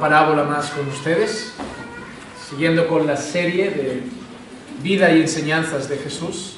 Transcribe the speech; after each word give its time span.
parábola 0.00 0.44
más 0.44 0.70
con 0.70 0.88
ustedes, 0.88 1.52
siguiendo 2.48 2.88
con 2.88 3.06
la 3.06 3.16
serie 3.16 3.70
de 3.70 4.02
vida 4.82 5.12
y 5.12 5.20
enseñanzas 5.20 5.88
de 5.88 5.98
Jesús. 5.98 6.56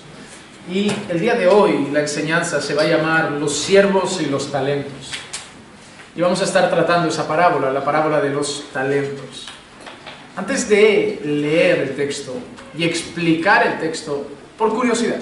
Y 0.73 0.93
el 1.09 1.21
día 1.21 1.35
de 1.35 1.49
hoy 1.49 1.89
la 1.93 2.01
enseñanza 2.01 2.63
se 2.63 2.75
va 2.75 2.83
a 2.83 2.87
llamar 2.87 3.33
Los 3.33 3.59
siervos 3.59 4.23
y 4.23 4.27
los 4.27 4.51
talentos. 4.53 5.11
Y 6.15 6.21
vamos 6.21 6.41
a 6.41 6.45
estar 6.45 6.71
tratando 6.71 7.09
esa 7.09 7.27
parábola, 7.27 7.71
la 7.73 7.85
parábola 7.85 8.21
de 8.21 8.31
los 8.31 8.67
talentos. 8.73 9.49
Antes 10.37 10.69
de 10.69 11.21
leer 11.25 11.81
el 11.81 11.97
texto 11.97 12.35
y 12.79 12.85
explicar 12.85 13.67
el 13.67 13.81
texto, 13.81 14.27
por 14.57 14.73
curiosidad, 14.73 15.21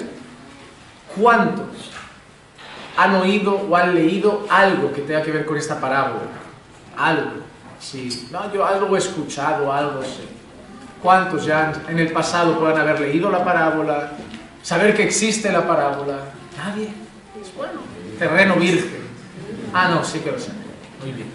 ¿cuántos 1.19 1.91
han 2.95 3.15
oído 3.15 3.55
o 3.55 3.75
han 3.75 3.95
leído 3.95 4.45
algo 4.49 4.93
que 4.93 5.01
tenga 5.01 5.23
que 5.23 5.31
ver 5.31 5.45
con 5.45 5.57
esta 5.57 5.81
parábola? 5.81 6.29
Algo. 6.95 7.50
Sí, 7.81 8.27
no, 8.31 8.53
yo 8.53 8.65
algo 8.65 8.95
he 8.95 8.99
escuchado, 8.99 9.73
algo 9.73 10.03
sé. 10.03 10.23
¿Cuántos 11.01 11.45
ya 11.45 11.73
en 11.87 11.97
el 11.97 12.11
pasado 12.11 12.59
puedan 12.59 12.77
haber 12.77 13.01
leído 13.01 13.31
la 13.31 13.43
parábola, 13.43 14.11
saber 14.61 14.95
que 14.95 15.03
existe 15.03 15.51
la 15.51 15.67
parábola? 15.67 16.19
Nadie. 16.55 16.93
Es 17.41 17.53
bueno. 17.55 17.81
Terreno 18.19 18.55
virgen. 18.55 19.01
Ah, 19.73 19.89
no, 19.89 20.03
sí 20.03 20.19
que 20.19 20.31
lo 20.31 20.39
sé. 20.39 20.51
Muy 21.01 21.11
bien. 21.11 21.27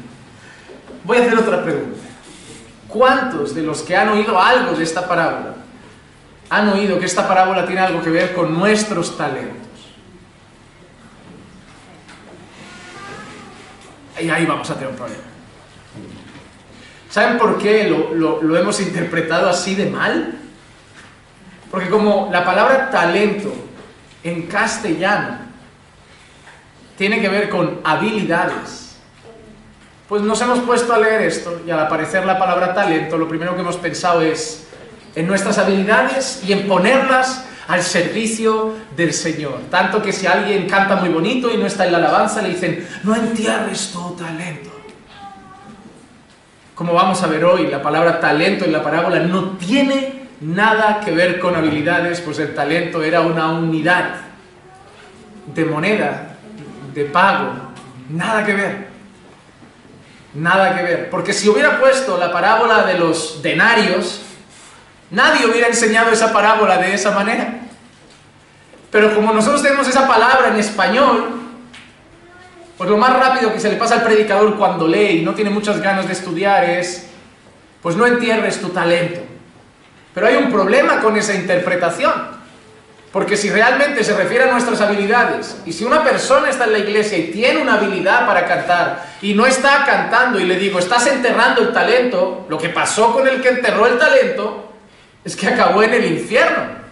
Voy 1.03 1.19
a 1.19 1.21
hacer 1.23 1.37
otra 1.37 1.65
pregunta. 1.65 1.99
¿Cuántos 2.87 3.55
de 3.55 3.63
los 3.63 3.83
que 3.83 3.97
han 3.97 4.11
oído 4.11 4.41
algo 4.41 4.77
de 4.77 4.85
esta 4.85 5.09
parábola 5.09 5.55
han 6.49 6.69
oído 6.69 7.01
que 7.01 7.07
esta 7.07 7.27
parábola 7.27 7.67
tiene 7.67 7.81
algo 7.81 8.01
que 8.01 8.11
ver 8.11 8.35
con 8.35 8.57
nuestros 8.57 9.19
talentos? 9.19 9.67
Y 14.21 14.31
ahí 14.31 14.47
vamos 14.47 14.71
a 14.71 14.75
tener 14.75 14.91
un 14.91 14.97
problema. 14.97 15.26
¿Saben 17.17 17.39
por 17.39 17.57
qué 17.57 17.89
lo, 17.89 18.59
hemos 18.59 18.79
interpretado 18.79 19.49
así 19.49 19.75
de 19.75 19.89
mal? 19.89 20.35
Porque 21.71 21.89
como 21.89 22.29
la 22.31 22.45
palabra 22.45 22.91
talento 22.91 23.55
en 24.23 24.43
castellano 24.43 25.39
tiene 26.99 27.19
que 27.19 27.31
ver 27.31 27.49
con 27.49 27.81
habilidades, 27.85 28.99
pues 30.07 30.21
nos 30.21 30.39
hemos 30.43 30.59
puesto 30.59 30.93
a 30.93 30.99
leer 30.99 31.23
esto 31.23 31.63
y 31.67 31.71
al 31.71 31.81
aparecer 31.81 32.27
la 32.27 32.39
palabra 32.39 32.75
talento, 32.75 33.17
lo 33.17 33.27
primero 33.27 33.55
que 33.55 33.63
hemos 33.63 33.79
pensado 33.79 34.21
es 34.21 34.67
en 35.15 35.27
nuestras 35.27 35.57
habilidades 35.57 36.43
y 36.47 36.53
en 36.53 36.69
ponerlas 36.69 37.47
al 37.67 37.83
servicio 37.83 38.75
del 38.95 39.15
Señor. 39.15 39.61
Tanto 39.71 40.03
que 40.03 40.13
si 40.13 40.27
alguien 40.27 40.69
canta 40.69 40.97
muy 40.97 41.09
bonito 41.09 41.51
y 41.51 41.57
no 41.57 41.65
está 41.65 41.87
en 41.87 41.93
la 41.93 41.99
alabanza, 41.99 42.43
le 42.43 42.51
dicen, 42.51 42.87
no 43.05 43.17
entierres 43.17 43.91
tu 43.91 44.15
talento. 44.17 44.76
Como 46.77 46.93
vamos 46.93 47.23
a 47.23 47.27
ver 47.27 47.43
hoy, 47.43 47.69
la 47.69 47.81
palabra 47.81 48.21
talento 48.21 48.67
en 48.67 48.73
la 48.73 48.83
parábola 48.83 49.21
no 49.21 49.53
tiene 49.53 50.29
nada 50.43 51.01
que 51.03 51.11
ver 51.11 51.41
con 51.41 51.57
habilidades, 51.57 52.21
pues 52.21 52.39
el 52.39 52.55
talento 52.55 53.03
era 53.03 53.23
una 53.23 53.49
unidad 53.49 54.11
de 55.55 55.65
moneda, 55.65 56.37
de 56.93 57.07
pago, 57.07 57.55
nada 58.11 58.45
que 58.45 58.53
ver. 58.53 58.89
Nada 60.35 60.77
que 60.77 60.83
ver. 60.83 61.09
Porque 61.09 61.33
si 61.33 61.49
hubiera 61.49 61.81
puesto 61.81 62.19
la 62.19 62.31
parábola 62.31 62.83
de 62.83 62.99
los 62.99 63.43
denarios, 63.43 64.21
nadie 65.11 65.47
hubiera 65.47 65.69
enseñado 65.69 66.11
esa 66.11 66.31
parábola 66.31 66.77
de 66.77 66.93
esa 66.93 67.11
manera. 67.13 67.55
Pero 68.91 69.15
como 69.15 69.33
nosotros 69.33 69.63
tenemos 69.63 69.89
esa 69.89 70.07
palabra 70.07 70.49
en 70.49 70.61
español, 70.61 71.46
pues 72.77 72.91
lo 72.91 72.97
más 72.97 73.19
rápido 73.19 73.53
que 73.53 73.61
se 73.61 73.71
le 73.71 73.77
pasa 73.77 73.95
al 73.95 74.03
predicador 74.03 74.57
cuando 74.57 74.87
lee 74.87 75.21
y 75.21 75.23
no 75.23 75.35
tiene 75.35 75.51
muchas 75.51 75.81
ganas 75.81 76.07
de 76.07 76.13
estudiar 76.13 76.65
es, 76.65 77.07
pues 77.83 77.97
no 77.97 78.07
entierres 78.07 78.61
tu 78.61 78.69
talento. 78.69 79.21
Pero 80.13 80.27
hay 80.27 80.37
un 80.37 80.51
problema 80.51 81.01
con 81.01 81.17
esa 81.17 81.35
interpretación. 81.35 82.37
Porque 83.13 83.37
si 83.37 83.49
realmente 83.49 84.05
se 84.05 84.15
refiere 84.15 84.45
a 84.45 84.53
nuestras 84.53 84.79
habilidades, 84.83 85.57
y 85.65 85.73
si 85.73 85.85
una 85.85 86.05
persona 86.05 86.51
está 86.51 86.65
en 86.65 86.73
la 86.73 86.79
iglesia 86.81 87.17
y 87.17 87.31
tiene 87.31 87.63
una 87.63 87.75
habilidad 87.75 88.27
para 88.27 88.45
cantar, 88.45 89.07
y 89.23 89.33
no 89.33 89.47
está 89.47 89.87
cantando, 89.87 90.39
y 90.39 90.45
le 90.45 90.57
digo, 90.57 90.79
estás 90.79 91.07
enterrando 91.07 91.63
el 91.63 91.73
talento, 91.73 92.45
lo 92.51 92.59
que 92.59 92.69
pasó 92.69 93.15
con 93.15 93.27
el 93.27 93.41
que 93.41 93.49
enterró 93.49 93.87
el 93.87 93.99
talento, 93.99 94.71
es 95.25 95.35
que 95.35 95.47
acabó 95.47 95.83
en 95.83 95.95
el 95.95 96.05
infierno. 96.05 96.86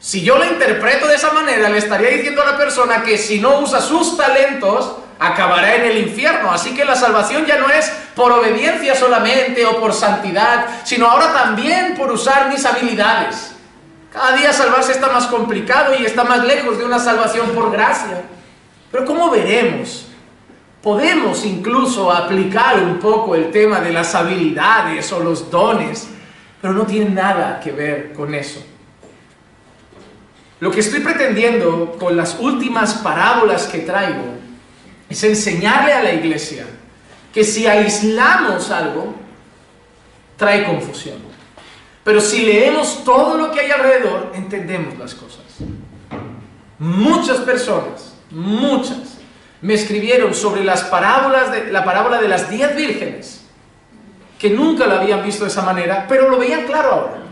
Si 0.00 0.22
yo 0.22 0.38
lo 0.38 0.44
interpreto 0.44 1.08
de 1.08 1.16
esa 1.16 1.32
manera, 1.32 1.68
le 1.68 1.78
estaría 1.78 2.10
diciendo 2.10 2.42
a 2.42 2.52
la 2.52 2.56
persona 2.56 3.02
que 3.02 3.18
si 3.18 3.40
no 3.40 3.58
usa 3.58 3.80
sus 3.80 4.16
talentos, 4.16 4.96
acabará 5.18 5.74
en 5.74 5.84
el 5.86 5.98
infierno. 5.98 6.52
Así 6.52 6.74
que 6.74 6.84
la 6.84 6.94
salvación 6.94 7.46
ya 7.46 7.58
no 7.58 7.68
es 7.68 7.90
por 8.14 8.30
obediencia 8.32 8.94
solamente 8.94 9.66
o 9.66 9.80
por 9.80 9.92
santidad, 9.92 10.66
sino 10.84 11.06
ahora 11.08 11.32
también 11.32 11.96
por 11.96 12.12
usar 12.12 12.48
mis 12.48 12.64
habilidades. 12.64 13.54
Cada 14.12 14.36
día 14.36 14.52
salvarse 14.52 14.92
está 14.92 15.08
más 15.08 15.26
complicado 15.26 15.94
y 15.98 16.04
está 16.04 16.24
más 16.24 16.44
lejos 16.44 16.78
de 16.78 16.84
una 16.84 16.98
salvación 16.98 17.50
por 17.50 17.70
gracia. 17.70 18.22
Pero 18.90 19.04
como 19.04 19.30
veremos, 19.30 20.06
podemos 20.82 21.44
incluso 21.44 22.10
aplicar 22.10 22.80
un 22.80 22.98
poco 22.98 23.34
el 23.34 23.50
tema 23.50 23.80
de 23.80 23.92
las 23.92 24.14
habilidades 24.14 25.12
o 25.12 25.20
los 25.20 25.50
dones, 25.50 26.08
pero 26.62 26.72
no 26.72 26.84
tiene 26.84 27.10
nada 27.10 27.60
que 27.60 27.72
ver 27.72 28.12
con 28.14 28.34
eso. 28.34 28.64
Lo 30.60 30.70
que 30.70 30.80
estoy 30.80 31.00
pretendiendo 31.00 31.96
con 31.98 32.16
las 32.16 32.38
últimas 32.40 32.94
parábolas 32.94 33.66
que 33.66 33.78
traigo 33.78 34.34
es 35.08 35.22
enseñarle 35.22 35.92
a 35.92 36.02
la 36.02 36.12
iglesia 36.12 36.66
que 37.32 37.44
si 37.44 37.66
aislamos 37.66 38.70
algo, 38.70 39.14
trae 40.36 40.64
confusión. 40.64 41.18
Pero 42.02 42.20
si 42.20 42.44
leemos 42.44 43.04
todo 43.04 43.36
lo 43.36 43.52
que 43.52 43.60
hay 43.60 43.70
alrededor, 43.70 44.32
entendemos 44.34 44.98
las 44.98 45.14
cosas. 45.14 45.42
Muchas 46.78 47.38
personas, 47.38 48.14
muchas, 48.30 49.18
me 49.60 49.74
escribieron 49.74 50.34
sobre 50.34 50.64
las 50.64 50.84
parábolas 50.84 51.50
la 51.70 51.84
parábola 51.84 52.20
de 52.20 52.28
las 52.28 52.48
diez 52.48 52.74
vírgenes, 52.74 53.44
que 54.38 54.50
nunca 54.50 54.86
la 54.86 55.00
habían 55.00 55.22
visto 55.22 55.44
de 55.44 55.50
esa 55.50 55.62
manera, 55.62 56.06
pero 56.08 56.28
lo 56.30 56.38
veían 56.38 56.64
claro 56.64 56.92
ahora. 56.92 57.27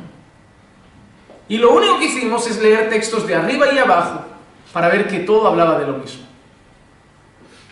Y 1.49 1.59
lo 1.59 1.73
único 1.73 1.99
que 1.99 2.07
hicimos 2.07 2.47
es 2.49 2.61
leer 2.61 2.89
textos 2.91 3.27
de 3.27 3.35
arriba 3.35 3.73
y 3.73 3.79
abajo 3.79 4.25
para 4.73 4.89
ver 4.89 5.07
que 5.07 5.21
todo 5.21 5.47
hablaba 5.47 5.79
de 5.79 5.87
lo 5.87 5.95
mismo. 5.95 6.27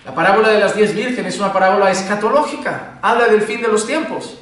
La 0.05 0.15
parábola 0.15 0.49
de 0.51 0.61
las 0.61 0.77
diez 0.77 0.95
vírgenes 0.95 1.35
es 1.35 1.41
una 1.41 1.53
parábola 1.53 1.91
escatológica, 1.91 2.99
habla 3.03 3.27
del 3.27 3.43
fin 3.43 3.63
de 3.63 3.69
los 3.69 3.87
tiempos. 3.87 4.39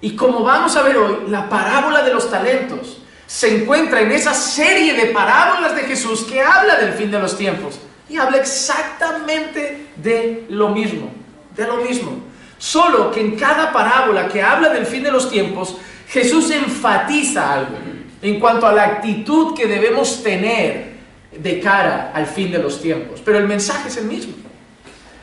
Y 0.00 0.14
como 0.14 0.42
vamos 0.42 0.76
a 0.76 0.82
ver 0.82 0.96
hoy, 0.96 1.18
la 1.28 1.48
parábola 1.48 2.02
de 2.02 2.12
los 2.12 2.30
talentos 2.30 2.98
se 3.26 3.62
encuentra 3.62 4.00
en 4.00 4.12
esa 4.12 4.34
serie 4.34 4.94
de 4.94 5.06
parábolas 5.06 5.74
de 5.74 5.82
Jesús 5.82 6.24
que 6.24 6.42
habla 6.42 6.76
del 6.76 6.92
fin 6.92 7.10
de 7.10 7.18
los 7.18 7.36
tiempos. 7.36 7.78
Y 8.08 8.18
habla 8.18 8.36
exactamente 8.36 9.88
de 9.96 10.46
lo 10.50 10.68
mismo, 10.68 11.10
de 11.56 11.66
lo 11.66 11.76
mismo. 11.78 12.20
Solo 12.58 13.10
que 13.10 13.20
en 13.20 13.36
cada 13.36 13.72
parábola 13.72 14.28
que 14.28 14.42
habla 14.42 14.68
del 14.68 14.86
fin 14.86 15.02
de 15.02 15.10
los 15.10 15.30
tiempos, 15.30 15.76
Jesús 16.08 16.50
enfatiza 16.50 17.52
algo 17.52 17.76
en 18.22 18.40
cuanto 18.40 18.66
a 18.66 18.72
la 18.72 18.84
actitud 18.84 19.54
que 19.54 19.66
debemos 19.66 20.22
tener 20.22 20.96
de 21.32 21.60
cara 21.60 22.12
al 22.14 22.26
fin 22.26 22.50
de 22.50 22.58
los 22.58 22.80
tiempos. 22.80 23.20
Pero 23.24 23.38
el 23.38 23.46
mensaje 23.46 23.88
es 23.88 23.96
el 23.96 24.06
mismo. 24.06 24.34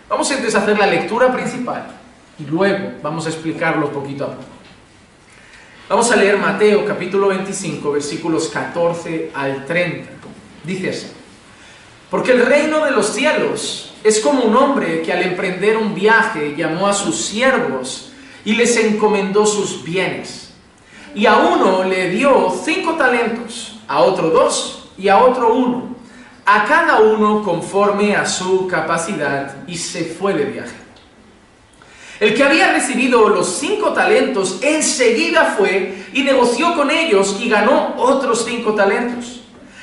Vamos 0.10 0.30
entonces 0.30 0.56
a 0.56 0.60
hacer 0.60 0.78
la 0.78 0.88
lectura 0.88 1.34
principal 1.34 1.88
y 2.38 2.46
luego 2.46 2.94
vamos 3.02 3.26
a 3.26 3.30
explicarlo 3.30 3.92
poquito 3.92 4.26
a 4.26 4.32
poco. 4.32 4.44
Vamos 5.90 6.12
a 6.12 6.16
leer 6.16 6.38
Mateo 6.38 6.86
capítulo 6.86 7.28
25 7.28 7.92
versículos 7.92 8.50
14 8.50 9.32
al 9.34 9.66
30. 9.66 10.10
Dice 10.64 10.90
así. 10.90 11.08
Porque 12.10 12.32
el 12.32 12.46
reino 12.46 12.86
de 12.86 12.92
los 12.92 13.08
cielos 13.08 13.94
es 14.04 14.20
como 14.20 14.44
un 14.44 14.56
hombre 14.56 15.02
que 15.02 15.12
al 15.12 15.24
emprender 15.24 15.78
un 15.78 15.96
viaje 15.96 16.56
llamó 16.56 16.88
a 16.88 16.94
sus 16.94 17.26
siervos 17.26 18.12
y 18.46 18.54
les 18.54 18.78
encomendó 18.78 19.46
sus 19.46 19.84
bienes. 19.84 20.43
Y 21.16 21.26
a 21.26 21.38
uno 21.38 21.84
le 21.84 22.10
dio 22.10 22.54
cinco 22.64 22.94
talentos, 22.94 23.80
a 23.88 24.02
otro 24.02 24.30
dos 24.30 24.90
y 24.98 25.10
a 25.10 25.24
otro 25.24 25.54
uno, 25.54 25.96
a 26.46 26.66
cada 26.66 27.00
uno 27.00 27.44
conforme 27.44 28.16
a 28.16 28.26
su 28.26 28.68
capacidad, 28.68 29.56
y 29.68 29.78
se 29.78 30.06
fue 30.06 30.34
de 30.34 30.46
viaje. 30.46 30.84
El 32.20 32.36
que 32.36 32.44
había 32.44 32.72
recibido 32.72 33.28
los 33.30 33.48
cinco 33.48 33.92
talentos 33.92 34.60
enseguida 34.62 35.56
fue 35.58 36.06
y 36.14 36.24
negoció 36.24 36.76
con 36.76 36.90
ellos 36.90 37.38
y 37.40 37.50
ganó 37.50 37.96
otros 37.98 38.46
cinco 38.46 38.74
talentos. 38.74 39.42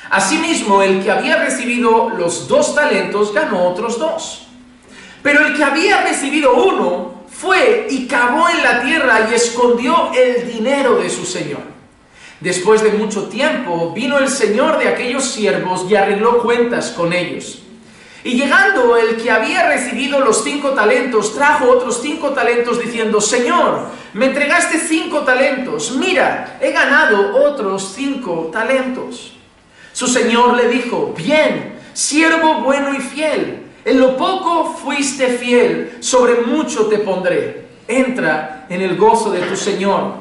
Asimismo, 0.09 0.81
el 0.81 1.03
que 1.03 1.11
había 1.11 1.37
recibido 1.37 2.09
los 2.09 2.47
dos 2.47 2.75
talentos 2.75 3.33
ganó 3.33 3.69
otros 3.69 3.99
dos. 3.99 4.47
Pero 5.21 5.45
el 5.45 5.55
que 5.55 5.63
había 5.63 6.01
recibido 6.01 6.53
uno 6.55 7.20
fue 7.41 7.87
y 7.89 8.05
cavó 8.05 8.47
en 8.49 8.61
la 8.61 8.83
tierra 8.83 9.27
y 9.31 9.33
escondió 9.33 10.11
el 10.13 10.51
dinero 10.51 10.97
de 10.97 11.09
su 11.09 11.25
señor. 11.25 11.63
Después 12.39 12.83
de 12.83 12.91
mucho 12.91 13.29
tiempo 13.29 13.91
vino 13.95 14.19
el 14.19 14.29
señor 14.29 14.77
de 14.77 14.87
aquellos 14.87 15.25
siervos 15.25 15.85
y 15.89 15.95
arregló 15.95 16.43
cuentas 16.43 16.91
con 16.91 17.13
ellos. 17.13 17.63
Y 18.23 18.33
llegando 18.33 18.95
el 18.95 19.17
que 19.17 19.31
había 19.31 19.67
recibido 19.67 20.19
los 20.19 20.43
cinco 20.43 20.71
talentos, 20.71 21.33
trajo 21.33 21.67
otros 21.67 21.99
cinco 22.03 22.29
talentos 22.29 22.79
diciendo, 22.79 23.19
Señor, 23.19 23.87
me 24.13 24.27
entregaste 24.27 24.77
cinco 24.77 25.21
talentos, 25.21 25.93
mira, 25.97 26.59
he 26.61 26.71
ganado 26.71 27.35
otros 27.43 27.93
cinco 27.95 28.51
talentos. 28.53 29.33
Su 29.93 30.05
Señor 30.05 30.55
le 30.55 30.67
dijo, 30.67 31.15
bien, 31.17 31.79
siervo 31.93 32.61
bueno 32.61 32.93
y 32.93 32.99
fiel, 32.99 33.70
en 33.83 33.99
lo 33.99 34.17
poco 34.17 34.75
fuiste 34.83 35.27
fiel, 35.37 35.97
sobre 35.99 36.41
mucho 36.41 36.87
te 36.87 36.99
pondré, 36.99 37.65
entra 37.87 38.65
en 38.69 38.81
el 38.81 38.95
gozo 38.95 39.31
de 39.31 39.41
tu 39.41 39.55
Señor. 39.55 40.13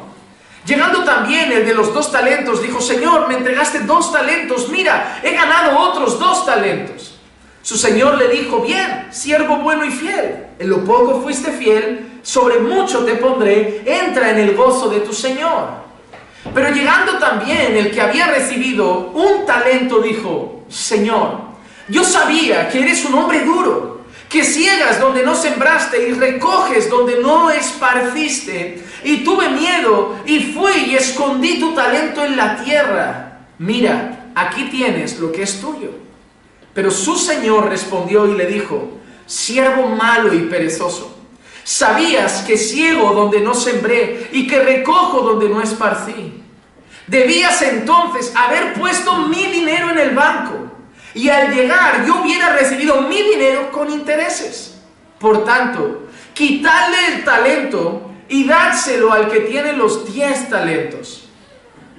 Llegando 0.66 1.04
también 1.04 1.50
el 1.52 1.64
de 1.64 1.74
los 1.74 1.92
dos 1.94 2.12
talentos, 2.12 2.62
dijo, 2.62 2.80
Señor, 2.80 3.28
me 3.28 3.36
entregaste 3.36 3.80
dos 3.80 4.12
talentos, 4.12 4.68
mira, 4.68 5.20
he 5.22 5.32
ganado 5.32 5.78
otros 5.78 6.18
dos 6.18 6.44
talentos. 6.44 7.18
Su 7.62 7.76
señor 7.76 8.16
le 8.16 8.28
dijo, 8.28 8.60
bien, 8.62 9.08
siervo 9.10 9.56
bueno 9.56 9.84
y 9.84 9.90
fiel, 9.90 10.46
en 10.58 10.70
lo 10.70 10.82
poco 10.84 11.20
fuiste 11.20 11.52
fiel, 11.52 12.20
sobre 12.22 12.58
mucho 12.58 13.04
te 13.04 13.14
pondré, 13.14 13.82
entra 13.84 14.30
en 14.30 14.38
el 14.38 14.56
gozo 14.56 14.88
de 14.88 15.00
tu 15.00 15.12
señor. 15.12 15.68
Pero 16.54 16.70
llegando 16.70 17.18
también 17.18 17.76
el 17.76 17.90
que 17.90 18.00
había 18.00 18.28
recibido 18.28 19.10
un 19.14 19.44
talento, 19.44 20.00
dijo, 20.00 20.64
Señor, 20.68 21.49
yo 21.90 22.04
sabía 22.04 22.68
que 22.68 22.80
eres 22.80 23.04
un 23.04 23.14
hombre 23.14 23.44
duro, 23.44 24.00
que 24.28 24.44
ciegas 24.44 25.00
donde 25.00 25.24
no 25.24 25.34
sembraste 25.34 26.08
y 26.08 26.12
recoges 26.12 26.88
donde 26.88 27.18
no 27.20 27.50
esparciste, 27.50 28.84
y 29.02 29.24
tuve 29.24 29.48
miedo 29.50 30.16
y 30.24 30.52
fui 30.52 30.72
y 30.86 30.94
escondí 30.94 31.58
tu 31.58 31.74
talento 31.74 32.24
en 32.24 32.36
la 32.36 32.62
tierra. 32.62 33.40
Mira, 33.58 34.30
aquí 34.36 34.70
tienes 34.70 35.18
lo 35.18 35.32
que 35.32 35.42
es 35.42 35.60
tuyo. 35.60 35.90
Pero 36.72 36.92
su 36.92 37.16
señor 37.16 37.68
respondió 37.68 38.26
y 38.28 38.36
le 38.36 38.46
dijo, 38.46 38.92
siervo 39.26 39.88
malo 39.88 40.32
y 40.32 40.42
perezoso, 40.42 41.18
sabías 41.64 42.42
que 42.42 42.56
ciego 42.56 43.12
donde 43.12 43.40
no 43.40 43.54
sembré 43.54 44.28
y 44.32 44.46
que 44.46 44.62
recojo 44.62 45.22
donde 45.22 45.48
no 45.48 45.60
esparcí. 45.60 46.40
Debías 47.08 47.60
entonces 47.62 48.32
haber 48.36 48.74
puesto 48.74 49.26
mi 49.26 49.46
dinero 49.46 49.90
en 49.90 49.98
el 49.98 50.14
banco 50.14 50.70
y 51.14 51.28
al 51.28 51.52
llegar 51.54 52.04
yo 52.06 52.22
hubiera 52.22 52.56
recibido 52.56 53.02
mi 53.02 53.20
dinero 53.20 53.70
con 53.72 53.90
intereses. 53.90 54.80
Por 55.18 55.44
tanto, 55.44 56.08
quitadle 56.34 56.96
el 57.14 57.24
talento 57.24 58.10
y 58.28 58.46
dárselo 58.46 59.12
al 59.12 59.28
que 59.28 59.40
tiene 59.40 59.72
los 59.72 60.12
diez 60.12 60.48
talentos. 60.48 61.28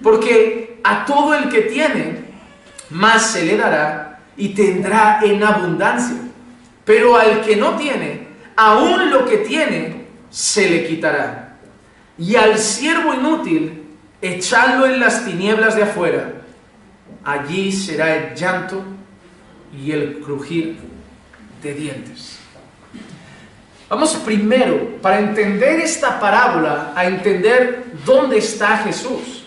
Porque 0.02 0.80
a 0.84 1.06
todo 1.06 1.36
el 1.36 1.50
que 1.50 1.62
tiene, 1.62 2.26
más 2.90 3.32
se 3.32 3.46
le 3.46 3.58
dará 3.58 4.20
y 4.38 4.50
tendrá 4.50 5.20
en 5.22 5.44
abundancia. 5.44 6.18
Pero 6.86 7.18
al 7.18 7.42
que 7.42 7.56
no 7.56 7.76
tiene, 7.76 8.28
aún 8.56 9.12
lo 9.12 9.26
que 9.26 9.38
tiene, 9.38 10.08
se 10.30 10.70
le 10.70 10.88
quitará. 10.88 11.58
Y 12.18 12.36
al 12.36 12.58
siervo 12.58 13.14
inútil, 13.14 13.84
echadlo 14.22 14.86
en 14.86 15.00
las 15.00 15.26
tinieblas 15.26 15.76
de 15.76 15.84
afuera. 15.84 16.34
Allí 17.24 17.72
será 17.72 18.16
el 18.16 18.36
llanto 18.36 18.84
y 19.78 19.92
el 19.92 20.20
crujir 20.20 20.78
de 21.62 21.74
dientes. 21.74 22.40
Vamos 23.90 24.16
primero, 24.24 25.02
para 25.02 25.20
entender 25.20 25.82
esta 25.82 26.20
parábola, 26.20 26.94
a 26.96 27.06
entender 27.06 27.84
dónde 28.06 28.38
está 28.38 28.78
Jesús. 28.78 29.44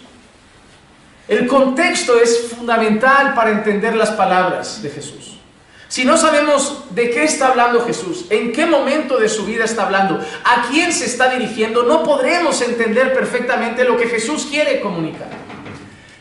El 1.26 1.46
contexto 1.46 2.20
es 2.20 2.48
fundamental 2.48 3.34
para 3.34 3.50
entender 3.50 3.96
las 3.96 4.10
palabras 4.10 4.82
de 4.82 4.90
Jesús. 4.90 5.38
Si 5.88 6.04
no 6.04 6.16
sabemos 6.16 6.84
de 6.90 7.10
qué 7.10 7.24
está 7.24 7.48
hablando 7.48 7.84
Jesús, 7.86 8.26
en 8.28 8.52
qué 8.52 8.66
momento 8.66 9.18
de 9.18 9.28
su 9.28 9.46
vida 9.46 9.64
está 9.64 9.84
hablando, 9.84 10.20
a 10.44 10.66
quién 10.68 10.92
se 10.92 11.06
está 11.06 11.30
dirigiendo, 11.30 11.84
no 11.84 12.02
podremos 12.02 12.60
entender 12.60 13.14
perfectamente 13.14 13.84
lo 13.84 13.96
que 13.96 14.08
Jesús 14.08 14.46
quiere 14.50 14.80
comunicar. 14.80 15.28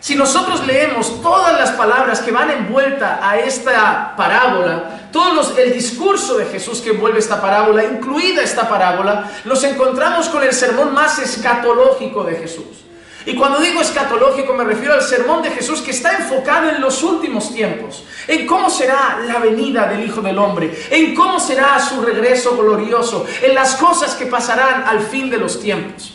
Si 0.04 0.16
nosotros 0.16 0.68
leemos 0.68 1.22
todas 1.22 1.58
las 1.58 1.72
palabras 1.72 2.20
que 2.20 2.34
van 2.34 2.50
envuelta 2.50 3.22
a 3.24 3.40
esta 3.40 4.14
parábola, 4.18 5.08
todo 5.14 5.56
el 5.58 5.72
discurso 5.72 6.38
de 6.38 6.46
Jesús 6.48 6.82
que 6.82 6.90
envuelve 6.90 7.20
esta 7.20 7.42
parábola, 7.42 7.86
incluida 7.86 8.42
esta 8.42 8.68
parábola, 8.68 9.32
nos 9.46 9.64
encontramos 9.64 10.28
con 10.28 10.44
el 10.44 10.52
sermón 10.52 10.94
más 10.94 11.20
escatológico 11.20 12.26
de 12.26 12.36
Jesús. 12.36 12.84
Y 13.26 13.36
cuando 13.36 13.62
digo 13.62 13.80
escatológico 13.80 14.54
me 14.54 14.66
refiero 14.66 14.94
al 14.94 15.04
sermón 15.04 15.42
de 15.42 15.52
Jesús 15.52 15.80
que 15.80 15.92
está 15.92 16.18
enfocado 16.18 16.70
en 16.70 16.82
los 16.82 17.02
últimos 17.02 17.54
tiempos, 17.54 18.04
en 18.28 18.46
cómo 18.46 18.70
será 18.70 19.22
la 19.26 19.40
venida 19.40 19.88
del 19.88 20.04
Hijo 20.04 20.20
del 20.20 20.38
Hombre, 20.38 20.86
en 20.92 21.16
cómo 21.16 21.40
será 21.40 21.80
su 21.80 22.02
regreso 22.02 22.58
glorioso, 22.58 23.26
en 23.42 23.56
las 23.56 23.76
cosas 23.76 24.16
que 24.16 24.26
pasarán 24.26 24.84
al 24.86 25.00
fin 25.00 25.30
de 25.30 25.38
los 25.38 25.62
tiempos. 25.62 26.13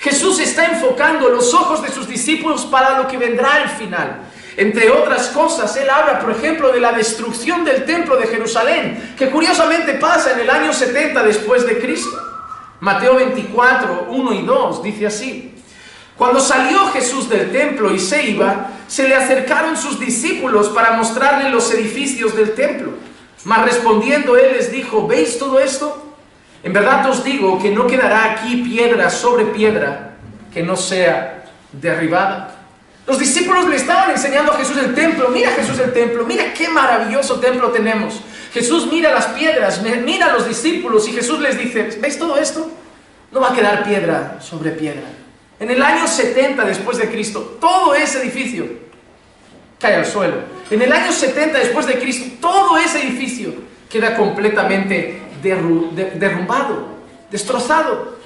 Jesús 0.00 0.38
está 0.40 0.66
enfocando 0.66 1.28
los 1.28 1.52
ojos 1.54 1.82
de 1.82 1.90
sus 1.90 2.08
discípulos 2.08 2.66
para 2.66 2.98
lo 2.98 3.08
que 3.08 3.16
vendrá 3.16 3.54
al 3.54 3.68
final. 3.70 4.20
Entre 4.56 4.90
otras 4.90 5.28
cosas, 5.28 5.76
él 5.76 5.90
habla, 5.90 6.18
por 6.18 6.30
ejemplo, 6.30 6.72
de 6.72 6.80
la 6.80 6.92
destrucción 6.92 7.64
del 7.64 7.84
templo 7.84 8.16
de 8.16 8.26
Jerusalén, 8.26 9.14
que 9.18 9.30
curiosamente 9.30 9.94
pasa 9.94 10.32
en 10.32 10.40
el 10.40 10.50
año 10.50 10.72
70 10.72 11.22
después 11.22 11.66
de 11.66 11.78
Cristo. 11.78 12.22
Mateo 12.80 13.16
24, 13.16 14.06
1 14.08 14.32
y 14.32 14.42
2 14.42 14.82
dice 14.82 15.06
así. 15.06 15.54
Cuando 16.16 16.40
salió 16.40 16.86
Jesús 16.92 17.28
del 17.28 17.52
templo 17.52 17.92
y 17.92 18.00
se 18.00 18.30
iba, 18.30 18.70
se 18.88 19.06
le 19.06 19.14
acercaron 19.14 19.76
sus 19.76 20.00
discípulos 20.00 20.70
para 20.70 20.92
mostrarle 20.92 21.50
los 21.50 21.70
edificios 21.72 22.34
del 22.34 22.54
templo. 22.54 22.94
Mas 23.44 23.64
respondiendo 23.64 24.36
él 24.36 24.54
les 24.56 24.72
dijo, 24.72 25.06
¿veis 25.06 25.38
todo 25.38 25.60
esto? 25.60 26.05
En 26.66 26.72
verdad 26.72 27.08
os 27.08 27.22
digo 27.22 27.62
que 27.62 27.70
no 27.70 27.86
quedará 27.86 28.32
aquí 28.32 28.56
piedra 28.56 29.08
sobre 29.08 29.44
piedra 29.44 30.16
que 30.52 30.64
no 30.64 30.76
sea 30.76 31.44
derribada. 31.70 32.56
Los 33.06 33.20
discípulos 33.20 33.68
le 33.68 33.76
estaban 33.76 34.10
enseñando 34.10 34.50
a 34.50 34.56
Jesús 34.56 34.76
el 34.78 34.92
templo. 34.92 35.28
Mira 35.28 35.52
Jesús 35.52 35.78
el 35.78 35.92
templo, 35.92 36.24
mira 36.24 36.52
qué 36.52 36.68
maravilloso 36.68 37.38
templo 37.38 37.70
tenemos. 37.70 38.20
Jesús 38.52 38.88
mira 38.90 39.12
las 39.12 39.26
piedras, 39.26 39.80
mira 40.04 40.26
a 40.26 40.32
los 40.32 40.48
discípulos 40.48 41.06
y 41.06 41.12
Jesús 41.12 41.38
les 41.38 41.56
dice, 41.56 42.00
¿veis 42.00 42.18
todo 42.18 42.36
esto? 42.36 42.68
No 43.30 43.40
va 43.40 43.52
a 43.52 43.54
quedar 43.54 43.84
piedra 43.84 44.38
sobre 44.40 44.72
piedra. 44.72 45.06
En 45.60 45.70
el 45.70 45.80
año 45.80 46.08
70 46.08 46.64
después 46.64 46.98
de 46.98 47.08
Cristo, 47.08 47.58
todo 47.60 47.94
ese 47.94 48.20
edificio 48.20 48.66
cae 49.78 49.94
al 49.94 50.04
suelo. 50.04 50.38
En 50.68 50.82
el 50.82 50.92
año 50.92 51.12
70 51.12 51.58
después 51.58 51.86
de 51.86 52.00
Cristo, 52.00 52.26
todo 52.40 52.76
ese 52.76 53.04
edificio 53.04 53.54
queda 53.88 54.16
completamente 54.16 55.25
derrumbado, 55.42 56.86
destrozado. 57.30 58.16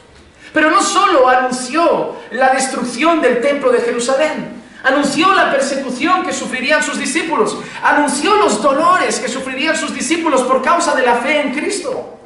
Pero 0.52 0.70
no 0.70 0.82
solo 0.82 1.28
anunció 1.28 2.16
la 2.32 2.50
destrucción 2.50 3.20
del 3.20 3.40
templo 3.40 3.70
de 3.70 3.80
Jerusalén, 3.80 4.62
anunció 4.82 5.32
la 5.32 5.50
persecución 5.50 6.24
que 6.24 6.32
sufrirían 6.32 6.82
sus 6.82 6.98
discípulos, 6.98 7.56
anunció 7.82 8.34
los 8.36 8.62
dolores 8.62 9.20
que 9.20 9.28
sufrirían 9.28 9.76
sus 9.76 9.94
discípulos 9.94 10.42
por 10.42 10.62
causa 10.62 10.94
de 10.94 11.02
la 11.02 11.16
fe 11.16 11.40
en 11.40 11.54
Cristo. 11.54 12.16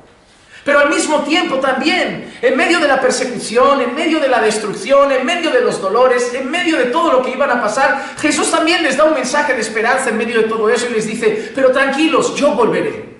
Pero 0.65 0.79
al 0.79 0.89
mismo 0.89 1.21
tiempo 1.25 1.57
también, 1.57 2.33
en 2.41 2.57
medio 2.57 2.81
de 2.81 2.89
la 2.89 2.99
persecución, 2.99 3.83
en 3.83 3.95
medio 3.95 4.19
de 4.19 4.29
la 4.29 4.41
destrucción, 4.41 5.13
en 5.13 5.27
medio 5.27 5.51
de 5.51 5.61
los 5.61 5.81
dolores, 5.83 6.33
en 6.33 6.51
medio 6.51 6.79
de 6.79 6.87
todo 6.87 7.13
lo 7.13 7.23
que 7.23 7.33
iban 7.33 7.51
a 7.51 7.61
pasar, 7.61 8.15
Jesús 8.19 8.51
también 8.51 8.83
les 8.83 8.97
da 8.97 9.05
un 9.05 9.13
mensaje 9.13 9.53
de 9.53 9.61
esperanza 9.61 10.09
en 10.09 10.17
medio 10.17 10.41
de 10.41 10.49
todo 10.49 10.71
eso 10.71 10.87
y 10.89 10.95
les 10.95 11.07
dice, 11.07 11.53
pero 11.55 11.71
tranquilos, 11.71 12.35
yo 12.35 12.53
volveré. 12.53 13.14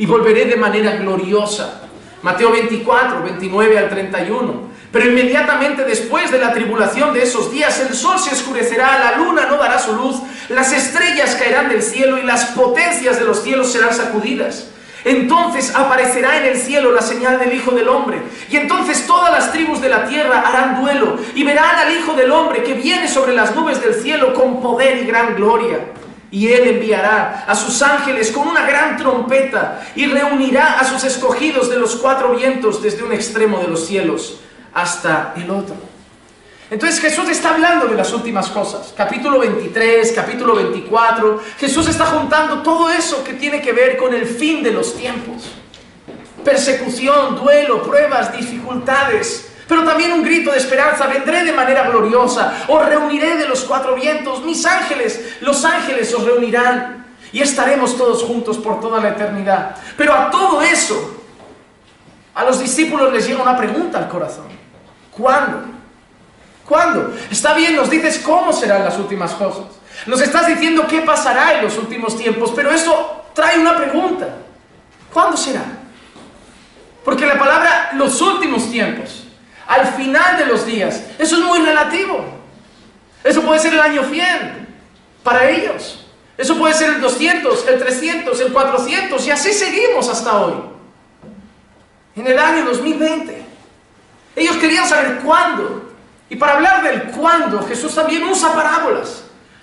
Y 0.00 0.06
volveré 0.06 0.46
de 0.46 0.56
manera 0.56 0.96
gloriosa. 0.96 1.82
Mateo 2.22 2.50
24, 2.52 3.22
29 3.22 3.78
al 3.78 3.90
31. 3.90 4.70
Pero 4.90 5.10
inmediatamente 5.10 5.84
después 5.84 6.30
de 6.30 6.38
la 6.38 6.54
tribulación 6.54 7.12
de 7.12 7.22
esos 7.22 7.52
días, 7.52 7.78
el 7.80 7.94
sol 7.94 8.18
se 8.18 8.34
oscurecerá, 8.34 8.98
la 8.98 9.18
luna 9.18 9.44
no 9.44 9.58
dará 9.58 9.78
su 9.78 9.94
luz, 9.94 10.16
las 10.48 10.72
estrellas 10.72 11.36
caerán 11.36 11.68
del 11.68 11.82
cielo 11.82 12.16
y 12.16 12.22
las 12.22 12.46
potencias 12.46 13.18
de 13.18 13.26
los 13.26 13.42
cielos 13.42 13.70
serán 13.72 13.92
sacudidas. 13.92 14.68
Entonces 15.04 15.74
aparecerá 15.74 16.38
en 16.38 16.46
el 16.46 16.56
cielo 16.56 16.92
la 16.92 17.02
señal 17.02 17.38
del 17.38 17.52
Hijo 17.52 17.72
del 17.72 17.88
Hombre. 17.90 18.22
Y 18.48 18.56
entonces 18.56 19.06
todas 19.06 19.30
las 19.30 19.52
tribus 19.52 19.82
de 19.82 19.90
la 19.90 20.06
tierra 20.06 20.48
harán 20.48 20.80
duelo 20.80 21.18
y 21.34 21.44
verán 21.44 21.76
al 21.76 21.94
Hijo 21.94 22.14
del 22.14 22.32
Hombre 22.32 22.62
que 22.62 22.72
viene 22.72 23.06
sobre 23.06 23.34
las 23.34 23.54
nubes 23.54 23.82
del 23.82 23.94
cielo 23.96 24.32
con 24.32 24.62
poder 24.62 24.96
y 24.96 25.04
gran 25.04 25.36
gloria. 25.36 25.78
Y 26.30 26.52
Él 26.52 26.68
enviará 26.68 27.44
a 27.46 27.54
sus 27.54 27.82
ángeles 27.82 28.30
con 28.30 28.46
una 28.46 28.66
gran 28.66 28.96
trompeta 28.96 29.82
y 29.96 30.06
reunirá 30.06 30.78
a 30.78 30.84
sus 30.84 31.02
escogidos 31.04 31.68
de 31.68 31.76
los 31.76 31.96
cuatro 31.96 32.34
vientos 32.34 32.82
desde 32.82 33.02
un 33.02 33.12
extremo 33.12 33.58
de 33.58 33.68
los 33.68 33.86
cielos 33.86 34.40
hasta 34.72 35.34
el 35.36 35.50
otro. 35.50 35.74
Entonces 36.70 37.00
Jesús 37.00 37.28
está 37.28 37.54
hablando 37.54 37.88
de 37.88 37.96
las 37.96 38.12
últimas 38.12 38.48
cosas. 38.48 38.94
Capítulo 38.96 39.40
23, 39.40 40.12
capítulo 40.12 40.54
24. 40.54 41.42
Jesús 41.58 41.88
está 41.88 42.06
juntando 42.06 42.62
todo 42.62 42.88
eso 42.90 43.24
que 43.24 43.32
tiene 43.32 43.60
que 43.60 43.72
ver 43.72 43.96
con 43.96 44.14
el 44.14 44.24
fin 44.24 44.62
de 44.62 44.70
los 44.70 44.96
tiempos. 44.96 45.50
Persecución, 46.44 47.36
duelo, 47.36 47.82
pruebas, 47.82 48.32
dificultades. 48.36 49.49
Pero 49.70 49.84
también 49.84 50.10
un 50.10 50.24
grito 50.24 50.50
de 50.50 50.58
esperanza. 50.58 51.06
Vendré 51.06 51.44
de 51.44 51.52
manera 51.52 51.88
gloriosa. 51.88 52.64
Os 52.66 52.84
reuniré 52.84 53.36
de 53.36 53.46
los 53.46 53.62
cuatro 53.62 53.94
vientos. 53.94 54.42
Mis 54.42 54.66
ángeles, 54.66 55.36
los 55.40 55.64
ángeles 55.64 56.12
os 56.12 56.24
reunirán. 56.24 57.06
y 57.32 57.40
estaremos 57.40 57.96
todos 57.96 58.24
juntos 58.24 58.58
por 58.58 58.80
toda 58.80 59.00
la 59.00 59.10
eternidad. 59.10 59.76
Pero 59.96 60.12
a 60.12 60.28
todo 60.32 60.60
eso, 60.60 61.22
a 62.34 62.42
los 62.42 62.58
discípulos 62.58 63.12
les 63.12 63.28
llega 63.28 63.40
una 63.40 63.56
pregunta 63.56 63.98
al 63.98 64.08
corazón. 64.08 64.46
¿Cuándo? 65.12 65.62
¿Cuándo? 66.66 67.14
Está 67.30 67.54
bien, 67.54 67.76
nos 67.76 67.88
dices 67.88 68.18
cómo 68.18 68.52
serán 68.52 68.84
las 68.84 68.98
últimas 68.98 69.32
cosas. 69.34 69.66
Nos 70.06 70.20
estás 70.20 70.48
diciendo 70.48 70.88
qué 70.88 71.02
pasará 71.02 71.54
en 71.58 71.64
los 71.64 71.78
últimos 71.78 72.16
tiempos, 72.16 72.52
pero 72.56 72.72
eso 72.72 73.26
trae 73.32 73.60
una 73.60 73.76
pregunta. 73.76 74.26
¿Cuándo 75.12 75.36
será? 75.36 75.62
Porque 77.04 77.26
la 77.26 77.38
palabra 77.38 77.90
los 77.94 78.20
últimos 78.20 78.68
tiempos, 78.68 79.19
al 79.70 79.86
final 79.86 80.36
de 80.36 80.46
los 80.46 80.66
días, 80.66 81.00
eso 81.16 81.36
es 81.36 81.44
muy 81.44 81.60
relativo. 81.60 82.24
Eso 83.22 83.40
puede 83.42 83.60
ser 83.60 83.72
el 83.72 83.80
año 83.80 84.02
100 84.02 84.66
para 85.22 85.48
ellos. 85.48 86.08
Eso 86.36 86.58
puede 86.58 86.74
ser 86.74 86.94
el 86.94 87.00
200, 87.00 87.68
el 87.68 87.78
300, 87.78 88.40
el 88.40 88.52
400 88.52 89.26
y 89.28 89.30
así 89.30 89.52
seguimos 89.52 90.08
hasta 90.08 90.40
hoy. 90.40 90.54
En 92.16 92.26
el 92.26 92.36
año 92.36 92.64
2020. 92.64 93.44
Ellos 94.34 94.56
querían 94.56 94.88
saber 94.88 95.20
cuándo. 95.20 95.92
Y 96.28 96.34
para 96.34 96.54
hablar 96.54 96.82
del 96.82 97.02
cuándo, 97.12 97.64
Jesús 97.68 97.94
también 97.94 98.24
usa 98.24 98.52
parábolas. 98.52 99.22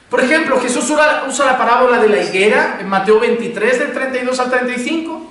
Por 0.09 0.21
ejemplo, 0.21 0.57
Jesús 0.61 0.85
usa 0.89 1.45
la 1.45 1.57
parábola 1.57 1.99
de 1.99 2.07
la 2.07 2.23
higuera 2.23 2.77
en 2.79 2.87
Mateo 2.87 3.19
23 3.19 3.79
del 3.79 3.91
32 3.91 4.39
al 4.39 4.49
35. 4.49 5.26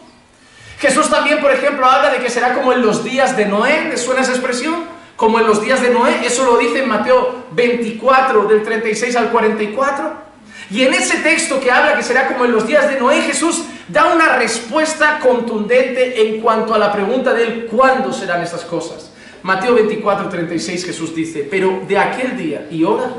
Jesús 0.78 1.08
también, 1.08 1.40
por 1.40 1.50
ejemplo, 1.50 1.86
habla 1.86 2.10
de 2.10 2.18
que 2.18 2.30
será 2.30 2.54
como 2.54 2.72
en 2.72 2.82
los 2.82 3.02
días 3.02 3.36
de 3.36 3.46
Noé. 3.46 3.88
¿Les 3.88 4.02
suena 4.02 4.22
esa 4.22 4.32
expresión? 4.32 4.84
Como 5.16 5.40
en 5.40 5.46
los 5.46 5.62
días 5.62 5.80
de 5.80 5.90
Noé. 5.90 6.26
Eso 6.26 6.44
lo 6.44 6.58
dice 6.58 6.82
en 6.82 6.88
Mateo 6.88 7.46
24 7.52 8.44
del 8.44 8.62
36 8.62 9.16
al 9.16 9.30
44. 9.30 10.26
Y 10.70 10.82
en 10.82 10.94
ese 10.94 11.18
texto 11.18 11.60
que 11.60 11.70
habla 11.70 11.96
que 11.96 12.02
será 12.02 12.28
como 12.28 12.44
en 12.44 12.52
los 12.52 12.66
días 12.66 12.88
de 12.90 12.98
Noé, 12.98 13.22
Jesús 13.22 13.64
da 13.88 14.12
una 14.12 14.36
respuesta 14.36 15.20
contundente 15.20 16.28
en 16.28 16.40
cuanto 16.40 16.74
a 16.74 16.78
la 16.78 16.92
pregunta 16.92 17.32
de 17.32 17.44
él, 17.44 17.68
¿cuándo 17.70 18.12
serán 18.12 18.42
estas 18.42 18.62
cosas? 18.62 19.12
Mateo 19.42 19.74
24, 19.74 20.28
36 20.28 20.84
Jesús 20.84 21.14
dice, 21.14 21.46
pero 21.48 21.82
de 21.86 21.96
aquel 21.96 22.36
día 22.36 22.66
y 22.68 22.82
hora 22.82 23.10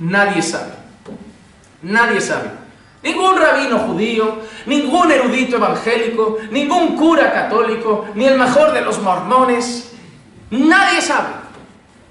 nadie 0.00 0.42
sabe. 0.42 0.72
Nadie 1.82 2.20
sabe. 2.20 2.65
Ningún 3.02 3.36
rabino 3.36 3.78
judío, 3.78 4.38
ningún 4.66 5.10
erudito 5.12 5.56
evangélico, 5.56 6.38
ningún 6.50 6.96
cura 6.96 7.32
católico, 7.32 8.06
ni 8.14 8.26
el 8.26 8.38
mejor 8.38 8.72
de 8.72 8.80
los 8.80 8.98
mormones. 9.00 9.92
Nadie 10.50 11.00
sabe. 11.00 11.28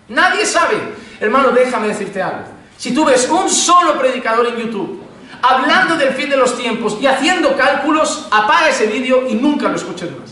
Nadie 0.07 0.45
sabe. 0.45 0.77
Hermano, 1.19 1.49
déjame 1.51 1.89
decirte 1.89 2.21
algo. 2.21 2.45
Si 2.77 2.93
tú 2.93 3.05
ves 3.05 3.27
un 3.29 3.49
solo 3.49 3.97
predicador 3.97 4.47
en 4.47 4.57
YouTube 4.57 5.01
hablando 5.41 5.95
del 5.95 6.13
fin 6.13 6.29
de 6.29 6.37
los 6.37 6.57
tiempos 6.57 6.97
y 6.99 7.07
haciendo 7.07 7.55
cálculos, 7.55 8.27
apaga 8.31 8.69
ese 8.69 8.87
vídeo 8.87 9.27
y 9.27 9.35
nunca 9.35 9.67
lo 9.67 9.75
escuches 9.75 10.11
más. 10.11 10.31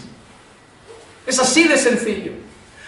Es 1.25 1.39
así 1.39 1.67
de 1.67 1.77
sencillo. 1.77 2.31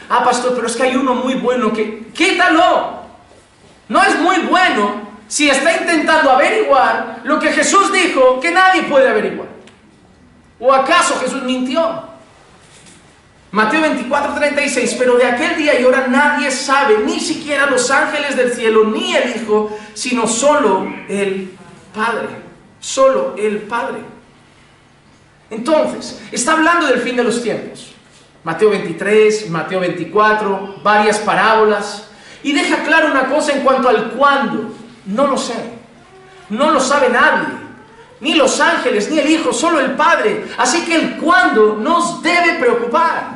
Ah, 0.10 0.24
pastor, 0.24 0.54
pero 0.56 0.68
es 0.68 0.76
que 0.76 0.84
hay 0.84 0.96
uno 0.96 1.16
muy 1.16 1.36
bueno 1.36 1.72
que... 1.74 2.08
Quítalo. 2.14 3.06
No 3.88 4.04
es 4.04 4.20
muy 4.20 4.38
bueno 4.40 5.05
si 5.28 5.50
está 5.50 5.78
intentando 5.78 6.32
averiguar 6.32 7.22
lo 7.24 7.40
que 7.40 7.52
Jesús 7.52 7.92
dijo 7.92 8.40
que 8.40 8.52
nadie 8.52 8.84
puede 8.84 9.10
averiguar. 9.10 9.50
¿O 10.60 10.74
acaso 10.74 11.20
Jesús 11.20 11.44
mintió? 11.44 12.16
Mateo 13.52 13.82
24, 13.82 14.34
36, 14.34 14.96
pero 15.00 15.16
de 15.16 15.26
aquel 15.26 15.56
día 15.56 15.80
y 15.80 15.86
hora 15.86 16.08
nadie 16.08 16.52
sabe, 16.52 16.98
ni 17.06 17.22
siquiera 17.22 17.68
los 17.68 17.90
ángeles 17.90 18.36
del 18.36 18.52
cielo, 18.52 18.84
ni 18.84 19.16
el 19.16 19.34
Hijo, 19.34 19.78
sino 19.94 20.28
solo 20.28 20.86
el 21.08 21.58
Padre, 21.94 22.28
solo 22.82 23.34
el 23.38 23.60
Padre. 23.60 24.00
Entonces, 25.50 26.22
está 26.34 26.52
hablando 26.52 26.88
del 26.88 27.00
fin 27.00 27.16
de 27.16 27.24
los 27.24 27.42
tiempos. 27.42 27.94
Mateo 28.44 28.72
23, 28.72 29.50
Mateo 29.50 29.80
24, 29.80 30.82
varias 30.84 31.20
parábolas, 31.20 32.10
y 32.44 32.52
deja 32.52 32.84
claro 32.84 33.10
una 33.10 33.28
cosa 33.28 33.54
en 33.54 33.62
cuanto 33.62 33.88
al 33.88 34.12
cuándo. 34.12 34.75
No 35.06 35.28
lo 35.28 35.38
sé, 35.38 35.56
no 36.50 36.72
lo 36.72 36.80
sabe 36.80 37.10
nadie, 37.10 37.54
ni 38.22 38.34
los 38.34 38.60
ángeles, 38.60 39.10
ni 39.10 39.20
el 39.20 39.30
Hijo, 39.30 39.54
solo 39.54 39.80
el 39.80 39.92
Padre. 39.92 40.46
Así 40.58 40.84
que 40.86 40.96
el 40.96 41.18
cuándo 41.18 41.76
nos 41.76 42.22
debe 42.24 42.56
preocupar. 42.60 43.36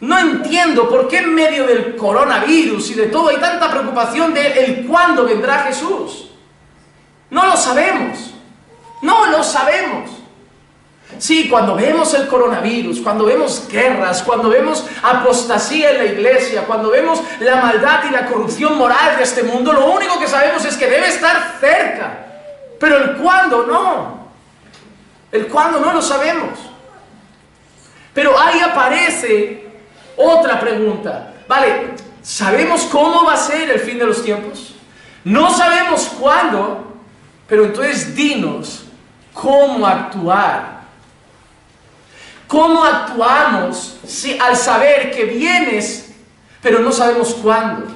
No 0.00 0.18
entiendo 0.18 0.88
por 0.88 1.06
qué 1.06 1.18
en 1.18 1.32
medio 1.32 1.64
del 1.66 1.96
coronavirus 1.96 2.90
y 2.90 2.94
de 2.94 3.06
todo 3.06 3.28
hay 3.28 3.36
tanta 3.36 3.70
preocupación 3.70 4.34
de 4.34 4.64
el 4.64 4.86
cuándo 4.86 5.24
vendrá 5.24 5.60
Jesús. 5.60 6.30
No 7.30 7.46
lo 7.46 7.56
sabemos. 7.56 8.34
No 9.00 9.26
lo 9.26 9.44
sabemos. 9.44 10.10
Sí, 11.18 11.48
cuando 11.48 11.76
vemos 11.76 12.12
el 12.14 12.26
coronavirus, 12.26 13.00
cuando 13.00 13.24
vemos 13.24 13.68
guerras, 13.68 14.22
cuando 14.22 14.48
vemos 14.48 14.84
apostasía 15.02 15.92
en 15.92 15.98
la 15.98 16.04
iglesia, 16.04 16.64
cuando 16.66 16.90
vemos 16.90 17.20
la 17.40 17.56
maldad 17.56 18.04
y 18.08 18.10
la 18.10 18.26
corrupción 18.26 18.76
moral 18.76 19.16
de 19.16 19.22
este 19.22 19.44
mundo, 19.44 19.72
lo 19.72 19.86
único 19.86 20.18
que 20.18 20.26
sabemos 20.26 20.64
es 20.64 20.76
que 20.76 20.88
debe 20.88 21.08
estar 21.08 21.58
cerca. 21.60 22.26
Pero 22.80 22.96
el 22.96 23.16
cuándo 23.16 23.64
no. 23.66 24.28
El 25.30 25.46
cuándo 25.46 25.78
no 25.78 25.92
lo 25.92 26.02
sabemos. 26.02 26.58
Pero 28.12 28.38
ahí 28.38 28.60
aparece 28.60 29.66
otra 30.16 30.60
pregunta. 30.60 31.34
Vale, 31.48 31.94
¿sabemos 32.22 32.82
cómo 32.84 33.24
va 33.24 33.34
a 33.34 33.36
ser 33.36 33.70
el 33.70 33.80
fin 33.80 33.98
de 33.98 34.06
los 34.06 34.22
tiempos? 34.22 34.74
No 35.24 35.52
sabemos 35.54 36.10
cuándo, 36.18 36.94
pero 37.46 37.64
entonces 37.64 38.14
dinos 38.14 38.84
cómo 39.32 39.86
actuar. 39.86 40.81
¿Cómo 42.52 42.84
actuamos 42.84 43.96
si, 44.06 44.38
al 44.38 44.56
saber 44.56 45.10
que 45.10 45.24
vienes, 45.24 46.12
pero 46.60 46.80
no 46.80 46.92
sabemos 46.92 47.32
cuándo? 47.42 47.86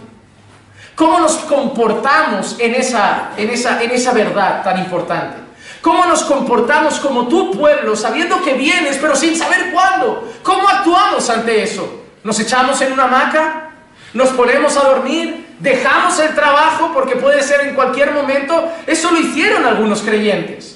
¿Cómo 0.94 1.20
nos 1.20 1.34
comportamos 1.34 2.56
en 2.58 2.74
esa, 2.74 3.32
en 3.36 3.50
esa, 3.50 3.82
en 3.82 3.90
esa 3.90 4.12
verdad 4.12 4.64
tan 4.64 4.78
importante? 4.78 5.36
¿Cómo 5.82 6.06
nos 6.06 6.24
comportamos 6.24 6.98
como 7.00 7.28
tu 7.28 7.52
pueblo, 7.52 7.94
sabiendo 7.94 8.42
que 8.42 8.54
vienes, 8.54 8.96
pero 8.96 9.14
sin 9.14 9.36
saber 9.36 9.72
cuándo? 9.72 10.32
¿Cómo 10.42 10.66
actuamos 10.66 11.28
ante 11.28 11.62
eso? 11.62 12.06
nos 12.26 12.40
echamos 12.40 12.80
en 12.80 12.92
una 12.92 13.04
hamaca, 13.04 13.70
nos 14.12 14.30
ponemos 14.30 14.76
a 14.76 14.80
dormir, 14.82 15.46
dejamos 15.60 16.18
el 16.18 16.34
trabajo 16.34 16.90
porque 16.92 17.14
puede 17.14 17.40
ser 17.42 17.68
en 17.68 17.74
cualquier 17.76 18.10
momento. 18.12 18.72
Eso 18.84 19.12
lo 19.12 19.20
hicieron 19.20 19.64
algunos 19.64 20.02
creyentes. 20.02 20.75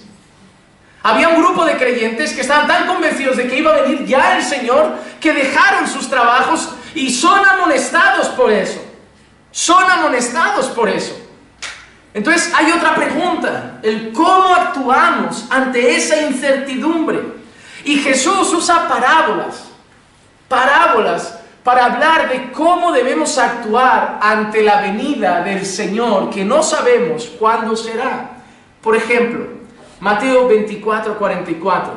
Había 1.02 1.30
un 1.30 1.42
grupo 1.42 1.64
de 1.64 1.76
creyentes 1.76 2.35
que 2.35 2.42
estaban 2.42 2.66
tan 2.66 2.87
convencidos 2.87 3.37
de 3.37 3.49
que 3.49 3.59
iba 3.59 3.75
a 3.75 3.83
venir 3.83 4.04
ya 4.04 4.37
el 4.37 4.42
Señor 4.42 4.97
que 5.21 5.33
dejaron 5.33 5.88
sus 5.88 6.11
trabajos 6.11 6.75
y 6.95 7.11
son 7.11 7.42
amonestados 7.47 8.28
por 8.28 8.50
eso. 8.52 8.85
Son 9.50 9.90
amonestados 9.90 10.66
por 10.66 10.88
eso. 10.88 11.16
Entonces 12.12 12.52
hay 12.54 12.73
otra 12.73 12.95
pregunta, 12.95 13.78
el 13.83 14.12
cómo 14.12 14.54
actuamos 14.54 15.47
ante 15.50 15.97
esa 15.97 16.21
incertidumbre. 16.23 17.21
Y 17.85 17.97
Jesús 17.99 18.52
usa 18.52 18.88
parábolas, 18.88 19.64
parábolas 20.49 21.38
para 21.64 21.87
hablar 21.87 22.28
de 22.28 22.52
cómo 22.52 22.92
debemos 22.92 23.38
actuar 23.38 24.19
ante 24.23 24.62
la 24.62 24.80
venida 24.80 25.42
del 25.42 25.64
Señor, 25.64 26.30
que 26.30 26.45
no 26.45 26.62
sabemos 26.62 27.26
cuándo 27.38 27.76
será. 27.76 28.30
Por 28.83 28.97
ejemplo, 28.97 29.60
Mateo 30.00 30.49
24, 30.49 31.19
44. 31.19 31.92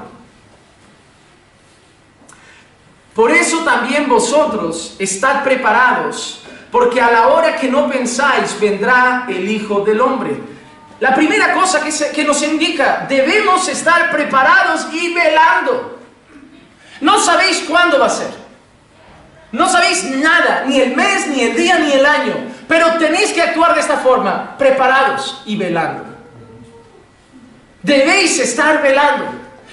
Por 3.16 3.32
eso 3.32 3.60
también 3.60 4.10
vosotros 4.10 4.96
estad 5.00 5.44
preparados, 5.44 6.42
porque 6.72 7.00
a 7.00 7.12
la 7.12 7.28
hora 7.28 7.56
que 7.56 7.70
no 7.70 7.90
pensáis 7.90 8.60
vendrá 8.60 9.26
el 9.30 9.50
Hijo 9.50 9.82
del 9.82 10.02
Hombre. 10.02 10.38
La 11.00 11.16
primera 11.16 11.54
cosa 11.54 11.82
que, 11.84 11.92
que 12.12 12.24
nos 12.24 12.42
indica, 12.42 13.06
debemos 13.08 13.68
estar 13.68 14.12
preparados 14.12 14.88
y 14.92 15.14
velando. 15.14 16.00
No 17.02 17.20
sabéis 17.20 17.64
cuándo 17.68 18.00
va 18.00 18.08
a 18.08 18.10
ser. 18.10 18.32
No 19.52 19.70
sabéis 19.70 20.06
nada, 20.06 20.64
ni 20.66 20.82
el 20.82 20.96
mes, 20.96 21.28
ni 21.28 21.42
el 21.42 21.56
día, 21.56 21.78
ni 21.78 21.92
el 21.92 22.06
año, 22.06 22.34
pero 22.68 22.98
tenéis 22.98 23.32
que 23.34 23.42
actuar 23.42 23.76
de 23.76 23.82
esta 23.82 23.98
forma, 23.98 24.58
preparados 24.58 25.44
y 25.46 25.56
velando. 25.56 26.13
Debéis 27.84 28.40
estar 28.40 28.82
velando, 28.82 29.26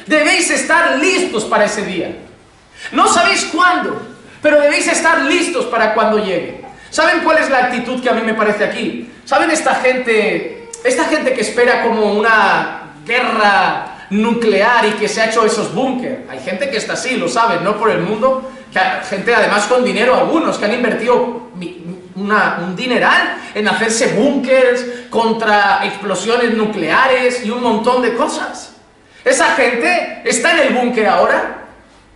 debéis 0.07 0.51
estar 0.51 0.99
listos 0.99 1.45
para 1.45 1.65
ese 1.65 1.85
día. 1.85 2.17
No 2.91 3.07
sabéis 3.07 3.45
cuándo, 3.45 4.03
pero 4.43 4.61
debéis 4.61 4.89
estar 4.89 5.23
listos 5.23 5.67
para 5.67 5.95
cuando 5.95 6.19
llegue. 6.19 6.65
¿Saben 6.91 7.21
cuál 7.21 7.39
es 7.39 7.49
la 7.49 7.59
actitud 7.67 8.03
que 8.03 8.11
a 8.11 8.15
mí 8.15 8.23
me 8.23 8.35
parece 8.35 8.65
aquí? 8.65 9.13
¿Saben 9.25 9.51
esta 9.53 9.77
gente, 9.77 10.69
esta 10.83 11.05
gente 11.05 11.33
que 11.33 11.43
espera 11.43 11.85
como 11.85 12.13
una 12.13 12.95
guerra 13.07 14.07
nuclear 14.11 14.87
y 14.87 14.93
que 14.95 15.09
se 15.09 15.21
ha 15.21 15.27
hecho 15.27 15.47
esos 15.47 15.73
búnker? 15.73 16.27
Hay 16.29 16.41
gente 16.41 16.69
que 16.69 16.79
está 16.79 16.95
así, 16.95 17.17
lo 17.17 17.29
saben, 17.29 17.63
no 17.63 17.79
por 17.79 17.91
el 17.91 18.01
mundo, 18.01 18.51
gente 19.09 19.33
además 19.33 19.67
con 19.67 19.85
dinero 19.85 20.17
algunos, 20.17 20.59
que 20.59 20.65
han 20.65 20.75
invertido 20.75 21.51
un 22.17 22.77
dineral 22.77 23.37
en 23.55 23.69
hacerse 23.69 24.15
búnkers 24.15 24.85
contra 25.11 25.85
explosiones 25.85 26.55
nucleares 26.55 27.45
y 27.45 27.51
un 27.51 27.63
montón 27.63 28.03
de 28.03 28.15
cosas. 28.15 28.75
¿Esa 29.25 29.53
gente 29.55 30.23
está 30.25 30.53
en 30.53 30.69
el 30.69 30.75
búnker 30.75 31.07
ahora? 31.07 31.67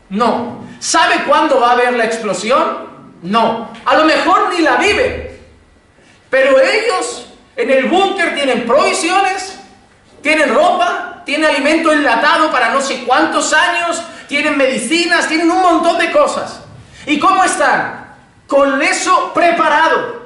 No. 0.08 0.64
¿Sabe 0.78 1.24
cuándo 1.26 1.60
va 1.60 1.70
a 1.70 1.72
haber 1.72 1.94
la 1.94 2.04
explosión? 2.04 2.88
No. 3.22 3.70
A 3.84 3.96
lo 3.96 4.04
mejor 4.04 4.52
ni 4.54 4.62
la 4.62 4.76
vive. 4.76 5.40
Pero 6.30 6.60
ellos 6.60 7.26
en 7.56 7.70
el 7.70 7.86
búnker 7.86 8.34
tienen 8.34 8.66
provisiones, 8.66 9.58
tienen 10.22 10.52
ropa, 10.54 11.22
tienen 11.24 11.50
alimento 11.50 11.92
enlatado 11.92 12.50
para 12.50 12.70
no 12.70 12.80
sé 12.80 13.04
cuántos 13.04 13.52
años, 13.52 14.02
tienen 14.26 14.56
medicinas, 14.56 15.28
tienen 15.28 15.50
un 15.50 15.62
montón 15.62 15.98
de 15.98 16.10
cosas. 16.10 16.60
¿Y 17.06 17.18
cómo 17.18 17.44
están? 17.44 18.03
Con 18.46 18.82
eso 18.82 19.32
preparado. 19.32 20.24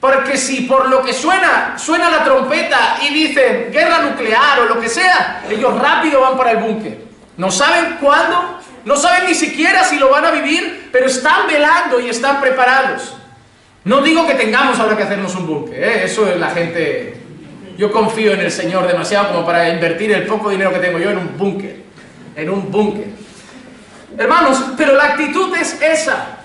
Porque 0.00 0.38
si 0.38 0.62
por 0.62 0.88
lo 0.88 1.02
que 1.02 1.12
suena, 1.12 1.74
suena 1.76 2.08
la 2.08 2.24
trompeta 2.24 2.98
y 3.02 3.12
dicen 3.12 3.68
guerra 3.70 4.00
nuclear 4.00 4.60
o 4.60 4.64
lo 4.64 4.80
que 4.80 4.88
sea, 4.88 5.42
ellos 5.48 5.78
rápido 5.78 6.22
van 6.22 6.38
para 6.38 6.52
el 6.52 6.56
búnker. 6.56 6.98
No 7.36 7.50
saben 7.50 7.98
cuándo, 8.00 8.60
no 8.86 8.96
saben 8.96 9.28
ni 9.28 9.34
siquiera 9.34 9.84
si 9.84 9.98
lo 9.98 10.08
van 10.08 10.24
a 10.24 10.30
vivir, 10.30 10.88
pero 10.90 11.06
están 11.06 11.46
velando 11.46 12.00
y 12.00 12.08
están 12.08 12.40
preparados. 12.40 13.14
No 13.84 14.00
digo 14.00 14.26
que 14.26 14.34
tengamos 14.34 14.78
ahora 14.78 14.96
que 14.96 15.02
hacernos 15.02 15.34
un 15.34 15.46
búnker, 15.46 15.82
¿eh? 15.82 16.04
eso 16.04 16.28
es 16.28 16.38
la 16.38 16.50
gente... 16.50 17.16
Yo 17.76 17.90
confío 17.90 18.32
en 18.32 18.40
el 18.40 18.52
Señor 18.52 18.86
demasiado 18.86 19.28
como 19.28 19.46
para 19.46 19.70
invertir 19.70 20.12
el 20.12 20.26
poco 20.26 20.50
dinero 20.50 20.70
que 20.70 20.80
tengo 20.80 20.98
yo 20.98 21.10
en 21.10 21.18
un 21.18 21.38
búnker, 21.38 21.82
en 22.36 22.50
un 22.50 22.70
búnker. 22.70 23.06
Hermanos, 24.18 24.62
pero 24.76 24.94
la 24.94 25.04
actitud 25.04 25.54
es 25.56 25.80
esa. 25.80 26.39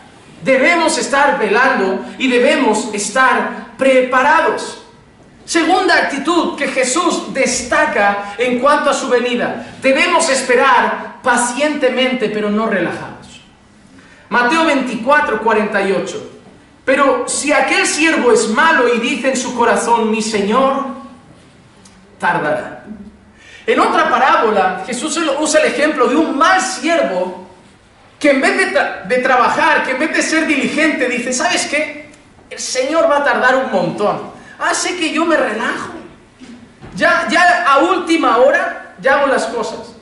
Debemos 0.45 0.95
estar 0.99 1.39
velando 1.39 2.05
y 2.19 2.27
debemos 2.27 2.93
estar 2.93 3.73
preparados. 3.79 4.83
Segunda 5.43 5.95
actitud 5.95 6.55
que 6.55 6.67
Jesús 6.67 7.33
destaca 7.33 8.35
en 8.37 8.59
cuanto 8.59 8.91
a 8.91 8.93
su 8.93 9.09
venida. 9.09 9.65
Debemos 9.81 10.29
esperar 10.29 11.15
pacientemente, 11.23 12.29
pero 12.29 12.51
no 12.51 12.67
relajados. 12.67 13.41
Mateo 14.29 14.65
24, 14.65 15.41
48. 15.41 16.31
Pero 16.85 17.27
si 17.27 17.51
aquel 17.51 17.87
siervo 17.87 18.31
es 18.31 18.47
malo 18.49 18.87
y 18.93 18.99
dice 18.99 19.29
en 19.29 19.37
su 19.37 19.55
corazón, 19.55 20.11
mi 20.11 20.21
Señor, 20.21 20.85
tardará. 22.19 22.85
En 23.65 23.79
otra 23.79 24.11
parábola, 24.11 24.83
Jesús 24.85 25.19
usa 25.39 25.61
el 25.61 25.73
ejemplo 25.73 26.05
de 26.05 26.15
un 26.15 26.37
mal 26.37 26.61
siervo 26.61 27.44
que 28.19 28.29
en 28.31 28.41
vez 28.41 28.73
de, 29.07 29.17
trabajar, 29.17 29.83
que 29.83 29.91
en 29.91 29.99
vez 29.99 30.13
de 30.13 30.21
ser 30.21 30.47
diligente, 30.47 31.07
dice, 31.07 31.33
¿sabes 31.33 31.65
qué? 31.65 32.09
El 32.49 32.59
Señor 32.59 33.09
va 33.09 33.17
a 33.17 33.23
tardar 33.23 33.55
un 33.55 33.71
montón. 33.71 34.31
Hace 34.59 34.95
que 34.97 35.11
yo 35.11 35.25
me 35.25 35.35
relajo. 35.35 35.93
Ya, 36.95 37.27
ya 37.29 37.65
a 37.67 37.79
última 37.79 38.37
hora, 38.37 38.93
ya 39.01 39.15
hago 39.15 39.27
las 39.27 39.45
cosas. 39.47 39.93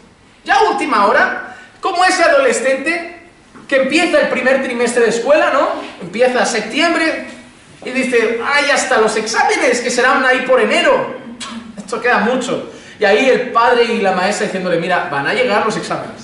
Ya 0.45 0.55
a 0.55 0.69
última 0.69 1.07
hora, 1.07 1.55
como 1.81 2.05
ese 2.05 2.23
adolescente 2.23 3.29
que 3.67 3.77
empieza 3.77 4.19
el 4.19 4.29
primer 4.29 4.61
trimestre 4.61 5.03
de 5.03 5.09
escuela, 5.09 5.49
¿no? 5.51 5.69
Empieza 6.01 6.45
septiembre 6.45 7.25
y 7.83 7.89
dice, 7.89 8.39
ay, 8.45 8.69
hasta 8.71 8.99
los 8.99 9.15
exámenes 9.15 9.81
que 9.81 9.89
serán 9.89 10.23
ahí 10.25 10.45
por 10.47 10.61
enero. 10.61 11.17
Esto 11.77 11.99
queda 11.99 12.19
mucho. 12.19 12.71
Y 12.99 13.05
ahí 13.05 13.29
el 13.29 13.51
padre 13.51 13.85
y 13.85 14.01
la 14.01 14.11
maestra 14.11 14.45
diciéndole, 14.45 14.79
mira, 14.79 15.09
van 15.11 15.27
a 15.27 15.33
llegar 15.33 15.65
los 15.65 15.75
exámenes. 15.75 16.22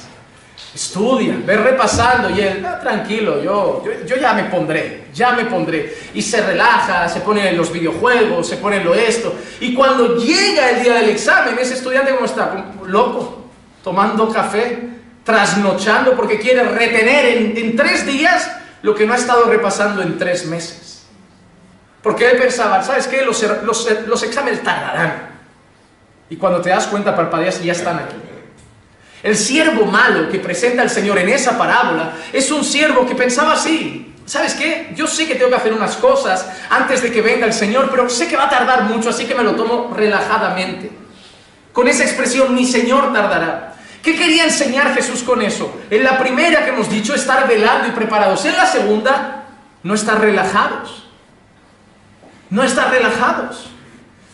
Estudia, 0.73 1.35
ve 1.43 1.57
repasando 1.57 2.29
y 2.29 2.41
él, 2.41 2.65
tranquilo, 2.81 3.41
yo, 3.41 3.83
yo, 4.05 4.15
ya 4.17 4.33
me 4.33 4.43
pondré, 4.43 5.05
ya 5.13 5.31
me 5.31 5.45
pondré. 5.45 5.97
Y 6.13 6.21
se 6.21 6.45
relaja, 6.45 7.09
se 7.09 7.21
pone 7.21 7.51
los 7.53 7.71
videojuegos, 7.71 8.47
se 8.47 8.57
pone 8.57 8.77
en 8.77 8.85
lo 8.85 8.93
esto. 8.93 9.33
Y 9.59 9.73
cuando 9.73 10.15
llega 10.15 10.69
el 10.69 10.83
día 10.83 10.93
del 10.95 11.09
examen, 11.09 11.57
ese 11.59 11.73
estudiante 11.73 12.11
como 12.11 12.25
está, 12.25 12.65
loco, 12.85 13.45
tomando 13.83 14.31
café, 14.31 14.89
trasnochando 15.23 16.15
porque 16.15 16.39
quiere 16.39 16.63
retener 16.63 17.57
en, 17.57 17.75
tres 17.75 18.05
días 18.05 18.51
lo 18.83 18.93
que 18.93 19.07
no 19.07 19.13
ha 19.13 19.17
estado 19.17 19.45
repasando 19.45 20.03
en 20.03 20.19
tres 20.19 20.45
meses. 20.45 21.07
Porque 22.03 22.29
él 22.29 22.37
pensaba, 22.37 22.83
¿sabes 22.83 23.07
qué? 23.07 23.23
Los, 23.25 23.43
los, 23.63 24.23
exámenes 24.23 24.63
tardarán. 24.63 25.29
Y 26.29 26.37
cuando 26.37 26.61
te 26.61 26.69
das 26.69 26.85
cuenta, 26.87 27.15
parpadeas 27.15 27.59
y 27.61 27.65
ya 27.65 27.73
están 27.73 27.97
aquí. 27.97 28.15
El 29.21 29.35
siervo 29.35 29.85
malo 29.85 30.29
que 30.29 30.39
presenta 30.39 30.83
el 30.83 30.89
Señor 30.89 31.17
en 31.17 31.29
esa 31.29 31.57
parábola 31.57 32.13
es 32.31 32.51
un 32.51 32.63
siervo 32.63 33.05
que 33.05 33.15
pensaba 33.15 33.53
así. 33.53 34.13
¿Sabes 34.25 34.53
qué? 34.53 34.93
Yo 34.95 35.07
sé 35.07 35.27
que 35.27 35.35
tengo 35.35 35.49
que 35.49 35.55
hacer 35.55 35.73
unas 35.73 35.97
cosas 35.97 36.47
antes 36.69 37.01
de 37.01 37.11
que 37.11 37.21
venga 37.21 37.45
el 37.45 37.53
Señor, 37.53 37.89
pero 37.89 38.07
sé 38.09 38.27
que 38.27 38.37
va 38.37 38.45
a 38.45 38.49
tardar 38.49 38.83
mucho, 38.83 39.09
así 39.09 39.25
que 39.25 39.35
me 39.35 39.43
lo 39.43 39.55
tomo 39.55 39.91
relajadamente. 39.95 40.91
Con 41.73 41.87
esa 41.87 42.03
expresión, 42.03 42.53
mi 42.53 42.65
Señor 42.65 43.11
tardará. 43.11 43.73
¿Qué 44.03 44.15
quería 44.15 44.45
enseñar 44.45 44.93
Jesús 44.93 45.23
con 45.23 45.41
eso? 45.41 45.81
En 45.89 46.03
la 46.03 46.17
primera 46.19 46.63
que 46.63 46.69
hemos 46.69 46.89
dicho, 46.89 47.13
estar 47.13 47.47
velando 47.47 47.87
y 47.87 47.91
preparados. 47.91 48.45
En 48.45 48.55
la 48.55 48.65
segunda, 48.65 49.45
no 49.83 49.93
estar 49.93 50.21
relajados. 50.21 51.07
No 52.49 52.63
estar 52.63 52.91
relajados. 52.91 53.69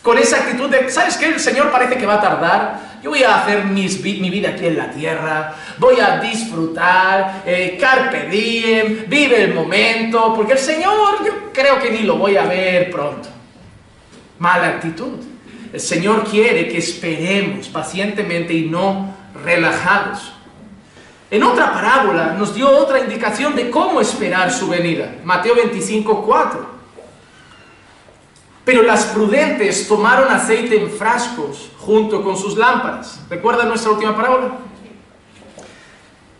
Con 0.02 0.18
esa 0.18 0.36
actitud 0.36 0.70
de, 0.70 0.90
¿sabes 0.90 1.16
qué? 1.16 1.26
El 1.26 1.40
Señor 1.40 1.70
parece 1.70 1.96
que 1.96 2.06
va 2.06 2.14
a 2.14 2.20
tardar. 2.20 2.80
Yo 3.06 3.10
voy 3.10 3.22
a 3.22 3.44
hacer 3.44 3.64
mi 3.66 4.30
vida 4.30 4.48
aquí 4.48 4.66
en 4.66 4.76
la 4.76 4.90
tierra. 4.90 5.54
Voy 5.78 6.00
a 6.00 6.18
disfrutar. 6.18 7.44
Eh, 7.46 7.78
carpe 7.80 8.26
diem. 8.28 9.04
Vive 9.06 9.44
el 9.44 9.54
momento. 9.54 10.34
Porque 10.34 10.54
el 10.54 10.58
Señor, 10.58 11.24
yo 11.24 11.52
creo 11.52 11.78
que 11.78 11.92
ni 11.92 12.00
lo 12.00 12.16
voy 12.16 12.36
a 12.36 12.46
ver 12.46 12.90
pronto. 12.90 13.28
Mala 14.40 14.66
actitud. 14.66 15.20
El 15.72 15.78
Señor 15.78 16.24
quiere 16.24 16.66
que 16.66 16.78
esperemos 16.78 17.68
pacientemente 17.68 18.52
y 18.52 18.62
no 18.62 19.14
relajados. 19.44 20.32
En 21.30 21.44
otra 21.44 21.72
parábola 21.72 22.34
nos 22.36 22.56
dio 22.56 22.68
otra 22.68 22.98
indicación 22.98 23.54
de 23.54 23.70
cómo 23.70 24.00
esperar 24.00 24.50
su 24.50 24.66
venida. 24.66 25.14
Mateo 25.22 25.54
25, 25.54 26.24
4. 26.26 26.70
Pero 28.64 28.82
las 28.82 29.04
prudentes 29.04 29.86
tomaron 29.86 30.28
aceite 30.28 30.82
en 30.82 30.90
frascos 30.90 31.70
junto 31.86 32.22
con 32.22 32.36
sus 32.36 32.56
lámparas. 32.56 33.20
¿Recuerda 33.30 33.64
nuestra 33.64 33.92
última 33.92 34.16
parábola? 34.16 34.58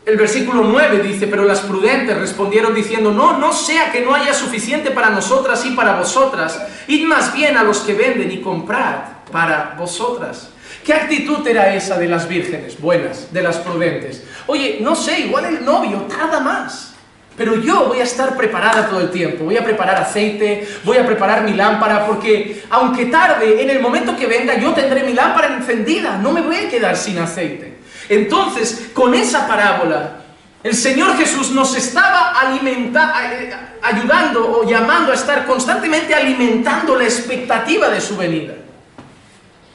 El 0.05 0.17
versículo 0.17 0.65
9 0.65 0.99
dice, 1.01 1.29
pero 1.29 1.45
las 1.45 1.61
prudentes 1.61 2.19
respondieron 2.19 2.75
diciendo, 2.75 3.13
no, 3.13 3.39
no 3.39 3.53
sea 3.53 3.93
que 3.93 4.03
no 4.03 4.15
haya 4.15 4.35
suficiente 4.35 4.91
para 4.91 5.11
nosotras 5.11 5.65
y 5.65 5.71
para 5.71 5.99
vosotras, 5.99 6.61
id 6.89 7.07
más 7.07 7.33
bien 7.33 7.57
a 7.57 7.63
los 7.63 7.79
que 7.79 7.95
venden 7.95 8.31
y 8.31 8.41
comprad 8.41 8.99
para 9.31 9.75
vosotras. 9.79 10.51
¿Qué 10.85 10.93
actitud 10.93 11.47
era 11.47 11.75
esa 11.75 11.97
de 11.99 12.09
las 12.09 12.29
vírgenes 12.29 12.81
buenas, 12.81 13.33
de 13.33 13.43
las 13.43 13.59
prudentes? 13.59 14.25
Oye, 14.47 14.79
no 14.81 14.95
sé, 14.95 15.21
igual 15.21 15.45
el 15.45 15.65
novio 15.65 16.03
tarda 16.03 16.41
más. 16.41 16.96
Pero 17.37 17.57
yo 17.57 17.89
voy 17.89 18.01
a 18.01 18.05
estar 18.05 18.35
preparada 18.37 18.89
todo 18.89 19.01
el 19.01 19.11
tiempo, 19.11 19.45
voy 19.45 19.59
a 19.59 19.65
preparar 19.65 19.97
aceite, 19.97 20.67
voy 20.85 20.97
a 20.97 21.07
preparar 21.07 21.43
mi 21.43 21.53
lámpara, 21.53 22.07
porque 22.07 22.63
aunque 22.71 23.07
tarde, 23.07 23.63
en 23.63 23.69
el 23.69 23.81
momento 23.81 24.17
que 24.17 24.27
venga 24.27 24.59
yo 24.59 24.73
tendré 24.73 25.03
mi 25.03 25.13
lámpara 25.13 25.55
encendida, 25.55 26.17
no 26.17 26.33
me 26.33 26.41
voy 26.41 26.57
a 26.57 26.69
quedar 26.69 26.97
sin 26.97 27.19
aceite. 27.19 27.77
Entonces, 28.09 28.91
con 28.95 29.15
esa 29.15 29.47
parábola, 29.47 30.23
el 30.63 30.75
Señor 30.75 31.17
Jesús 31.17 31.51
nos 31.51 31.77
estaba 31.77 32.33
eh, 32.53 33.55
ayudando 33.83 34.59
o 34.59 34.69
llamando 34.69 35.13
a 35.13 35.15
estar 35.15 35.47
constantemente 35.47 36.15
alimentando 36.15 36.97
la 36.97 37.05
expectativa 37.05 37.89
de 37.89 38.01
su 38.01 38.17
venida. 38.17 38.55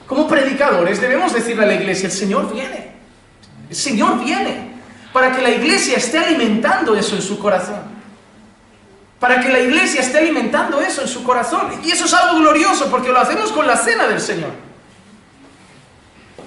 Como 0.07 0.27
predicadores 0.27 0.99
debemos 0.99 1.33
decirle 1.33 1.63
a 1.63 1.67
la 1.67 1.75
iglesia, 1.75 2.07
el 2.07 2.11
Señor 2.11 2.51
viene. 2.51 2.91
El 3.69 3.75
Señor 3.75 4.21
viene. 4.21 4.70
Para 5.13 5.35
que 5.35 5.41
la 5.41 5.49
iglesia 5.49 5.97
esté 5.97 6.19
alimentando 6.19 6.95
eso 6.95 7.15
en 7.15 7.21
su 7.21 7.37
corazón. 7.39 7.81
Para 9.19 9.39
que 9.39 9.49
la 9.49 9.59
iglesia 9.59 10.01
esté 10.01 10.19
alimentando 10.19 10.81
eso 10.81 11.01
en 11.01 11.07
su 11.07 11.23
corazón. 11.23 11.79
Y 11.83 11.91
eso 11.91 12.05
es 12.05 12.13
algo 12.13 12.39
glorioso 12.39 12.89
porque 12.89 13.09
lo 13.09 13.19
hacemos 13.19 13.51
con 13.51 13.67
la 13.67 13.77
cena 13.77 14.07
del 14.07 14.19
Señor. 14.19 14.51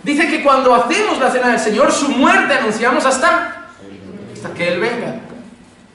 Dice 0.02 0.28
que 0.28 0.42
cuando 0.42 0.74
hacemos 0.74 1.18
la 1.18 1.30
cena 1.30 1.48
del 1.48 1.60
Señor, 1.60 1.92
su 1.92 2.08
muerte 2.08 2.54
anunciamos 2.54 3.06
hasta, 3.06 3.68
hasta 4.34 4.52
que 4.54 4.68
Él 4.68 4.80
venga. 4.80 5.16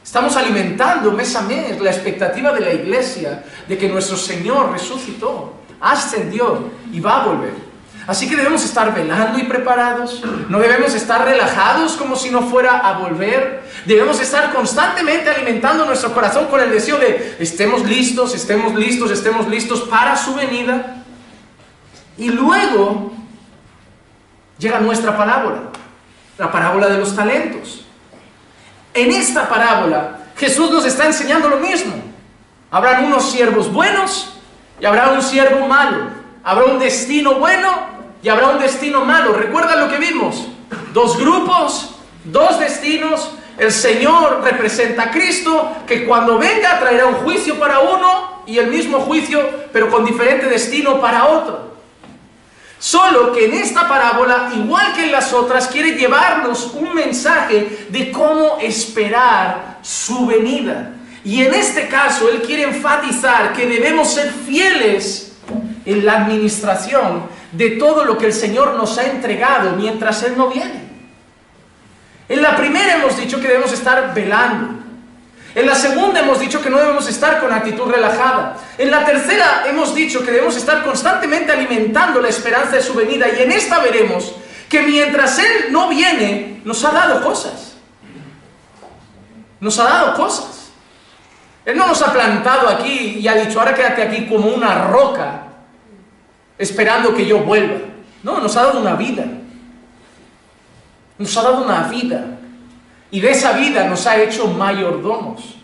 Estamos 0.03 0.35
alimentando 0.35 1.11
mes 1.11 1.35
a 1.35 1.41
mes 1.41 1.79
la 1.79 1.91
expectativa 1.91 2.51
de 2.51 2.61
la 2.61 2.73
iglesia 2.73 3.43
de 3.67 3.77
que 3.77 3.87
nuestro 3.87 4.17
Señor 4.17 4.71
resucitó 4.71 5.59
ascendió 5.79 6.71
y 6.91 6.99
va 6.99 7.21
a 7.21 7.25
volver. 7.25 7.68
Así 8.09 8.27
que 8.27 8.35
debemos 8.35 8.65
estar 8.65 8.91
velando 8.91 9.37
y 9.37 9.43
preparados, 9.43 10.23
no 10.49 10.57
debemos 10.57 10.95
estar 10.95 11.23
relajados 11.23 11.93
como 11.93 12.15
si 12.15 12.31
no 12.31 12.41
fuera 12.41 12.79
a 12.79 12.93
volver, 12.93 13.61
debemos 13.85 14.19
estar 14.19 14.51
constantemente 14.51 15.29
alimentando 15.29 15.85
nuestro 15.85 16.11
corazón 16.11 16.47
con 16.47 16.59
el 16.59 16.71
deseo 16.71 16.97
de 16.97 17.37
estemos 17.37 17.85
listos, 17.85 18.33
estemos 18.33 18.73
listos, 18.73 19.11
estemos 19.11 19.47
listos 19.47 19.81
para 19.81 20.17
su 20.17 20.33
venida. 20.33 21.03
Y 22.17 22.29
luego 22.29 23.11
llega 24.57 24.79
nuestra 24.79 25.15
parábola, 25.15 25.59
la 26.39 26.51
parábola 26.51 26.87
de 26.87 26.97
los 26.97 27.15
talentos. 27.15 27.85
En 28.95 29.11
esta 29.11 29.47
parábola 29.47 30.17
Jesús 30.35 30.71
nos 30.71 30.83
está 30.83 31.05
enseñando 31.05 31.47
lo 31.47 31.57
mismo. 31.57 31.93
Habrán 32.71 33.05
unos 33.05 33.29
siervos 33.29 33.71
buenos 33.71 34.33
y 34.81 34.85
habrá 34.87 35.11
un 35.11 35.21
siervo 35.21 35.67
malo. 35.67 36.17
Habrá 36.43 36.65
un 36.65 36.79
destino 36.79 37.35
bueno 37.35 37.98
y 38.21 38.29
habrá 38.29 38.49
un 38.49 38.59
destino 38.59 39.05
malo. 39.05 39.33
¿Recuerda 39.33 39.75
lo 39.75 39.89
que 39.89 39.97
vimos? 39.97 40.47
Dos 40.93 41.17
grupos, 41.17 41.95
dos 42.25 42.59
destinos. 42.59 43.31
El 43.57 43.71
Señor 43.71 44.41
representa 44.43 45.03
a 45.03 45.11
Cristo, 45.11 45.75
que 45.85 46.05
cuando 46.05 46.37
venga 46.37 46.79
traerá 46.79 47.05
un 47.05 47.15
juicio 47.15 47.59
para 47.59 47.79
uno 47.79 48.43
y 48.45 48.57
el 48.57 48.67
mismo 48.67 49.01
juicio, 49.01 49.41
pero 49.73 49.89
con 49.89 50.05
diferente 50.05 50.47
destino 50.47 50.99
para 51.01 51.25
otro. 51.25 51.69
Solo 52.79 53.33
que 53.33 53.45
en 53.45 53.55
esta 53.55 53.89
parábola, 53.89 54.51
igual 54.55 54.93
que 54.93 55.03
en 55.03 55.11
las 55.11 55.33
otras, 55.33 55.67
quiere 55.67 55.91
llevarnos 55.91 56.71
un 56.73 56.93
mensaje 56.93 57.87
de 57.89 58.11
cómo 58.11 58.57
esperar 58.61 59.79
su 59.81 60.25
venida. 60.25 60.93
Y 61.25 61.43
en 61.43 61.53
este 61.53 61.89
caso, 61.89 62.29
Él 62.29 62.41
quiere 62.41 62.63
enfatizar 62.63 63.51
que 63.51 63.65
debemos 63.65 64.13
ser 64.13 64.31
fieles 64.31 65.33
en 65.85 66.05
la 66.05 66.21
administración 66.21 67.23
de 67.51 67.71
todo 67.71 68.05
lo 68.05 68.17
que 68.17 68.27
el 68.27 68.33
Señor 68.33 68.75
nos 68.75 68.97
ha 68.97 69.05
entregado 69.05 69.71
mientras 69.75 70.23
Él 70.23 70.37
no 70.37 70.49
viene. 70.49 70.89
En 72.27 72.41
la 72.41 72.55
primera 72.55 72.95
hemos 72.95 73.17
dicho 73.17 73.39
que 73.41 73.47
debemos 73.47 73.71
estar 73.73 74.13
velando. 74.13 74.79
En 75.55 75.65
la 75.65 75.73
segunda 75.73 76.19
hemos 76.19 76.39
dicho 76.39 76.61
que 76.61 76.69
no 76.69 76.77
debemos 76.77 77.07
estar 77.07 77.39
con 77.39 77.51
actitud 77.51 77.89
relajada. 77.89 78.57
En 78.77 78.91
la 78.91 79.03
tercera 79.03 79.63
hemos 79.67 79.95
dicho 79.95 80.23
que 80.23 80.31
debemos 80.31 80.55
estar 80.55 80.83
constantemente 80.83 81.51
alimentando 81.51 82.21
la 82.21 82.29
esperanza 82.29 82.75
de 82.75 82.83
su 82.83 82.93
venida. 82.93 83.27
Y 83.29 83.41
en 83.41 83.51
esta 83.51 83.79
veremos 83.79 84.35
que 84.69 84.83
mientras 84.83 85.39
Él 85.39 85.71
no 85.71 85.89
viene, 85.89 86.61
nos 86.63 86.85
ha 86.85 86.91
dado 86.91 87.23
cosas. 87.23 87.77
Nos 89.59 89.79
ha 89.79 89.85
dado 89.85 90.13
cosas. 90.13 90.69
Él 91.65 91.75
no 91.75 91.87
nos 91.87 92.01
ha 92.01 92.13
plantado 92.13 92.69
aquí 92.69 93.19
y 93.19 93.27
ha 93.27 93.35
dicho, 93.35 93.59
ahora 93.59 93.73
quédate 93.73 94.03
aquí 94.03 94.27
como 94.27 94.49
una 94.49 94.87
roca, 94.87 95.48
esperando 96.59 97.15
que 97.15 97.25
yo 97.25 97.39
vuelva. 97.39 97.77
No, 98.21 98.39
nos 98.39 98.55
ha 98.57 98.63
dado 98.63 98.81
una 98.81 98.95
vida. 98.95 99.25
Nos 101.17 101.35
ha 101.35 101.41
dado 101.41 101.63
una 101.63 101.83
vida. 101.87 102.37
Y 103.09 103.21
de 103.21 103.31
esa 103.31 103.53
vida 103.53 103.85
nos 103.85 104.05
ha 104.05 104.21
hecho 104.21 104.47
mayordomos. 104.47 105.55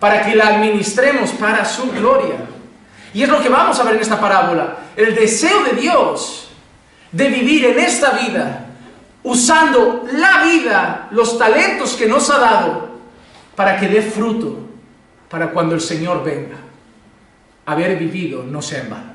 Para 0.00 0.24
que 0.24 0.34
la 0.34 0.48
administremos 0.48 1.30
para 1.32 1.64
su 1.64 1.92
gloria. 1.92 2.36
Y 3.12 3.22
es 3.22 3.28
lo 3.28 3.42
que 3.42 3.50
vamos 3.50 3.78
a 3.78 3.84
ver 3.84 3.96
en 3.96 4.00
esta 4.00 4.18
parábola. 4.18 4.78
El 4.96 5.14
deseo 5.14 5.62
de 5.64 5.72
Dios 5.72 6.48
de 7.12 7.28
vivir 7.28 7.64
en 7.66 7.78
esta 7.78 8.12
vida, 8.12 8.66
usando 9.22 10.06
la 10.12 10.44
vida, 10.44 11.08
los 11.10 11.36
talentos 11.36 11.94
que 11.94 12.06
nos 12.06 12.30
ha 12.30 12.38
dado, 12.38 12.90
para 13.56 13.78
que 13.78 13.88
dé 13.88 14.00
fruto, 14.00 14.58
para 15.28 15.50
cuando 15.50 15.74
el 15.74 15.80
Señor 15.80 16.24
venga. 16.24 16.56
Haber 17.66 17.98
vivido 17.98 18.42
no 18.44 18.62
sea 18.62 18.80
en 18.80 18.90
vano. 18.90 19.09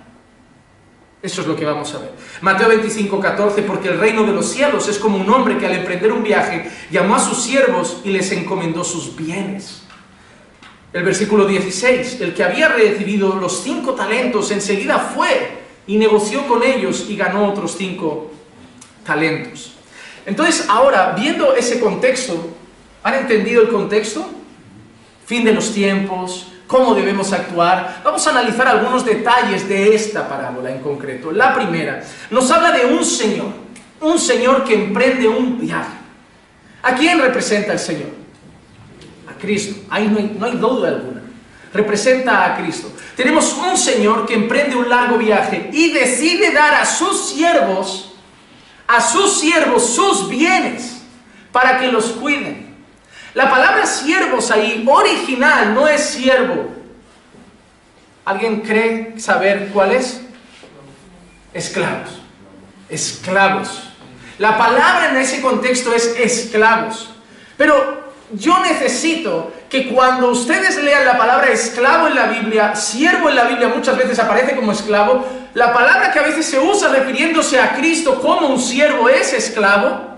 Eso 1.25 1.41
es 1.41 1.47
lo 1.47 1.55
que 1.55 1.65
vamos 1.65 1.91
a 1.95 1.97
ver. 1.97 2.11
Mateo 2.41 2.67
25, 2.67 3.19
14, 3.19 3.63
porque 3.63 3.89
el 3.89 3.97
reino 3.97 4.21
de 4.25 4.31
los 4.31 4.47
cielos 4.47 4.88
es 4.88 4.99
como 4.99 5.17
un 5.17 5.27
hombre 5.27 5.57
que 5.57 5.65
al 5.65 5.73
emprender 5.73 6.11
un 6.11 6.21
viaje 6.21 6.69
llamó 6.91 7.15
a 7.15 7.19
sus 7.19 7.41
siervos 7.41 8.01
y 8.03 8.11
les 8.11 8.31
encomendó 8.31 8.83
sus 8.83 9.15
bienes. 9.15 9.81
El 10.93 11.01
versículo 11.01 11.47
16, 11.47 12.21
el 12.21 12.35
que 12.35 12.43
había 12.43 12.67
recibido 12.67 13.38
los 13.38 13.63
cinco 13.63 13.95
talentos 13.95 14.51
enseguida 14.51 14.99
fue 14.99 15.63
y 15.88 15.97
negoció 15.97 16.45
con 16.45 16.61
ellos 16.61 17.07
y 17.09 17.15
ganó 17.15 17.49
otros 17.49 17.75
cinco 17.75 18.29
talentos. 19.03 19.73
Entonces 20.27 20.67
ahora, 20.69 21.15
viendo 21.19 21.55
ese 21.55 21.79
contexto, 21.79 22.51
¿han 23.01 23.15
entendido 23.15 23.63
el 23.63 23.69
contexto? 23.69 24.29
Fin 25.25 25.43
de 25.43 25.53
los 25.53 25.73
tiempos, 25.73 26.51
cómo 26.67 26.95
debemos 26.95 27.32
actuar. 27.34 28.01
Vamos 28.04 28.25
a 28.25 28.32
analizar 28.32 28.67
algunos 28.67 29.06
detalles 29.06 29.67
de 29.67 29.95
esta 29.95 30.28
parábola 30.28 30.71
en 30.71 30.80
concreto. 30.80 31.32
La 31.32 31.54
primera, 31.54 32.04
nos 32.32 32.49
habla 32.51 32.71
de 32.71 32.86
un 32.86 33.04
Señor, 33.04 33.51
un 34.01 34.19
Señor 34.19 34.63
que 34.63 34.73
emprende 34.73 35.28
un 35.28 35.60
viaje. 35.60 35.97
¿A 36.84 36.93
quién 36.95 37.19
representa 37.19 37.73
el 37.73 37.80
Señor? 37.80 38.10
A 39.28 39.39
Cristo. 39.39 39.82
Ahí 39.89 40.08
no 40.08 40.17
hay, 40.17 40.36
no 40.38 40.45
hay 40.45 40.58
duda 40.58 40.89
alguna. 40.89 41.21
Representa 41.73 42.45
a 42.45 42.58
Cristo. 42.58 42.91
Tenemos 43.15 43.54
un 43.54 43.78
Señor 43.78 44.25
que 44.25 44.34
emprende 44.34 44.75
un 44.75 44.89
largo 44.89 45.17
viaje 45.17 45.69
y 45.73 45.91
decide 45.91 46.51
dar 46.51 46.73
a 46.75 46.86
sus 46.86 47.30
siervos, 47.30 48.13
a 48.88 49.01
sus 49.01 49.39
siervos, 49.39 49.93
sus 49.93 50.30
bienes 50.30 51.01
para 51.51 51.80
que 51.80 51.88
los 51.88 52.08
cuiden. 52.08 52.64
La 53.35 53.49
palabra 53.49 53.85
siervos 53.85 54.49
ahí, 54.49 54.85
original, 54.87 55.73
no 55.73 55.89
es 55.89 56.01
siervo. 56.01 56.69
¿Alguien 58.23 58.61
cree 58.61 59.19
saber 59.19 59.69
cuál 59.73 59.91
es? 59.91 60.21
Esclavos. 61.53 62.21
Esclavos. 62.87 63.83
La 64.37 64.57
palabra 64.57 65.09
en 65.09 65.17
ese 65.17 65.41
contexto 65.41 65.93
es 65.93 66.15
esclavos. 66.17 67.09
Pero 67.57 68.05
yo 68.31 68.57
necesito 68.61 69.51
que 69.69 69.89
cuando 69.89 70.29
ustedes 70.29 70.81
lean 70.81 71.05
la 71.05 71.17
palabra 71.17 71.51
esclavo 71.51 72.07
en 72.07 72.15
la 72.15 72.27
Biblia, 72.27 72.73
siervo 72.73 73.27
en 73.27 73.35
la 73.35 73.43
Biblia 73.43 73.67
muchas 73.67 73.97
veces 73.97 74.17
aparece 74.17 74.55
como 74.55 74.71
esclavo, 74.71 75.25
la 75.53 75.73
palabra 75.73 76.13
que 76.13 76.19
a 76.19 76.23
veces 76.23 76.45
se 76.45 76.57
usa 76.57 76.87
refiriéndose 76.87 77.59
a 77.59 77.75
Cristo 77.75 78.21
como 78.21 78.47
un 78.47 78.61
siervo 78.61 79.09
es 79.09 79.33
esclavo, 79.33 80.14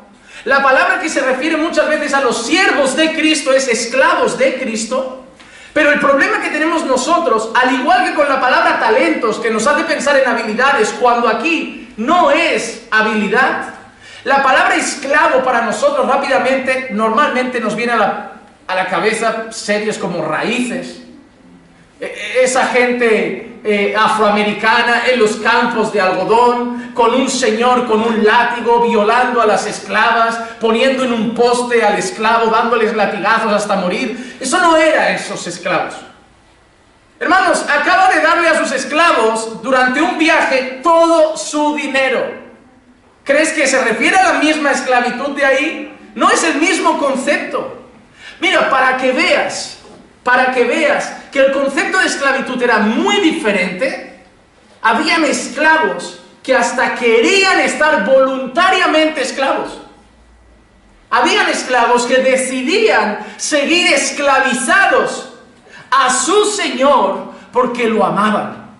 la 0.47 0.63
palabra 0.63 1.01
que 1.01 1.09
se 1.09 1.19
refiere 1.19 1.57
muchas 1.57 1.89
veces 1.89 2.13
a 2.13 2.21
los 2.21 2.45
siervos 2.45 2.95
de 2.95 3.13
Cristo 3.13 3.51
es 3.51 3.67
esclavos 3.67 4.37
de 4.37 4.57
Cristo. 4.57 5.25
Pero 5.73 5.91
el 5.91 5.99
problema 5.99 6.41
que 6.41 6.47
tenemos 6.47 6.85
nosotros, 6.85 7.51
al 7.53 7.73
igual 7.75 8.05
que 8.05 8.13
con 8.15 8.29
la 8.29 8.39
palabra 8.39 8.79
talentos, 8.79 9.39
que 9.39 9.51
nos 9.51 9.67
hace 9.67 9.83
pensar 9.83 10.15
en 10.15 10.25
habilidades, 10.25 10.95
cuando 11.01 11.27
aquí 11.27 11.93
no 11.97 12.31
es 12.31 12.87
habilidad, 12.91 13.73
la 14.23 14.41
palabra 14.41 14.77
esclavo 14.77 15.43
para 15.43 15.63
nosotros 15.63 16.07
rápidamente, 16.07 16.91
normalmente 16.91 17.59
nos 17.59 17.75
viene 17.75 17.91
a 17.91 17.97
la, 17.97 18.31
a 18.67 18.75
la 18.75 18.87
cabeza 18.87 19.51
series 19.51 19.97
como 19.97 20.23
raíces. 20.23 21.01
E, 21.99 22.05
e, 22.05 22.43
esa 22.45 22.67
gente 22.67 23.46
eh, 23.63 23.95
afroamericana 23.97 25.03
en 25.07 25.19
los 25.19 25.37
campos 25.37 25.91
de 25.91 26.01
algodón, 26.01 26.91
con 26.93 27.13
un 27.13 27.29
señor 27.29 27.87
con 27.87 28.01
un 28.01 28.23
látigo 28.23 28.87
violando 28.87 29.41
a 29.41 29.45
las 29.45 29.65
esclavas, 29.65 30.37
poniendo 30.59 31.03
en 31.03 31.13
un 31.13 31.35
poste 31.35 31.83
al 31.83 31.97
esclavo, 31.97 32.47
dándoles 32.47 32.95
latigazos 32.95 33.53
hasta 33.53 33.75
morir. 33.75 34.37
Eso 34.39 34.59
no 34.59 34.75
era 34.77 35.11
esos 35.11 35.45
esclavos. 35.47 35.95
Hermanos, 37.19 37.65
acaba 37.67 38.09
de 38.13 38.21
darle 38.21 38.47
a 38.47 38.59
sus 38.59 38.71
esclavos 38.71 39.61
durante 39.63 40.01
un 40.01 40.17
viaje 40.17 40.79
todo 40.83 41.35
su 41.35 41.75
dinero. 41.75 42.47
¿Crees 43.23 43.53
que 43.53 43.67
se 43.67 43.83
refiere 43.83 44.17
a 44.17 44.33
la 44.33 44.39
misma 44.39 44.71
esclavitud 44.71 45.35
de 45.35 45.45
ahí? 45.45 45.97
No 46.15 46.29
es 46.29 46.43
el 46.43 46.55
mismo 46.55 46.97
concepto. 46.97 47.77
Mira, 48.39 48.69
para 48.69 48.97
que 48.97 49.11
veas 49.11 49.76
para 50.27 50.51
que 50.51 50.65
veas 50.65 51.09
que 51.31 51.39
el 51.39 51.53
concepto 51.53 51.99
de 51.99 52.07
esclavitud 52.07 52.61
era 52.61 52.79
muy 52.79 53.21
diferente, 53.21 54.25
habían 54.81 55.23
esclavos 55.23 56.19
que 56.43 56.53
hasta 56.53 56.95
querían 56.95 57.61
estar 57.61 58.05
voluntariamente 58.05 59.21
esclavos. 59.21 59.79
Habían 61.09 61.47
esclavos 61.47 62.05
que 62.05 62.17
decidían 62.17 63.19
seguir 63.37 63.93
esclavizados 63.93 65.29
a 65.89 66.09
su 66.09 66.43
Señor 66.43 67.31
porque 67.53 67.87
lo 67.87 68.05
amaban. 68.05 68.75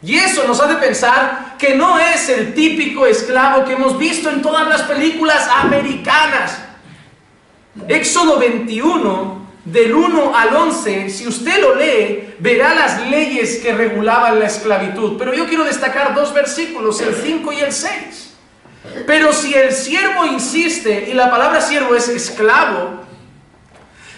Y 0.00 0.14
eso 0.14 0.46
nos 0.46 0.60
hace 0.60 0.76
pensar 0.76 1.56
que 1.58 1.74
no 1.74 1.98
es 1.98 2.28
el 2.28 2.54
típico 2.54 3.04
esclavo 3.04 3.64
que 3.64 3.72
hemos 3.72 3.98
visto 3.98 4.30
en 4.30 4.42
todas 4.42 4.68
las 4.68 4.82
películas 4.82 5.48
americanas. 5.48 6.60
Éxodo 7.88 8.38
21 8.38 9.45
del 9.66 9.92
1 9.92 10.36
al 10.36 10.54
11, 10.54 11.10
si 11.10 11.26
usted 11.26 11.60
lo 11.60 11.74
lee, 11.74 12.34
verá 12.38 12.72
las 12.72 13.10
leyes 13.10 13.56
que 13.56 13.74
regulaban 13.74 14.38
la 14.38 14.46
esclavitud. 14.46 15.18
Pero 15.18 15.34
yo 15.34 15.46
quiero 15.46 15.64
destacar 15.64 16.14
dos 16.14 16.32
versículos, 16.32 17.00
el 17.00 17.14
5 17.14 17.52
y 17.52 17.60
el 17.60 17.72
6. 17.72 18.34
Pero 19.06 19.32
si 19.32 19.52
el 19.54 19.72
siervo 19.72 20.24
insiste, 20.24 21.08
y 21.10 21.14
la 21.14 21.28
palabra 21.30 21.60
siervo 21.60 21.96
es 21.96 22.08
esclavo, 22.08 23.04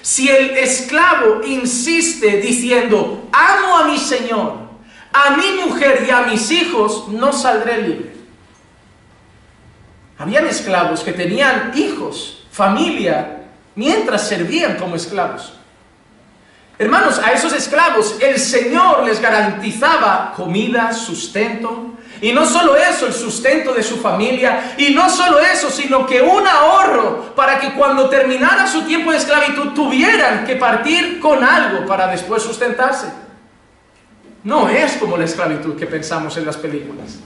si 0.03 0.29
el 0.29 0.51
esclavo 0.51 1.43
insiste 1.45 2.41
diciendo, 2.43 3.29
amo 3.33 3.79
a 3.79 3.85
mi 3.89 3.97
Señor, 3.97 4.69
a 5.13 5.31
mi 5.31 5.63
mujer 5.65 6.05
y 6.07 6.11
a 6.11 6.23
mis 6.23 6.51
hijos, 6.51 7.09
no 7.09 7.33
saldré 7.33 7.83
libre. 7.83 8.13
Habían 10.19 10.47
esclavos 10.47 11.01
que 11.01 11.13
tenían 11.13 11.73
hijos, 11.75 12.47
familia, 12.51 13.38
mientras 13.79 14.27
servían 14.27 14.75
como 14.75 14.97
esclavos. 14.97 15.53
Hermanos, 16.81 17.21
a 17.21 17.31
esos 17.33 17.53
esclavos 17.53 18.17
el 18.21 18.37
Señor 18.39 19.05
les 19.05 19.21
garantizaba 19.21 20.33
comida, 20.37 20.93
sustento, 20.93 21.95
Y 22.21 22.33
no 22.33 22.45
solo 22.45 22.75
eso, 22.75 23.07
el 23.07 23.13
sustento 23.13 23.73
de 23.73 23.85
su 23.85 23.99
familia. 23.99 24.75
Y 24.77 24.93
no 24.93 25.09
solo 25.09 25.39
eso, 25.39 25.71
sino 25.71 26.05
que 26.05 26.21
un 26.21 26.45
ahorro 26.45 27.33
para 27.37 27.61
que 27.61 27.75
cuando 27.75 28.09
terminara 28.09 28.67
su 28.67 28.83
tiempo 28.83 29.13
de 29.13 29.19
esclavitud 29.19 29.69
tuvieran 29.69 30.45
que 30.45 30.57
partir 30.57 31.21
con 31.21 31.45
algo 31.45 31.87
para 31.87 32.09
después 32.09 32.43
sustentarse. 32.43 33.07
No 34.43 34.69
es 34.69 34.97
como 34.97 35.17
la 35.17 35.27
esclavitud 35.27 35.79
que 35.79 35.87
pensamos 35.87 36.37
en 36.37 36.47
las 36.47 36.57
películas. 36.57 37.21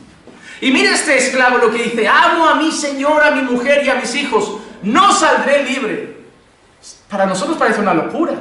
Y 0.61 0.71
mira 0.71 0.91
este 0.91 1.17
esclavo 1.17 1.57
lo 1.57 1.73
que 1.73 1.85
dice, 1.85 2.07
amo 2.07 2.47
a 2.47 2.57
mi 2.57 2.71
señor, 2.71 3.25
a 3.25 3.31
mi 3.31 3.41
mujer 3.41 3.83
y 3.87 3.89
a 3.89 3.95
mis 3.95 4.15
hijos, 4.15 4.59
no 4.83 5.15
saldré 5.15 5.65
libre. 5.65 6.22
Para 7.13 7.27
nosotros 7.27 7.59
parece 7.59 7.83
una 7.83 7.93
locura, 7.93 8.33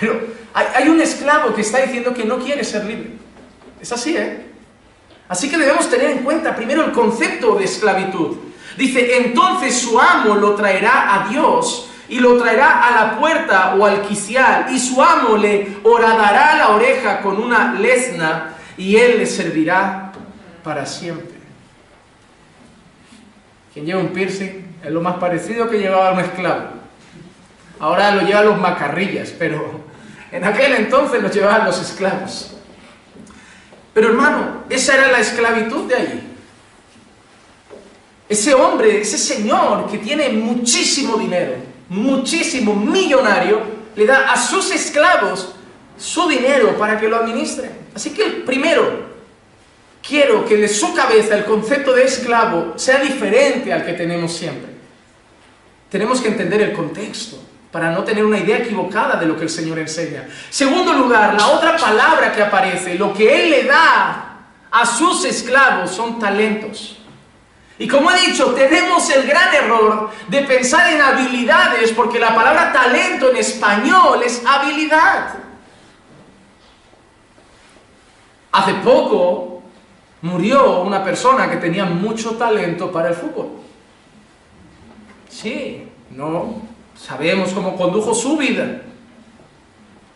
pero 0.00 0.18
hay, 0.54 0.88
un 0.88 1.02
esclavo 1.02 1.54
que 1.54 1.60
está 1.60 1.82
diciendo 1.82 2.14
que 2.14 2.24
no 2.24 2.38
quiere 2.38 2.64
ser 2.64 2.86
libre. 2.86 3.10
Es 3.78 3.92
así, 3.92 4.16
¿eh? 4.16 4.46
Así 5.28 5.50
que 5.50 5.58
debemos 5.58 5.90
tener 5.90 6.12
en 6.12 6.18
cuenta 6.20 6.56
primero 6.56 6.82
el 6.82 6.92
concepto 6.92 7.56
de 7.56 7.64
esclavitud. 7.66 8.38
Dice, 8.78 9.18
entonces 9.18 9.76
su 9.76 10.00
amo 10.00 10.34
lo 10.34 10.54
traerá 10.54 11.14
a 11.14 11.28
Dios 11.28 11.90
y 12.08 12.20
lo 12.20 12.38
traerá 12.38 12.88
a 12.88 13.04
la 13.04 13.20
puerta 13.20 13.74
o 13.74 13.84
al 13.84 14.00
quicial 14.00 14.68
y 14.70 14.78
su 14.78 15.02
amo 15.02 15.36
le 15.36 15.76
horadará 15.82 16.56
la 16.56 16.70
oreja 16.70 17.20
con 17.20 17.36
una 17.36 17.74
lesna 17.74 18.54
y 18.78 18.96
él 18.96 19.18
le 19.18 19.26
servirá 19.26 20.10
para 20.62 20.86
siempre. 20.86 21.36
Quien 23.74 23.84
lleva 23.84 24.00
un 24.00 24.08
piercing 24.08 24.78
es 24.82 24.90
lo 24.90 25.02
más 25.02 25.16
parecido 25.16 25.68
que 25.68 25.78
llevaba 25.78 26.12
un 26.12 26.20
esclavo. 26.20 26.83
Ahora 27.78 28.14
lo 28.14 28.22
llevan 28.22 28.46
los 28.46 28.58
macarrillas, 28.58 29.30
pero 29.38 29.80
en 30.30 30.44
aquel 30.44 30.74
entonces 30.74 31.22
lo 31.22 31.30
llevaban 31.30 31.64
los 31.64 31.80
esclavos. 31.80 32.52
Pero 33.92 34.08
hermano, 34.08 34.64
esa 34.68 34.94
era 34.94 35.12
la 35.12 35.20
esclavitud 35.20 35.84
de 35.84 35.94
allí. 35.94 36.20
Ese 38.28 38.54
hombre, 38.54 39.00
ese 39.00 39.18
señor 39.18 39.88
que 39.88 39.98
tiene 39.98 40.30
muchísimo 40.30 41.16
dinero, 41.16 41.54
muchísimo 41.88 42.74
millonario, 42.74 43.62
le 43.94 44.06
da 44.06 44.32
a 44.32 44.36
sus 44.36 44.70
esclavos 44.72 45.54
su 45.96 46.28
dinero 46.28 46.76
para 46.76 46.98
que 46.98 47.08
lo 47.08 47.16
administren. 47.16 47.70
Así 47.94 48.10
que 48.10 48.24
primero, 48.44 49.04
quiero 50.06 50.44
que 50.44 50.56
de 50.56 50.68
su 50.68 50.94
cabeza 50.94 51.36
el 51.36 51.44
concepto 51.44 51.92
de 51.92 52.04
esclavo 52.04 52.74
sea 52.76 52.98
diferente 53.00 53.72
al 53.72 53.84
que 53.84 53.92
tenemos 53.92 54.32
siempre. 54.32 54.72
Tenemos 55.90 56.20
que 56.20 56.28
entender 56.28 56.60
el 56.62 56.72
contexto 56.72 57.38
para 57.74 57.90
no 57.90 58.04
tener 58.04 58.24
una 58.24 58.38
idea 58.38 58.58
equivocada 58.58 59.16
de 59.16 59.26
lo 59.26 59.36
que 59.36 59.42
el 59.42 59.50
Señor 59.50 59.80
enseña. 59.80 60.28
Segundo 60.48 60.92
lugar, 60.92 61.34
la 61.34 61.48
otra 61.48 61.76
palabra 61.76 62.32
que 62.32 62.40
aparece, 62.40 62.94
lo 62.94 63.12
que 63.12 63.34
Él 63.34 63.50
le 63.50 63.64
da 63.64 64.36
a 64.70 64.86
sus 64.86 65.24
esclavos 65.24 65.90
son 65.90 66.20
talentos. 66.20 66.98
Y 67.76 67.88
como 67.88 68.12
he 68.12 68.20
dicho, 68.30 68.54
tenemos 68.54 69.10
el 69.10 69.26
gran 69.26 69.52
error 69.52 70.08
de 70.28 70.42
pensar 70.42 70.92
en 70.92 71.00
habilidades, 71.02 71.90
porque 71.90 72.20
la 72.20 72.32
palabra 72.32 72.72
talento 72.72 73.30
en 73.30 73.38
español 73.38 74.22
es 74.24 74.46
habilidad. 74.46 75.34
Hace 78.52 78.74
poco 78.74 79.64
murió 80.22 80.82
una 80.82 81.02
persona 81.02 81.50
que 81.50 81.56
tenía 81.56 81.86
mucho 81.86 82.36
talento 82.36 82.92
para 82.92 83.08
el 83.08 83.16
fútbol. 83.16 83.48
Sí, 85.28 85.88
no 86.10 86.73
Sabemos 86.96 87.52
cómo 87.52 87.76
condujo 87.76 88.14
su 88.14 88.36
vida. 88.36 88.82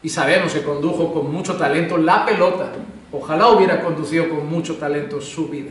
Y 0.02 0.08
sabemos 0.08 0.52
que 0.52 0.62
condujo 0.62 1.12
con 1.12 1.32
mucho 1.32 1.56
talento 1.56 1.96
la 1.98 2.24
pelota. 2.24 2.72
Ojalá 3.10 3.48
hubiera 3.48 3.82
conducido 3.82 4.28
con 4.28 4.48
mucho 4.48 4.76
talento 4.76 5.20
su 5.20 5.48
vida. 5.48 5.70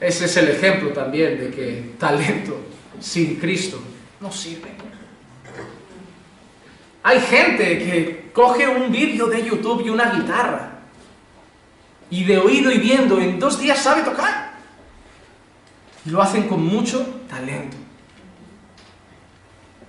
Ese 0.00 0.26
es 0.26 0.36
el 0.36 0.48
ejemplo 0.48 0.90
también 0.90 1.38
de 1.38 1.50
que 1.50 1.94
talento 1.98 2.56
sin 3.00 3.36
Cristo 3.36 3.80
no 4.20 4.30
sirve. 4.30 4.68
Hay 7.02 7.20
gente 7.20 7.78
que 7.78 8.30
coge 8.32 8.68
un 8.68 8.92
vídeo 8.92 9.26
de 9.26 9.44
YouTube 9.44 9.84
y 9.86 9.88
una 9.88 10.10
guitarra 10.10 10.78
y 12.10 12.24
de 12.24 12.38
oído 12.38 12.70
y 12.70 12.78
viendo 12.78 13.20
en 13.20 13.38
dos 13.38 13.58
días 13.58 13.78
sabe 13.78 14.02
tocar. 14.02 14.52
Y 16.04 16.10
lo 16.10 16.22
hacen 16.22 16.48
con 16.48 16.64
mucho 16.64 17.22
talento. 17.28 17.76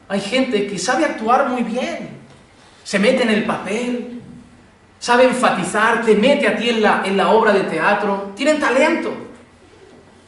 Hay 0.10 0.22
gente 0.22 0.66
que 0.66 0.80
sabe 0.80 1.06
actuar 1.06 1.50
muy 1.50 1.62
bien, 1.62 2.10
se 2.84 2.98
mete 2.98 3.22
en 3.22 3.30
el 3.30 3.46
papel, 3.46 4.20
sabe 4.98 5.26
enfatizar, 5.26 6.04
te 6.04 6.16
mete 6.16 6.48
a 6.48 6.58
ti 6.58 6.70
en 6.70 6.82
la, 6.82 7.04
en 7.06 7.16
la 7.16 7.30
obra 7.30 7.54
de 7.54 7.62
teatro, 7.62 8.32
tienen 8.36 8.60
talento. 8.60 9.14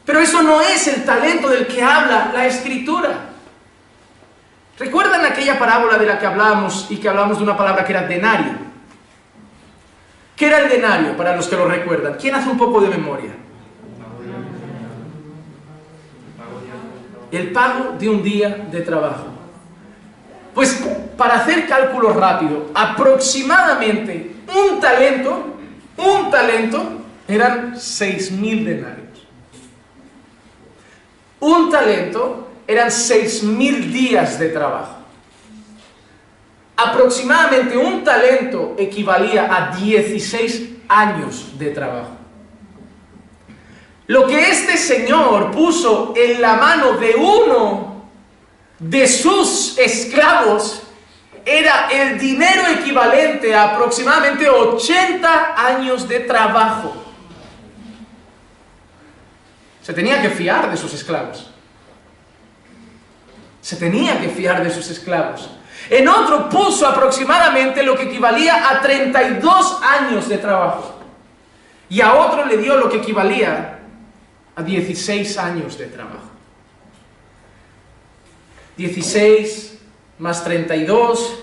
Pero 0.04 0.20
eso 0.20 0.40
no 0.40 0.60
es 0.60 0.86
el 0.86 1.04
talento 1.04 1.48
del 1.48 1.66
que 1.66 1.82
habla 1.82 2.30
la 2.32 2.46
escritura. 2.46 3.30
¿Recuerdan 4.78 5.24
aquella 5.24 5.58
parábola 5.58 5.98
de 5.98 6.06
la 6.06 6.18
que 6.18 6.26
hablamos 6.26 6.86
y 6.88 6.98
que 6.98 7.08
hablamos 7.08 7.38
de 7.38 7.44
una 7.44 7.56
palabra 7.56 7.84
que 7.84 7.92
era 7.92 8.06
denario? 8.06 8.52
¿Qué 10.36 10.46
era 10.46 10.60
el 10.60 10.68
denario 10.68 11.16
para 11.16 11.34
los 11.34 11.48
que 11.48 11.56
lo 11.56 11.66
recuerdan? 11.66 12.14
¿Quién 12.20 12.36
hace 12.36 12.48
un 12.48 12.56
poco 12.56 12.80
de 12.80 12.88
memoria? 12.88 13.32
El 17.32 17.50
pago 17.50 17.96
de 17.98 18.08
un 18.08 18.22
día 18.22 18.48
de 18.70 18.80
trabajo. 18.82 19.31
Pues 20.54 20.82
para 21.16 21.36
hacer 21.36 21.66
cálculos 21.66 22.14
rápido, 22.14 22.70
aproximadamente 22.74 24.36
un 24.54 24.80
talento, 24.80 25.56
un 25.96 26.30
talento 26.30 26.84
eran 27.26 27.74
6.000 27.74 28.64
denarios. 28.64 29.26
Un 31.40 31.70
talento 31.70 32.48
eran 32.66 32.88
6.000 32.88 33.90
días 33.90 34.38
de 34.38 34.48
trabajo. 34.50 34.96
Aproximadamente 36.76 37.76
un 37.76 38.02
talento 38.02 38.74
equivalía 38.78 39.54
a 39.54 39.76
16 39.76 40.70
años 40.88 41.58
de 41.58 41.70
trabajo. 41.70 42.16
Lo 44.08 44.26
que 44.26 44.50
este 44.50 44.76
señor 44.76 45.52
puso 45.52 46.12
en 46.16 46.40
la 46.40 46.56
mano 46.56 46.94
de 46.94 47.14
uno 47.14 47.91
de 48.82 49.06
sus 49.06 49.78
esclavos 49.78 50.82
era 51.44 51.88
el 51.90 52.18
dinero 52.18 52.62
equivalente 52.68 53.54
a 53.54 53.74
aproximadamente 53.74 54.48
80 54.48 55.54
años 55.56 56.08
de 56.08 56.20
trabajo. 56.20 56.92
Se 59.82 59.92
tenía 59.92 60.20
que 60.20 60.30
fiar 60.30 60.68
de 60.68 60.76
sus 60.76 60.92
esclavos. 60.94 61.48
Se 63.60 63.76
tenía 63.76 64.20
que 64.20 64.28
fiar 64.28 64.64
de 64.64 64.70
sus 64.70 64.90
esclavos. 64.90 65.48
En 65.88 66.08
otro 66.08 66.48
puso 66.48 66.86
aproximadamente 66.86 67.84
lo 67.84 67.96
que 67.96 68.04
equivalía 68.04 68.68
a 68.68 68.80
32 68.80 69.80
años 69.82 70.28
de 70.28 70.38
trabajo. 70.38 70.98
Y 71.88 72.00
a 72.00 72.14
otro 72.14 72.46
le 72.46 72.56
dio 72.56 72.76
lo 72.76 72.88
que 72.88 72.96
equivalía 72.96 73.78
a 74.56 74.62
16 74.62 75.38
años 75.38 75.78
de 75.78 75.86
trabajo. 75.86 76.31
16 78.76 79.78
más 80.18 80.44
32, 80.44 81.38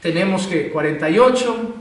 tenemos 0.00 0.46
que 0.46 0.70
48, 0.70 1.74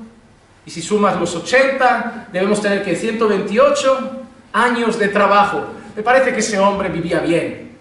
y 0.65 0.71
si 0.71 0.81
sumas 0.81 1.19
los 1.19 1.35
80, 1.35 2.29
debemos 2.31 2.61
tener 2.61 2.83
que 2.83 2.95
128 2.95 4.21
años 4.53 4.99
de 4.99 5.07
trabajo. 5.07 5.67
Me 5.95 6.03
parece 6.03 6.33
que 6.33 6.39
ese 6.39 6.59
hombre 6.59 6.89
vivía 6.89 7.19
bien, 7.19 7.77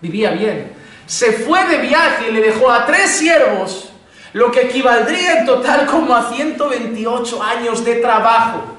vivía 0.00 0.30
bien. 0.30 0.72
Se 1.06 1.32
fue 1.32 1.66
de 1.66 1.78
viaje 1.78 2.30
y 2.30 2.32
le 2.32 2.40
dejó 2.40 2.70
a 2.70 2.86
tres 2.86 3.10
siervos, 3.10 3.92
lo 4.32 4.50
que 4.50 4.62
equivaldría 4.62 5.40
en 5.40 5.46
total 5.46 5.86
como 5.86 6.14
a 6.14 6.30
128 6.30 7.42
años 7.42 7.84
de 7.84 7.96
trabajo. 7.96 8.76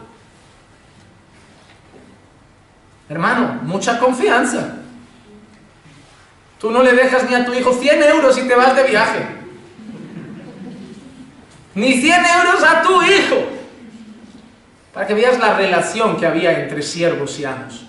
Hermano, 3.09 3.59
mucha 3.63 3.99
confianza. 3.99 4.80
Tú 6.61 6.69
no 6.69 6.83
le 6.83 6.93
dejas 6.93 7.27
ni 7.27 7.33
a 7.33 7.43
tu 7.43 7.53
hijo 7.55 7.73
100 7.73 8.03
euros 8.03 8.37
y 8.37 8.47
te 8.47 8.53
vas 8.53 8.75
de 8.75 8.83
viaje. 8.83 9.25
Ni 11.73 11.93
100 11.93 12.13
euros 12.13 12.63
a 12.63 12.83
tu 12.83 13.01
hijo. 13.01 13.35
Para 14.93 15.07
que 15.07 15.15
veas 15.15 15.39
la 15.39 15.55
relación 15.57 16.17
que 16.17 16.27
había 16.27 16.59
entre 16.61 16.83
siervos 16.83 17.39
y 17.39 17.45
amos. 17.45 17.87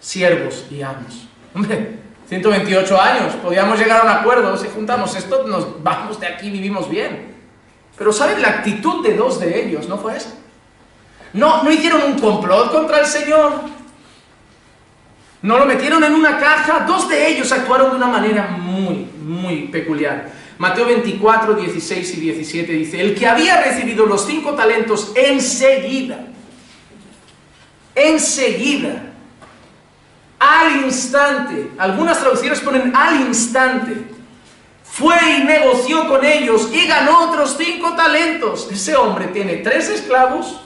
Siervos 0.00 0.66
y 0.70 0.82
amos. 0.82 1.28
Hombre, 1.54 1.98
128 2.28 3.00
años, 3.00 3.34
podíamos 3.36 3.78
llegar 3.78 4.00
a 4.00 4.04
un 4.04 4.10
acuerdo, 4.10 4.56
si 4.56 4.68
juntamos 4.68 5.14
esto, 5.16 5.46
nos 5.46 5.82
vamos 5.82 6.20
de 6.20 6.26
aquí, 6.26 6.50
vivimos 6.50 6.90
bien. 6.90 7.34
Pero 7.96 8.12
¿saben 8.12 8.42
la 8.42 8.48
actitud 8.48 9.02
de 9.02 9.14
dos 9.14 9.40
de 9.40 9.64
ellos? 9.64 9.88
¿No 9.88 9.96
fue 9.96 10.16
esa? 10.16 10.34
No, 11.32 11.62
no 11.62 11.70
hicieron 11.70 12.02
un 12.02 12.18
complot 12.18 12.70
contra 12.70 13.00
el 13.00 13.06
Señor. 13.06 13.52
No 15.42 15.58
lo 15.58 15.66
metieron 15.66 16.02
en 16.04 16.14
una 16.14 16.38
caja. 16.38 16.84
Dos 16.86 17.08
de 17.08 17.28
ellos 17.28 17.50
actuaron 17.52 17.90
de 17.90 17.96
una 17.96 18.06
manera 18.06 18.46
muy, 18.48 19.08
muy 19.22 19.68
peculiar. 19.68 20.30
Mateo 20.58 20.86
24, 20.86 21.54
16 21.54 22.16
y 22.16 22.20
17 22.20 22.72
dice, 22.72 23.00
el 23.00 23.14
que 23.14 23.26
había 23.26 23.62
recibido 23.62 24.06
los 24.06 24.24
cinco 24.24 24.52
talentos 24.54 25.12
enseguida 25.16 26.26
enseguida, 27.94 29.02
al 30.38 30.84
instante, 30.84 31.70
algunas 31.78 32.18
traducciones 32.18 32.60
ponen 32.60 32.94
al 32.96 33.20
instante, 33.20 34.06
fue 34.82 35.16
y 35.38 35.44
negoció 35.44 36.08
con 36.08 36.24
ellos 36.24 36.68
y 36.72 36.86
ganó 36.86 37.30
otros 37.30 37.56
cinco 37.56 37.94
talentos. 37.94 38.68
Ese 38.70 38.96
hombre 38.96 39.28
tiene 39.28 39.56
tres 39.58 39.88
esclavos, 39.88 40.60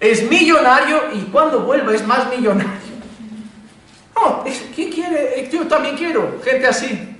es 0.00 0.28
millonario 0.28 1.00
y 1.14 1.22
cuando 1.30 1.60
vuelva 1.60 1.94
es 1.94 2.06
más 2.06 2.28
millonario. 2.28 2.87
No, 4.20 4.44
¿quién 4.74 4.90
quiere? 4.90 5.48
Yo 5.52 5.66
también 5.66 5.96
quiero, 5.96 6.40
gente 6.44 6.66
así. 6.66 7.16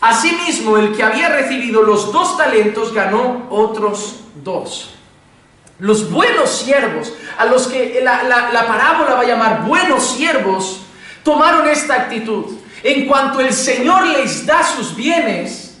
Asimismo, 0.00 0.76
el 0.78 0.94
que 0.94 1.02
había 1.02 1.28
recibido 1.28 1.82
los 1.82 2.12
dos 2.12 2.36
talentos 2.36 2.92
ganó 2.92 3.46
otros 3.50 4.20
dos. 4.42 4.94
Los 5.78 6.10
buenos 6.10 6.50
siervos, 6.50 7.12
a 7.38 7.46
los 7.46 7.66
que 7.68 8.00
la 8.02 8.64
parábola 8.66 9.14
va 9.14 9.20
a 9.20 9.26
llamar 9.26 9.64
buenos 9.64 10.04
siervos, 10.10 10.82
tomaron 11.22 11.68
esta 11.68 11.94
actitud. 11.94 12.46
En 12.82 13.06
cuanto 13.06 13.40
el 13.40 13.52
Señor 13.52 14.06
les 14.06 14.44
da 14.44 14.62
sus 14.64 14.94
bienes 14.94 15.80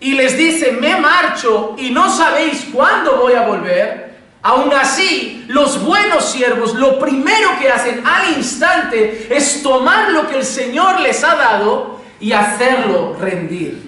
y 0.00 0.12
les 0.12 0.36
dice, 0.36 0.72
me 0.72 0.96
marcho 0.96 1.74
y 1.78 1.90
no 1.90 2.10
sabéis 2.10 2.66
cuándo 2.72 3.18
voy 3.18 3.34
a 3.34 3.42
volver, 3.46 4.07
aún 4.42 4.72
así 4.72 5.44
los 5.48 5.84
buenos 5.84 6.30
siervos 6.30 6.74
lo 6.74 6.98
primero 6.98 7.58
que 7.58 7.70
hacen 7.70 8.06
al 8.06 8.36
instante 8.36 9.28
es 9.30 9.62
tomar 9.62 10.10
lo 10.10 10.28
que 10.28 10.36
el 10.36 10.44
Señor 10.44 11.00
les 11.00 11.22
ha 11.24 11.34
dado 11.34 12.00
y 12.20 12.32
hacerlo 12.32 13.16
rendir, 13.20 13.80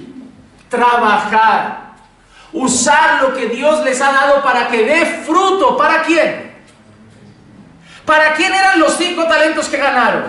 trabajar, 0.68 1.90
usar 2.52 3.22
lo 3.22 3.34
que 3.34 3.46
Dios 3.46 3.84
les 3.84 4.00
ha 4.00 4.12
dado 4.12 4.42
para 4.42 4.68
que 4.68 4.84
dé 4.84 5.06
fruto. 5.26 5.76
¿Para 5.76 6.02
quién? 6.02 6.54
¿Para 8.04 8.34
quién 8.34 8.52
eran 8.52 8.80
los 8.80 8.96
cinco 8.96 9.24
talentos 9.24 9.68
que 9.68 9.76
ganaron? 9.76 10.24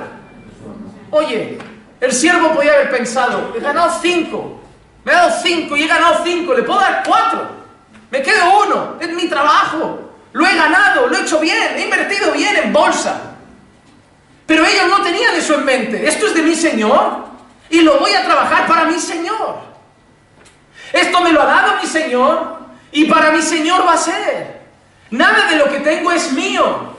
Oye, 1.12 1.58
el 2.00 2.12
siervo 2.12 2.52
podía 2.52 2.74
haber 2.74 2.92
pensado, 2.92 3.54
he 3.56 3.60
ganado 3.60 3.98
cinco, 4.02 4.62
me 5.04 5.12
he 5.12 5.16
dado 5.16 5.32
cinco 5.42 5.76
y 5.76 5.84
he 5.84 5.88
ganado 5.88 6.22
cinco, 6.24 6.54
le 6.54 6.64
puedo 6.64 6.80
dar 6.80 7.04
cuatro, 7.06 7.48
me 8.10 8.22
quedo 8.22 8.66
uno, 8.66 8.96
es 9.00 9.10
mi 9.14 9.28
trabajo, 9.28 10.11
lo 10.34 10.46
he 10.46 10.56
ganado, 10.56 11.08
lo 11.08 11.18
he 11.18 11.22
hecho 11.22 11.40
bien, 11.40 11.76
he 11.78 11.84
invertido 11.84 12.32
bien 12.32 12.56
en 12.56 12.74
bolsa. 12.74 13.36
Pero 14.46 14.66
ellos 14.66 14.88
no 14.90 15.02
tenían 15.02 15.36
eso 15.36 15.56
en 15.56 15.66
mente, 15.66 16.08
esto 16.08 16.28
es 16.28 16.34
de 16.34 16.42
mi 16.42 16.56
Señor 16.56 17.26
y 17.70 17.82
lo 17.82 18.00
voy 18.00 18.14
a 18.14 18.26
trabajar 18.26 18.68
para 18.68 18.86
mi 18.86 19.00
Señor. 19.00 19.60
Esto 20.92 21.22
me 21.22 21.32
lo 21.32 21.42
ha 21.42 21.46
dado 21.46 21.82
mi 21.82 21.88
Señor 21.88 22.60
y 22.92 23.06
para 23.06 23.32
mi 23.32 23.42
Señor 23.42 23.86
va 23.88 23.94
a 23.94 23.98
ser. 23.98 24.62
Nada 25.10 25.50
de 25.50 25.58
lo 25.58 25.70
que 25.70 25.80
tengo 25.80 26.12
es 26.12 26.32
mío. 26.34 26.92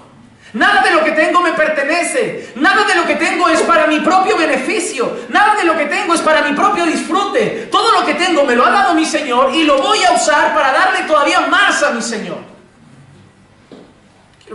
Nada 0.55 0.83
de 0.83 0.91
lo 0.91 1.03
que 1.03 1.13
tengo 1.13 1.41
me 1.41 1.53
pertenece. 1.53 2.53
Nada 2.57 2.85
de 2.85 2.95
lo 2.95 3.07
que 3.07 3.17
tengo 3.17 3.49
es 3.49 3.61
para 3.63 3.87
mi 3.87 4.01
propio 4.01 4.37
beneficio. 4.37 5.19
Nada 5.29 5.55
de 5.57 5.65
lo 5.65 5.77
que 5.77 5.87
tengo 5.87 6.15
es 6.15 6.21
para 6.21 6.43
mi 6.43 6.55
propio 6.55 6.85
disfrute. 6.87 7.69
Todo 7.71 8.01
lo 8.01 8.07
que 8.07 8.15
tengo 8.15 8.45
me 8.45 8.55
lo 8.55 8.65
ha 8.67 8.71
dado 8.71 8.95
mi 8.95 9.05
Señor 9.05 9.55
y 9.55 9.65
lo 9.65 9.79
voy 9.79 10.03
a 10.05 10.13
usar 10.13 10.55
para 10.55 10.73
darle 10.73 11.01
todavía 11.03 11.41
más 11.41 11.83
a 11.83 11.91
mi 11.91 12.03
Señor. 12.03 12.52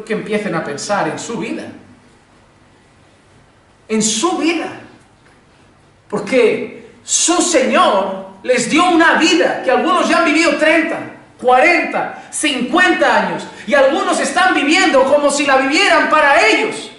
Que 0.06 0.14
empiecen 0.14 0.56
a 0.56 0.64
pensar 0.64 1.08
en 1.08 1.20
su 1.20 1.38
vida. 1.38 1.64
En 3.88 4.02
su 4.02 4.38
vida. 4.38 4.68
Porque 6.10 6.90
su 7.04 7.42
Señor 7.42 8.28
les 8.44 8.70
dio 8.70 8.90
una 8.90 9.14
vida 9.14 9.64
que 9.64 9.72
algunos 9.72 10.08
ya 10.08 10.20
han 10.20 10.26
vivido 10.26 10.56
30. 10.58 11.18
40, 11.42 12.30
50 12.32 13.16
años 13.16 13.44
y 13.68 13.74
algunos 13.74 14.20
están 14.20 14.54
viviendo 14.56 15.04
como 15.04 15.30
si 15.30 15.46
la 15.46 15.58
vivieran 15.58 16.10
para 16.10 16.46
ellos. 16.48 16.92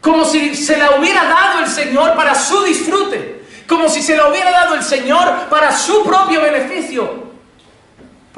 Como 0.00 0.24
si 0.24 0.54
se 0.54 0.76
la 0.76 0.98
hubiera 0.98 1.24
dado 1.24 1.60
el 1.60 1.66
Señor 1.66 2.14
para 2.14 2.34
su 2.34 2.62
disfrute. 2.64 3.44
Como 3.66 3.88
si 3.88 4.02
se 4.02 4.16
la 4.16 4.28
hubiera 4.28 4.50
dado 4.50 4.74
el 4.74 4.82
Señor 4.82 5.48
para 5.48 5.76
su 5.76 6.04
propio 6.04 6.42
beneficio. 6.42 7.19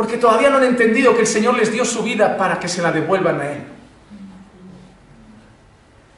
Porque 0.03 0.19
todavía 0.19 0.51
no 0.51 0.57
han 0.57 0.65
entendido 0.65 1.15
que 1.15 1.21
el 1.21 1.29
Señor 1.29 1.57
les 1.57 1.71
dio 1.71 1.85
su 1.85 2.03
vida 2.03 2.37
para 2.37 2.59
que 2.59 2.67
se 2.67 2.83
la 2.83 2.91
devuelvan 2.91 3.41
a 3.41 3.53
Él. 3.53 3.63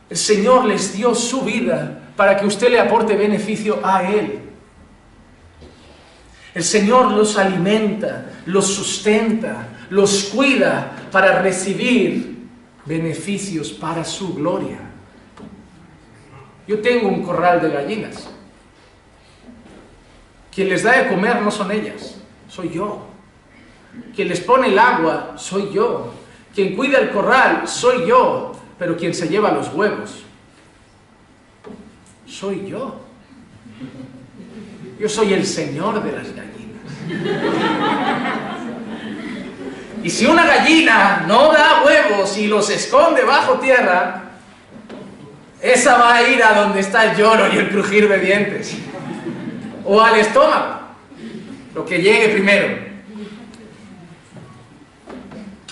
El 0.08 0.16
Señor 0.16 0.64
les 0.64 0.94
dio 0.94 1.14
su 1.14 1.42
vida 1.42 2.00
para 2.16 2.34
que 2.34 2.46
usted 2.46 2.70
le 2.70 2.80
aporte 2.80 3.14
beneficio 3.14 3.80
a 3.84 4.02
Él. 4.10 4.38
El 6.54 6.64
Señor 6.64 7.10
los 7.10 7.36
alimenta, 7.36 8.24
los 8.46 8.68
sustenta, 8.68 9.68
los 9.90 10.30
cuida 10.34 10.96
para 11.12 11.42
recibir 11.42 12.38
beneficios 12.86 13.70
para 13.70 14.02
su 14.02 14.32
gloria. 14.32 14.78
Yo 16.66 16.80
tengo 16.80 17.08
un 17.08 17.22
corral 17.22 17.60
de 17.60 17.68
gallinas. 17.68 18.30
Quien 20.54 20.70
les 20.70 20.82
da 20.82 20.92
de 20.92 21.08
comer 21.08 21.42
no 21.42 21.50
son 21.50 21.70
ellas, 21.70 22.16
soy 22.48 22.70
yo. 22.70 23.13
Quien 24.14 24.28
les 24.28 24.40
pone 24.40 24.68
el 24.68 24.78
agua, 24.78 25.34
soy 25.36 25.72
yo. 25.72 26.14
Quien 26.54 26.76
cuida 26.76 26.98
el 26.98 27.10
corral, 27.10 27.66
soy 27.66 28.06
yo. 28.06 28.52
Pero 28.78 28.96
quien 28.96 29.14
se 29.14 29.28
lleva 29.28 29.52
los 29.52 29.72
huevos, 29.72 30.24
soy 32.26 32.66
yo. 32.68 33.00
Yo 34.98 35.08
soy 35.08 35.32
el 35.32 35.46
Señor 35.46 36.02
de 36.02 36.12
las 36.12 36.28
gallinas. 36.34 36.54
Y 40.02 40.10
si 40.10 40.26
una 40.26 40.44
gallina 40.44 41.24
no 41.26 41.50
da 41.52 41.82
huevos 41.84 42.36
y 42.36 42.46
los 42.46 42.68
esconde 42.70 43.24
bajo 43.24 43.54
tierra, 43.54 44.22
esa 45.60 45.96
va 45.96 46.16
a 46.16 46.28
ir 46.28 46.42
a 46.42 46.60
donde 46.60 46.80
está 46.80 47.10
el 47.10 47.16
lloro 47.16 47.52
y 47.52 47.56
el 47.56 47.70
crujir 47.70 48.08
de 48.08 48.18
dientes. 48.18 48.76
O 49.84 50.00
al 50.00 50.16
estómago, 50.16 50.80
lo 51.74 51.84
que 51.86 52.02
llegue 52.02 52.28
primero. 52.28 52.93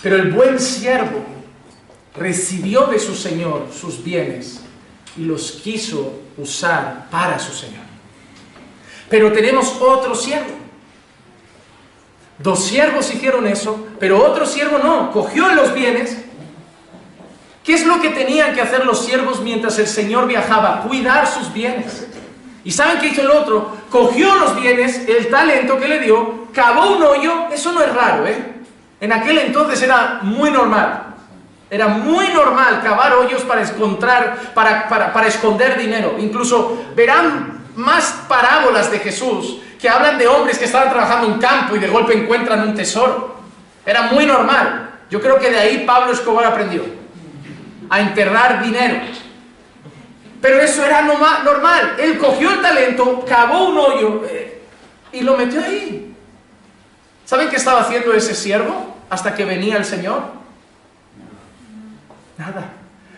Pero 0.03 0.17
el 0.17 0.33
buen 0.33 0.59
siervo 0.59 1.25
recibió 2.17 2.87
de 2.87 2.99
su 2.99 3.15
Señor 3.15 3.69
sus 3.73 4.03
bienes 4.03 4.61
y 5.17 5.23
los 5.23 5.53
quiso 5.53 6.21
usar 6.37 7.07
para 7.11 7.38
su 7.38 7.53
Señor. 7.53 7.85
Pero 9.09 9.33
tenemos 9.33 9.77
otro 9.81 10.15
siervo. 10.15 10.62
Dos 12.38 12.65
siervos 12.65 13.12
hicieron 13.15 13.47
eso, 13.47 13.87
pero 14.01 14.25
otro 14.27 14.47
siervo 14.47 14.79
no, 14.79 15.12
cogió 15.12 15.49
los 15.55 15.73
bienes. 15.73 16.19
¿Qué 17.62 17.75
es 17.75 17.87
lo 17.87 18.01
que 18.01 18.09
tenían 18.09 18.55
que 18.55 18.62
hacer 18.62 18.85
los 18.85 19.05
siervos 19.05 19.41
mientras 19.41 19.79
el 19.79 19.87
Señor 19.87 20.27
viajaba? 20.27 20.83
Cuidar 20.83 21.29
sus 21.29 21.53
bienes. 21.53 22.09
¿Y 22.65 22.73
saben 22.73 22.99
qué 22.99 23.09
hizo 23.09 23.21
el 23.21 23.31
otro? 23.31 23.77
Cogió 23.91 24.35
los 24.37 24.61
bienes, 24.61 25.09
el 25.09 25.29
talento 25.29 25.79
que 25.79 25.88
le 25.88 26.01
dio, 26.01 26.49
cavó 26.53 26.97
un 26.97 27.03
hoyo, 27.03 27.49
eso 27.53 27.73
no 27.73 27.83
es 27.83 27.95
raro, 27.95 28.27
¿eh? 28.27 28.52
En 29.03 29.12
aquel 29.12 29.37
entonces 29.38 29.83
era 29.83 30.21
muy 30.23 30.49
normal. 30.53 31.07
Era 31.69 31.88
muy 31.88 32.29
normal 32.29 32.81
cavar 32.85 33.15
hoyos 33.15 33.43
para 33.43 33.62
encontrar, 33.62 34.53
para, 34.55 34.88
para, 34.88 35.12
para 35.12 35.27
esconder 35.27 35.77
dinero. 35.77 36.15
Incluso 36.21 36.85
verán 36.95 37.65
más 37.75 38.23
parábolas 38.29 38.93
de 38.93 39.01
Jesús 39.01 39.59
que 39.81 39.88
hablan 39.88 40.19
de 40.19 40.29
hombres 40.29 40.57
que 40.57 40.67
estaban 40.67 40.88
trabajando 40.88 41.27
en 41.27 41.41
campo 41.41 41.75
y 41.75 41.81
de 41.81 41.88
golpe 41.88 42.17
encuentran 42.17 42.61
un 42.61 42.77
tesoro. 42.77 43.38
Era 43.85 44.03
muy 44.03 44.25
normal. 44.25 44.91
Yo 45.11 45.21
creo 45.21 45.37
que 45.37 45.51
de 45.51 45.59
ahí 45.59 45.85
Pablo 45.85 46.12
Escobar 46.12 46.45
aprendió 46.45 46.85
a 47.91 48.01
enterrar 48.01 48.62
dinero. 48.62 49.01
Pero 50.41 50.61
eso 50.61 50.85
era 50.85 51.03
normal. 51.03 51.97
Él 51.99 52.19
cogió 52.19 52.53
el 52.53 52.63
talento, 52.63 53.25
cavó 53.29 53.65
un 53.65 53.79
hoyo 53.79 54.23
eh, 54.31 54.63
y 55.11 55.23
lo 55.23 55.37
metió 55.37 55.61
ahí. 55.61 56.15
¿Saben 57.25 57.50
qué 57.50 57.57
estaba 57.57 57.81
haciendo 57.81 58.13
ese 58.13 58.37
siervo 58.37 58.92
hasta 59.13 59.35
que 59.35 59.44
venía 59.44 59.77
el 59.77 59.85
Señor? 59.85 60.23
Nada. 62.38 62.65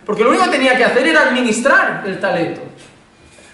Porque 0.04 0.24
lo 0.24 0.30
único 0.30 0.44
que 0.46 0.50
tenía 0.50 0.76
que 0.76 0.84
hacer 0.84 1.06
era 1.06 1.22
administrar 1.22 2.02
el 2.04 2.18
talento. 2.18 2.62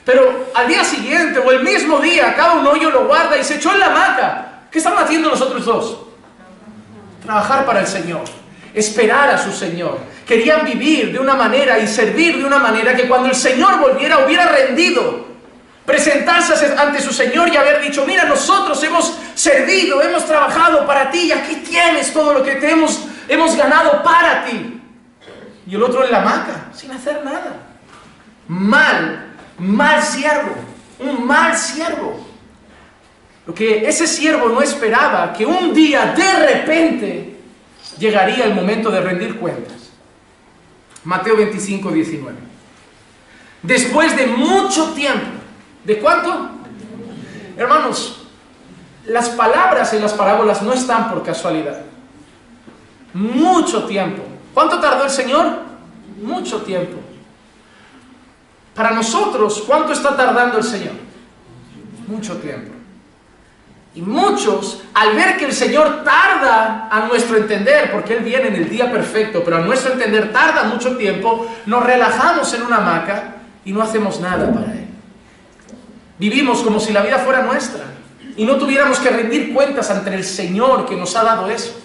Pero 0.06 0.46
al 0.54 0.66
día 0.66 0.82
siguiente 0.82 1.38
o 1.38 1.50
el 1.52 1.62
mismo 1.62 1.98
día, 1.98 2.34
cada 2.34 2.54
un 2.54 2.66
hoyo 2.66 2.88
lo 2.88 3.06
guarda 3.06 3.36
y 3.36 3.44
se 3.44 3.56
echó 3.56 3.74
en 3.74 3.80
la 3.80 3.88
hamaca. 3.88 4.46
¿Qué 4.70 4.78
estaban 4.78 5.04
haciendo 5.04 5.28
los 5.28 5.40
otros 5.42 5.66
dos? 5.66 5.98
Trabajar 7.22 7.66
para 7.66 7.80
el 7.80 7.86
Señor, 7.86 8.22
esperar 8.72 9.28
a 9.28 9.36
su 9.36 9.52
Señor. 9.52 9.98
Querían 10.26 10.64
vivir 10.64 11.12
de 11.12 11.18
una 11.18 11.34
manera 11.34 11.78
y 11.78 11.86
servir 11.86 12.38
de 12.38 12.44
una 12.46 12.58
manera 12.58 12.96
que 12.96 13.06
cuando 13.06 13.28
el 13.28 13.34
Señor 13.34 13.78
volviera 13.78 14.24
hubiera 14.24 14.46
rendido. 14.46 15.26
Presentarse 15.90 16.74
ante 16.76 17.00
su 17.00 17.12
Señor 17.12 17.48
y 17.48 17.56
haber 17.56 17.82
dicho, 17.82 18.04
mira, 18.06 18.24
nosotros 18.24 18.82
hemos 18.84 19.16
servido, 19.34 20.00
hemos 20.00 20.24
trabajado 20.24 20.86
para 20.86 21.10
ti 21.10 21.26
y 21.26 21.32
aquí 21.32 21.56
tienes 21.56 22.12
todo 22.12 22.34
lo 22.34 22.42
que 22.44 22.52
hemos, 22.52 23.06
hemos 23.28 23.56
ganado 23.56 24.02
para 24.02 24.44
ti. 24.44 24.80
Y 25.66 25.74
el 25.74 25.82
otro 25.82 26.04
en 26.04 26.12
la 26.12 26.22
hamaca, 26.22 26.68
sin 26.72 26.92
hacer 26.92 27.24
nada. 27.24 27.56
Mal 28.46 29.30
mal 29.60 30.02
siervo, 30.02 30.54
un 30.98 31.26
mal 31.26 31.56
siervo. 31.56 32.26
Lo 33.46 33.54
que 33.54 33.88
ese 33.88 34.06
siervo 34.06 34.48
no 34.48 34.62
esperaba, 34.62 35.32
que 35.32 35.46
un 35.46 35.72
día 35.74 36.14
de 36.16 36.32
repente 36.46 37.36
llegaría 37.98 38.44
el 38.44 38.54
momento 38.54 38.90
de 38.90 39.00
rendir 39.00 39.36
cuentas. 39.36 39.90
Mateo 41.04 41.36
25, 41.36 41.90
19. 41.90 42.36
Después 43.62 44.16
de 44.16 44.26
mucho 44.26 44.92
tiempo, 44.92 45.39
¿de 45.84 45.98
cuánto? 45.98 46.50
Hermanos, 47.56 48.20
las 49.06 49.30
palabras 49.30 49.92
en 49.92 50.02
las 50.02 50.12
parábolas 50.12 50.62
no 50.62 50.72
están 50.72 51.10
por 51.10 51.22
casualidad. 51.22 51.80
Mucho 53.12 53.84
tiempo. 53.84 54.22
¿Cuánto 54.54 54.78
tardó 54.78 55.04
el 55.04 55.10
Señor? 55.10 55.46
Mucho 56.22 56.62
tiempo. 56.62 56.98
Para 58.74 58.92
nosotros, 58.92 59.64
¿cuánto 59.66 59.92
está 59.92 60.16
tardando 60.16 60.58
el 60.58 60.64
Señor? 60.64 60.92
Mucho 62.06 62.36
tiempo. 62.36 62.72
Y 63.94 64.02
muchos, 64.02 64.82
al 64.94 65.16
ver 65.16 65.36
que 65.36 65.46
el 65.46 65.52
Señor 65.52 66.04
tarda 66.04 66.88
a 66.90 67.06
nuestro 67.06 67.36
entender, 67.36 67.90
porque 67.90 68.16
Él 68.16 68.22
viene 68.22 68.48
en 68.48 68.54
el 68.54 68.68
día 68.68 68.90
perfecto, 68.90 69.42
pero 69.44 69.56
a 69.56 69.60
nuestro 69.60 69.92
entender 69.92 70.32
tarda 70.32 70.64
mucho 70.64 70.96
tiempo, 70.96 71.48
nos 71.66 71.84
relajamos 71.84 72.54
en 72.54 72.62
una 72.62 72.76
hamaca 72.76 73.36
y 73.64 73.72
no 73.72 73.82
hacemos 73.82 74.20
nada 74.20 74.52
para 74.52 74.72
Él. 74.72 74.89
Vivimos 76.20 76.60
como 76.60 76.78
si 76.78 76.92
la 76.92 77.00
vida 77.00 77.20
fuera 77.20 77.44
nuestra 77.44 77.82
y 78.36 78.44
no 78.44 78.56
tuviéramos 78.56 78.98
que 78.98 79.08
rendir 79.08 79.54
cuentas 79.54 79.90
ante 79.90 80.14
el 80.14 80.22
Señor 80.22 80.84
que 80.84 80.94
nos 80.94 81.16
ha 81.16 81.24
dado 81.24 81.48
eso. 81.48 81.80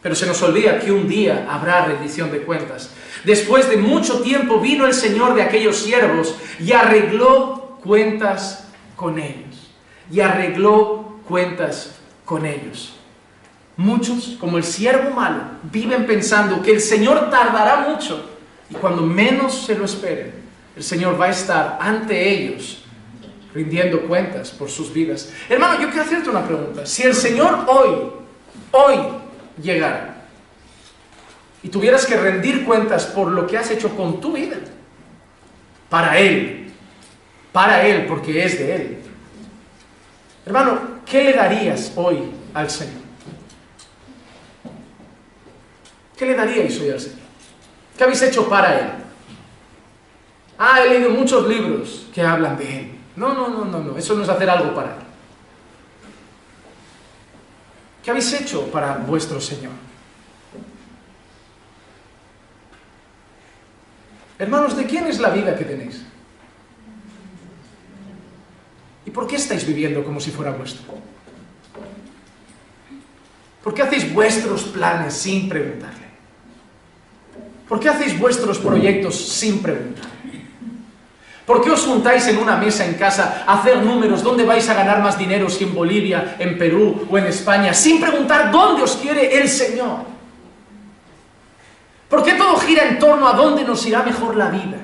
Pero 0.00 0.14
se 0.14 0.24
nos 0.24 0.40
olvida 0.40 0.78
que 0.78 0.90
un 0.90 1.06
día 1.06 1.46
habrá 1.50 1.84
rendición 1.84 2.32
de 2.32 2.40
cuentas. 2.40 2.88
Después 3.22 3.68
de 3.68 3.76
mucho 3.76 4.22
tiempo 4.22 4.60
vino 4.60 4.86
el 4.86 4.94
Señor 4.94 5.34
de 5.34 5.42
aquellos 5.42 5.76
siervos 5.76 6.34
y 6.58 6.72
arregló 6.72 7.78
cuentas 7.84 8.68
con 8.96 9.18
ellos 9.18 9.74
y 10.10 10.20
arregló 10.20 11.18
cuentas 11.28 11.96
con 12.24 12.46
ellos. 12.46 12.94
Muchos, 13.76 14.38
como 14.40 14.56
el 14.56 14.64
siervo 14.64 15.10
malo, 15.10 15.42
viven 15.70 16.06
pensando 16.06 16.62
que 16.62 16.72
el 16.72 16.80
Señor 16.80 17.28
tardará 17.28 17.88
mucho 17.90 18.30
y 18.70 18.74
cuando 18.74 19.02
menos 19.02 19.66
se 19.66 19.74
lo 19.74 19.84
esperen, 19.84 20.32
el 20.74 20.82
Señor 20.82 21.20
va 21.20 21.26
a 21.26 21.30
estar 21.30 21.76
ante 21.78 22.30
ellos 22.30 22.81
rindiendo 23.54 24.02
cuentas 24.02 24.50
por 24.50 24.70
sus 24.70 24.92
vidas. 24.92 25.32
Hermano, 25.48 25.80
yo 25.80 25.88
quiero 25.88 26.02
hacerte 26.02 26.30
una 26.30 26.46
pregunta. 26.46 26.86
Si 26.86 27.02
el 27.02 27.14
Señor 27.14 27.66
hoy, 27.68 28.10
hoy 28.70 28.96
llegara 29.62 30.26
y 31.62 31.68
tuvieras 31.68 32.06
que 32.06 32.16
rendir 32.16 32.64
cuentas 32.64 33.06
por 33.06 33.30
lo 33.30 33.46
que 33.46 33.58
has 33.58 33.70
hecho 33.70 33.94
con 33.96 34.20
tu 34.20 34.32
vida, 34.32 34.56
para 35.88 36.18
Él, 36.18 36.72
para 37.52 37.86
Él, 37.86 38.06
porque 38.06 38.44
es 38.44 38.58
de 38.58 38.74
Él, 38.74 39.02
Hermano, 40.44 40.80
¿qué 41.06 41.22
le 41.24 41.32
darías 41.34 41.92
hoy 41.94 42.18
al 42.52 42.68
Señor? 42.68 43.02
¿Qué 46.16 46.26
le 46.26 46.34
daríais 46.34 46.80
hoy 46.80 46.90
al 46.90 47.00
Señor? 47.00 47.18
¿Qué 47.96 48.04
habéis 48.04 48.22
hecho 48.22 48.48
para 48.48 48.78
Él? 48.78 48.86
Ah, 50.58 50.80
he 50.82 50.88
leído 50.88 51.10
muchos 51.10 51.46
libros 51.46 52.06
que 52.12 52.22
hablan 52.22 52.56
de 52.56 52.80
Él. 52.80 52.90
No, 53.16 53.34
no, 53.34 53.48
no, 53.48 53.64
no, 53.64 53.80
no. 53.80 53.98
Eso 53.98 54.14
no 54.14 54.22
es 54.22 54.28
hacer 54.28 54.48
algo 54.48 54.74
para 54.74 54.94
Él. 54.94 55.02
¿Qué 58.02 58.10
habéis 58.10 58.32
hecho 58.32 58.66
para 58.70 58.96
vuestro 58.96 59.40
Señor? 59.40 59.72
Hermanos, 64.38 64.76
¿de 64.76 64.86
quién 64.86 65.06
es 65.06 65.20
la 65.20 65.30
vida 65.30 65.56
que 65.56 65.64
tenéis? 65.64 66.02
¿Y 69.06 69.10
por 69.10 69.26
qué 69.26 69.36
estáis 69.36 69.64
viviendo 69.66 70.02
como 70.04 70.18
si 70.18 70.30
fuera 70.30 70.50
vuestro? 70.52 70.82
¿Por 73.62 73.74
qué 73.74 73.82
hacéis 73.82 74.12
vuestros 74.12 74.64
planes 74.64 75.14
sin 75.14 75.48
preguntarle? 75.48 76.06
¿Por 77.68 77.78
qué 77.78 77.88
hacéis 77.88 78.18
vuestros 78.18 78.58
proyectos 78.58 79.14
sin 79.16 79.62
preguntarle? 79.62 80.10
¿Por 81.46 81.62
qué 81.62 81.70
os 81.70 81.84
juntáis 81.84 82.26
en 82.28 82.38
una 82.38 82.56
mesa 82.56 82.84
en 82.84 82.94
casa 82.94 83.44
a 83.46 83.54
hacer 83.54 83.82
números 83.82 84.22
dónde 84.22 84.44
vais 84.44 84.68
a 84.68 84.74
ganar 84.74 85.02
más 85.02 85.18
dinero 85.18 85.50
si 85.50 85.64
en 85.64 85.74
Bolivia, 85.74 86.36
en 86.38 86.56
Perú 86.56 87.06
o 87.10 87.18
en 87.18 87.26
España, 87.26 87.74
sin 87.74 88.00
preguntar 88.00 88.50
dónde 88.52 88.82
os 88.82 88.96
quiere 88.96 89.38
el 89.38 89.48
Señor? 89.48 90.12
¿Por 92.08 92.22
qué 92.22 92.34
todo 92.34 92.58
gira 92.58 92.84
en 92.84 92.98
torno 92.98 93.26
a 93.26 93.32
dónde 93.32 93.64
nos 93.64 93.84
irá 93.86 94.02
mejor 94.02 94.36
la 94.36 94.50
vida? 94.50 94.76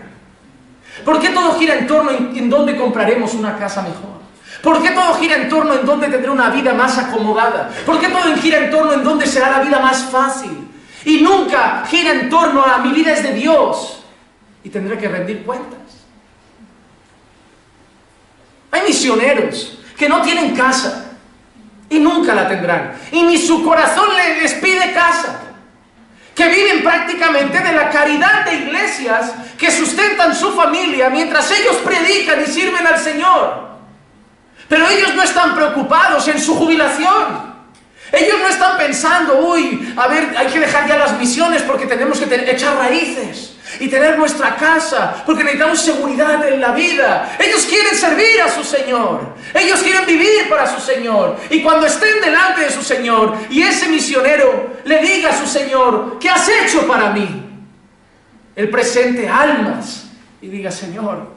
¿Por 1.05 1.21
qué 1.21 1.29
todo 1.29 1.59
gira 1.59 1.75
en 1.75 1.87
torno 1.87 2.11
en, 2.11 2.51
dónde 2.51 2.77
compraremos 2.77 3.35
una 3.35 3.57
casa 3.57 3.83
mejor? 3.83 4.19
¿Por 4.63 4.83
qué 4.83 4.91
todo 4.91 5.15
gira 5.15 5.37
en 5.37 5.49
torno 5.49 5.75
en 5.75 5.87
dónde 5.87 6.09
tendré 6.09 6.31
una 6.31 6.51
vida 6.51 6.75
más 6.75 6.99
acomodada? 6.99 7.71
¿Por 7.87 8.01
qué 8.01 8.09
todo 8.09 8.35
gira 8.37 8.59
en 8.59 8.71
torno 8.71 8.95
en 8.95 9.05
dónde 9.05 9.27
será 9.27 9.51
la 9.51 9.61
vida 9.61 9.79
más 9.79 10.05
fácil? 10.05 10.69
Y 11.05 11.21
nunca 11.21 11.85
gira 11.87 12.13
en 12.13 12.29
torno 12.29 12.65
a 12.65 12.79
mi 12.79 12.93
vida 12.93 13.13
es 13.13 13.23
de 13.23 13.35
Dios 13.35 14.03
y 14.65 14.71
tendré 14.71 14.99
que 14.99 15.09
rendir 15.09 15.45
cuentas. 15.45 15.98
Hay 18.71 18.83
misioneros 18.83 19.79
que 19.97 20.09
no 20.09 20.23
tienen 20.23 20.55
casa 20.55 21.07
y 21.89 21.99
nunca 21.99 22.35
la 22.35 22.49
tendrán. 22.49 22.93
Y 23.13 23.23
ni 23.23 23.39
su 23.39 23.65
corazón 23.65 24.09
les 24.41 24.55
pide 24.55 24.93
casa 24.93 25.41
que 26.35 26.49
viven 26.49 26.85
prácticamente 26.85 27.59
de 27.59 27.73
la 27.73 27.91
caridad 27.91 28.45
de 28.45 28.55
iglesias 28.55 29.33
que 29.59 29.71
sustentan 29.71 30.35
su 30.35 30.53
familia 30.53 31.11
mientras 31.11 31.51
ellos 31.51 31.77
predican 31.85 32.43
y 32.43 32.47
sirven 32.47 32.87
al 32.87 32.99
Señor. 32.99 33.69
Pero 34.69 34.89
ellos 34.89 35.15
no 35.15 35.23
están 35.23 35.55
preocupados 35.55 36.29
en 36.29 36.39
su 36.39 36.55
jubilación. 36.55 37.49
Ellos 38.13 38.39
no 38.41 38.49
están 38.49 38.79
pensando, 38.79 39.41
uy, 39.41 39.95
a 39.97 40.07
ver, 40.07 40.35
hay 40.37 40.47
que 40.47 40.61
dejar 40.61 40.87
ya 40.87 40.97
las 40.97 41.19
misiones 41.19 41.63
porque 41.63 41.87
tenemos 41.87 42.21
que 42.21 42.51
echar 42.51 42.77
raíces 42.77 43.58
y 43.81 43.89
tener 43.89 44.19
nuestra 44.19 44.57
casa, 44.57 45.23
porque 45.25 45.45
necesitamos 45.45 45.81
seguridad 45.81 46.49
en 46.49 46.61
la 46.61 46.73
vida. 46.73 47.37
Ellos 47.39 47.67
quieren 47.67 47.95
servir 47.95 48.41
a 48.43 48.51
su 48.51 48.65
Señor. 48.65 49.35
Ellos 49.55 49.81
quieren 49.83 50.07
vivir 50.07 50.49
para 50.49 50.67
su 50.67 50.81
Señor. 50.81 51.37
Y 51.51 51.63
cuando 51.63 51.87
estén 51.87 52.21
delante 52.21 52.63
de 52.63 52.71
su 52.71 52.83
Señor 52.83 53.37
y 53.51 53.63
ese 53.63 53.89
misionero 53.89 54.79
le 54.85 55.01
diga 55.01 55.31
a 55.31 55.39
su 55.39 55.47
Señor, 55.47 56.19
¿qué 56.19 56.29
has 56.29 56.49
hecho 56.49 56.87
para 56.87 57.11
mí? 57.11 57.45
Él 58.57 58.71
presente 58.71 59.29
almas 59.29 60.07
y 60.41 60.49
diga, 60.49 60.71
Señor, 60.71 61.29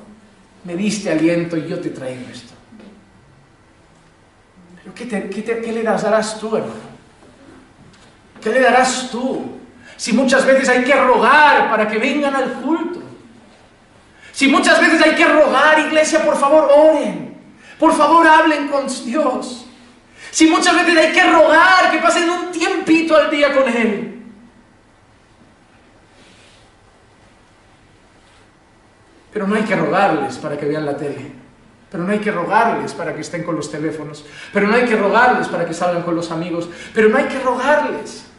me 0.63 0.75
diste 0.75 1.11
aliento 1.11 1.57
y 1.57 1.67
yo 1.67 1.79
te 1.79 1.89
traigo 1.89 2.29
esto. 2.32 2.53
Pero 4.84 4.95
¿qué, 4.95 5.71
le 5.71 5.84
darás 5.84 6.39
tú, 6.39 6.55
hermano? 6.55 6.73
¿Qué 8.41 8.49
le 8.49 8.59
darás 8.59 9.09
tú? 9.11 9.61
Si 10.02 10.14
muchas 10.14 10.47
veces 10.47 10.68
hay 10.68 10.84
que 10.84 10.95
rogar 10.95 11.70
para 11.70 11.88
que 11.88 11.99
vengan 11.99 12.36
al 12.36 12.54
culto. 12.54 13.04
Si 14.32 14.47
muchas 14.47 14.82
veces 14.82 14.99
hay 14.99 15.14
que 15.14 15.26
rogar, 15.26 15.78
iglesia, 15.78 16.26
por 16.26 16.36
favor, 16.38 16.72
oren. 16.76 17.39
Por 17.78 17.93
favor, 17.95 18.26
hablen 18.26 18.68
con 18.70 18.88
Dios. 19.06 19.68
Si 20.32 20.47
muchas 20.47 20.74
veces 20.74 20.97
hay 20.97 21.12
que 21.14 21.24
rogar 21.32 21.91
que 21.91 21.99
pasen 21.99 22.28
un 22.32 22.52
tiempito 22.52 23.16
al 23.16 23.30
día 23.30 23.54
con 23.54 23.70
Él. 23.70 24.24
Pero 29.32 29.45
no 29.45 29.54
hay 29.54 29.64
que 29.66 29.76
rogarles 29.76 30.38
para 30.39 30.58
que 30.58 30.66
vean 30.66 30.88
la 30.88 30.97
tele. 30.97 31.32
Pero 31.91 32.06
no 32.06 32.12
hay 32.12 32.20
que 32.20 32.32
rogarles 32.32 32.95
para 32.95 33.14
que 33.14 33.22
estén 33.22 33.43
con 33.43 33.56
los 33.56 33.70
teléfonos. 33.70 34.26
Pero 34.52 34.68
no 34.68 34.74
hay 34.74 34.86
que 34.86 34.95
rogarles 34.95 35.47
para 35.47 35.68
que 35.68 35.76
salgan 35.76 36.02
con 36.02 36.16
los 36.16 36.32
amigos. 36.32 36.68
Pero 36.91 37.10
no 37.10 37.20
hay 37.20 37.26
que 37.26 37.38
rogarles 37.38 38.30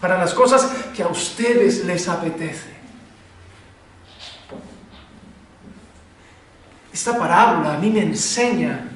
para 0.00 0.18
las 0.18 0.34
cosas 0.34 0.70
que 0.94 1.02
a 1.02 1.08
ustedes 1.08 1.84
les 1.84 2.08
apetece. 2.08 2.78
Esta 6.92 7.16
parábola 7.16 7.74
a 7.74 7.78
mí 7.78 7.90
me 7.90 8.02
enseña 8.02 8.88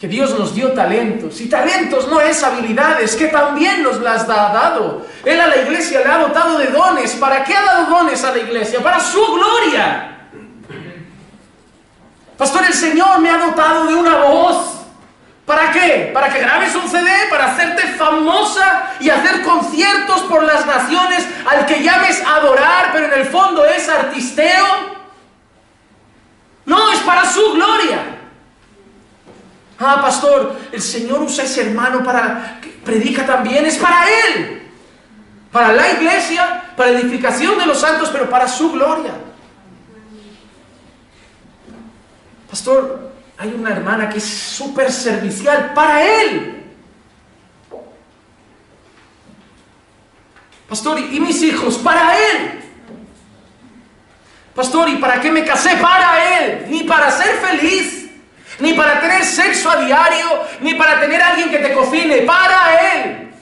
que 0.00 0.08
Dios 0.08 0.38
nos 0.38 0.54
dio 0.54 0.72
talentos. 0.72 1.40
Y 1.42 1.48
talentos 1.48 2.08
no 2.08 2.20
es 2.20 2.42
habilidades, 2.42 3.14
que 3.14 3.26
también 3.26 3.82
nos 3.82 4.00
las 4.00 4.22
ha 4.22 4.52
dado. 4.52 5.06
Él 5.24 5.38
a 5.38 5.46
la 5.46 5.56
iglesia 5.56 6.00
le 6.00 6.10
ha 6.10 6.18
dotado 6.18 6.58
de 6.58 6.68
dones. 6.68 7.12
¿Para 7.16 7.44
qué 7.44 7.54
ha 7.54 7.62
dado 7.62 7.90
dones 7.90 8.24
a 8.24 8.32
la 8.32 8.38
iglesia? 8.38 8.82
Para 8.82 8.98
su 8.98 9.20
gloria. 9.20 10.28
Pastor, 12.38 12.64
el 12.64 12.72
Señor 12.72 13.20
me 13.20 13.28
ha 13.28 13.36
dotado 13.36 13.86
de 13.86 13.94
una 13.94 14.24
voz. 14.24 14.79
¿Para 15.50 15.72
qué? 15.72 16.12
¿Para 16.14 16.32
que 16.32 16.38
grabes 16.38 16.72
un 16.76 16.88
CD? 16.88 17.10
¿Para 17.28 17.46
hacerte 17.46 17.82
famosa 17.94 18.92
y 19.00 19.10
hacer 19.10 19.42
conciertos 19.42 20.20
por 20.20 20.44
las 20.44 20.64
naciones 20.64 21.26
al 21.44 21.66
que 21.66 21.82
llames 21.82 22.22
adorar, 22.24 22.90
pero 22.92 23.06
en 23.06 23.14
el 23.14 23.26
fondo 23.26 23.64
es 23.64 23.88
artisteo? 23.88 24.64
No, 26.66 26.92
es 26.92 27.00
para 27.00 27.28
su 27.28 27.54
gloria. 27.54 27.98
Ah, 29.80 29.98
pastor, 30.00 30.54
el 30.70 30.80
Señor 30.80 31.22
usa 31.22 31.42
ese 31.42 31.62
hermano 31.62 32.04
para 32.04 32.60
que 32.62 32.68
predica 32.68 33.26
también, 33.26 33.66
es 33.66 33.76
para 33.76 34.04
Él. 34.08 34.70
Para 35.50 35.72
la 35.72 35.90
iglesia, 35.90 36.62
para 36.76 36.90
edificación 36.90 37.58
de 37.58 37.66
los 37.66 37.80
santos, 37.80 38.08
pero 38.12 38.30
para 38.30 38.46
su 38.46 38.70
gloria. 38.70 39.14
Pastor, 42.48 43.09
hay 43.40 43.54
una 43.54 43.70
hermana 43.70 44.10
que 44.10 44.18
es 44.18 44.24
súper 44.24 44.92
servicial 44.92 45.72
para 45.74 46.04
él. 46.04 46.62
Pastor, 50.68 51.00
¿y 51.00 51.18
mis 51.18 51.42
hijos? 51.42 51.78
Para 51.78 52.16
Él. 52.16 52.60
Pastor, 54.54 54.88
¿y 54.90 54.96
para 54.96 55.20
qué 55.20 55.32
me 55.32 55.44
casé? 55.44 55.74
Para 55.78 56.38
Él. 56.38 56.66
Ni 56.68 56.84
para 56.84 57.10
ser 57.10 57.38
feliz, 57.38 58.08
ni 58.60 58.74
para 58.74 59.00
tener 59.00 59.24
sexo 59.24 59.68
a 59.68 59.78
diario, 59.78 60.44
ni 60.60 60.74
para 60.74 61.00
tener 61.00 61.20
a 61.20 61.30
alguien 61.30 61.50
que 61.50 61.58
te 61.58 61.72
cocine. 61.72 62.18
Para 62.18 62.92
Él. 62.92 63.32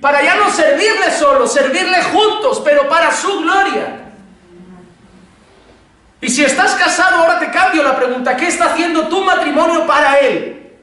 Para 0.00 0.22
ya 0.22 0.36
no 0.36 0.48
servirle 0.48 1.10
solo, 1.10 1.48
servirle 1.48 2.04
juntos, 2.04 2.62
pero 2.64 2.88
para 2.88 3.10
su 3.10 3.40
gloria. 3.40 4.02
Y 6.20 6.28
si 6.28 6.44
estás 6.44 6.76
casado, 6.76 7.16
ahora 7.16 7.35
cambio 7.56 7.82
la 7.82 7.96
pregunta. 7.96 8.36
¿Qué 8.36 8.48
está 8.48 8.66
haciendo 8.66 9.08
tu 9.08 9.24
matrimonio 9.24 9.86
para 9.86 10.18
Él? 10.18 10.74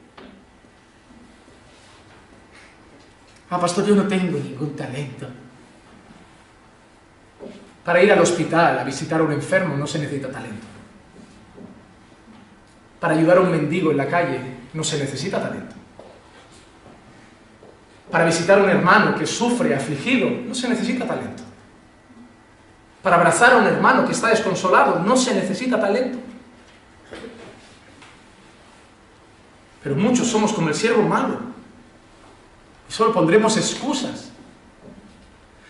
Ah, 3.49 3.59
pastor, 3.59 3.85
yo 3.85 3.95
no 3.95 4.07
tengo 4.07 4.39
ningún 4.39 4.75
talento. 4.75 5.27
Para 7.85 8.01
ir 8.01 8.11
al 8.11 8.19
hospital 8.19 8.79
a 8.79 8.83
visitar 8.83 9.19
a 9.19 9.23
un 9.23 9.31
enfermo 9.31 9.77
no 9.77 9.85
se 9.85 9.99
necesita 9.99 10.31
talento. 10.31 10.65
Para 12.99 13.13
ayudar 13.13 13.37
a 13.37 13.41
un 13.41 13.51
mendigo 13.51 13.91
en 13.91 13.97
la 13.97 14.07
calle 14.07 14.39
no 14.73 14.83
se 14.83 14.97
necesita 14.97 15.39
talento. 15.39 15.75
Para 18.09 18.25
visitar 18.25 18.57
a 18.57 18.63
un 18.63 18.69
hermano 18.69 19.15
que 19.15 19.27
sufre, 19.27 19.75
afligido, 19.75 20.29
no 20.29 20.55
se 20.55 20.69
necesita 20.69 21.05
talento. 21.05 21.43
Para 23.03 23.17
abrazar 23.17 23.53
a 23.53 23.57
un 23.57 23.67
hermano 23.67 24.05
que 24.05 24.13
está 24.13 24.29
desconsolado 24.29 24.99
no 24.99 25.17
se 25.17 25.35
necesita 25.35 25.79
talento. 25.79 26.32
Pero 29.83 29.95
muchos 29.95 30.27
somos 30.27 30.53
como 30.53 30.69
el 30.69 30.75
siervo 30.75 31.03
malo. 31.03 31.39
Y 32.89 32.93
solo 32.93 33.13
pondremos 33.13 33.57
excusas. 33.57 34.29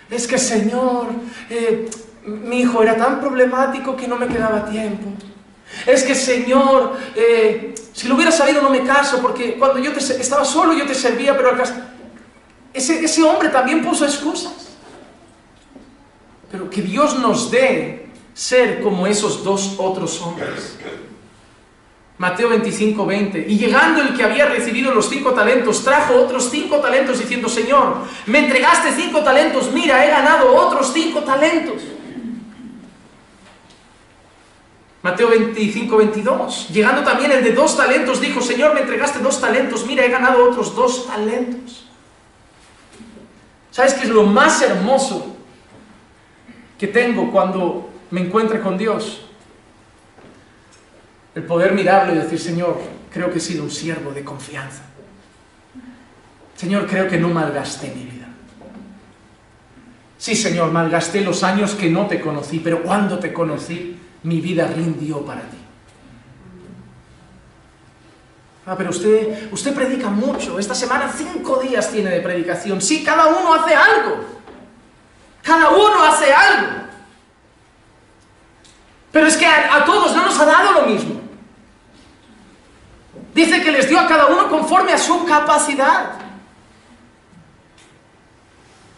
Es 0.09 0.27
que, 0.27 0.37
Señor, 0.37 1.07
eh, 1.49 1.89
mi 2.25 2.59
hijo 2.59 2.83
era 2.83 2.95
tan 2.95 3.19
problemático 3.19 3.95
que 3.95 4.07
no 4.07 4.15
me 4.15 4.27
quedaba 4.27 4.69
tiempo. 4.69 5.09
Es 5.87 6.03
que, 6.03 6.13
Señor, 6.13 6.97
eh, 7.15 7.73
si 7.93 8.07
lo 8.07 8.15
hubiera 8.15 8.31
sabido 8.31 8.61
no 8.61 8.69
me 8.69 8.83
caso, 8.83 9.19
porque 9.21 9.55
cuando 9.55 9.79
yo 9.79 9.91
estaba 9.91 10.45
solo 10.45 10.73
yo 10.73 10.85
te 10.85 10.93
servía, 10.93 11.35
pero 11.35 11.57
caso... 11.57 11.73
Ese, 12.73 13.03
ese 13.03 13.23
hombre 13.23 13.49
también 13.49 13.83
puso 13.83 14.05
excusas. 14.05 14.69
Pero 16.51 16.69
que 16.69 16.81
Dios 16.81 17.17
nos 17.17 17.49
dé 17.49 18.07
ser 18.33 18.81
como 18.81 19.07
esos 19.07 19.43
dos 19.43 19.75
otros 19.77 20.21
hombres. 20.21 20.77
Mateo 22.23 22.47
25, 22.47 23.05
20. 23.05 23.45
Y 23.49 23.57
llegando 23.57 24.01
el 24.01 24.15
que 24.15 24.23
había 24.23 24.45
recibido 24.45 24.93
los 24.93 25.09
cinco 25.09 25.31
talentos, 25.33 25.83
trajo 25.83 26.15
otros 26.15 26.49
cinco 26.49 26.77
talentos 26.77 27.19
diciendo, 27.19 27.49
Señor, 27.49 27.97
me 28.27 28.39
entregaste 28.39 28.93
cinco 28.93 29.19
talentos, 29.19 29.69
mira, 29.73 30.05
he 30.05 30.09
ganado 30.09 30.55
otros 30.55 30.93
cinco 30.93 31.19
talentos. 31.23 31.81
Mateo 35.01 35.31
25, 35.31 35.97
22. 35.97 36.69
Llegando 36.69 37.03
también 37.03 37.33
el 37.33 37.43
de 37.43 37.51
dos 37.51 37.75
talentos, 37.75 38.21
dijo, 38.21 38.39
Señor, 38.39 38.73
me 38.73 38.79
entregaste 38.79 39.19
dos 39.19 39.41
talentos, 39.41 39.85
mira, 39.85 40.05
he 40.05 40.09
ganado 40.09 40.49
otros 40.49 40.73
dos 40.73 41.05
talentos. 41.05 41.89
¿Sabes 43.69 43.95
qué 43.95 44.03
es 44.03 44.09
lo 44.09 44.23
más 44.23 44.61
hermoso 44.61 45.35
que 46.79 46.87
tengo 46.87 47.29
cuando 47.33 47.89
me 48.11 48.21
encuentre 48.21 48.61
con 48.61 48.77
Dios? 48.77 49.25
El 51.35 51.43
poder 51.43 51.73
mirarlo 51.73 52.13
y 52.13 52.17
decir, 52.17 52.39
Señor, 52.39 52.79
creo 53.11 53.31
que 53.31 53.39
he 53.39 53.41
sido 53.41 53.63
un 53.63 53.71
siervo 53.71 54.11
de 54.11 54.23
confianza. 54.23 54.83
Señor, 56.55 56.87
creo 56.87 57.07
que 57.07 57.17
no 57.17 57.29
malgasté 57.29 57.87
mi 57.95 58.03
vida. 58.03 58.27
Sí, 60.17 60.35
Señor, 60.35 60.71
malgasté 60.71 61.21
los 61.21 61.43
años 61.43 61.73
que 61.75 61.89
no 61.89 62.07
te 62.07 62.21
conocí, 62.21 62.59
pero 62.59 62.83
cuando 62.83 63.19
te 63.19 63.33
conocí, 63.33 63.97
mi 64.23 64.39
vida 64.39 64.67
rindió 64.67 65.25
para 65.25 65.41
ti. 65.41 65.57
Ah, 68.65 68.75
pero 68.77 68.91
usted, 68.91 69.51
usted 69.51 69.73
predica 69.73 70.09
mucho. 70.09 70.57
Esta 70.57 70.73
semana 70.73 71.11
cinco 71.13 71.59
días 71.59 71.91
tiene 71.91 72.09
de 72.09 72.21
predicación. 72.21 72.81
Sí, 72.81 73.03
cada 73.03 73.25
uno 73.27 73.53
hace 73.53 73.75
algo. 73.75 74.23
Cada 75.41 75.69
uno 75.71 76.03
hace 76.03 76.31
algo. 76.31 76.83
Pero 79.13 79.27
es 79.27 79.37
que 79.37 79.45
a, 79.45 79.85
todos 79.85 80.15
no 80.15 80.25
nos 80.25 80.39
ha 80.39 80.45
dado 80.45 80.71
lo 80.71 80.81
mismo. 80.87 81.21
Dice 83.35 83.61
que 83.61 83.71
les 83.71 83.87
dio 83.87 83.99
a 83.99 84.07
cada 84.07 84.25
uno 84.25 84.49
conforme 84.49 84.91
a 84.91 84.97
su 84.97 85.23
capacidad. 85.23 86.13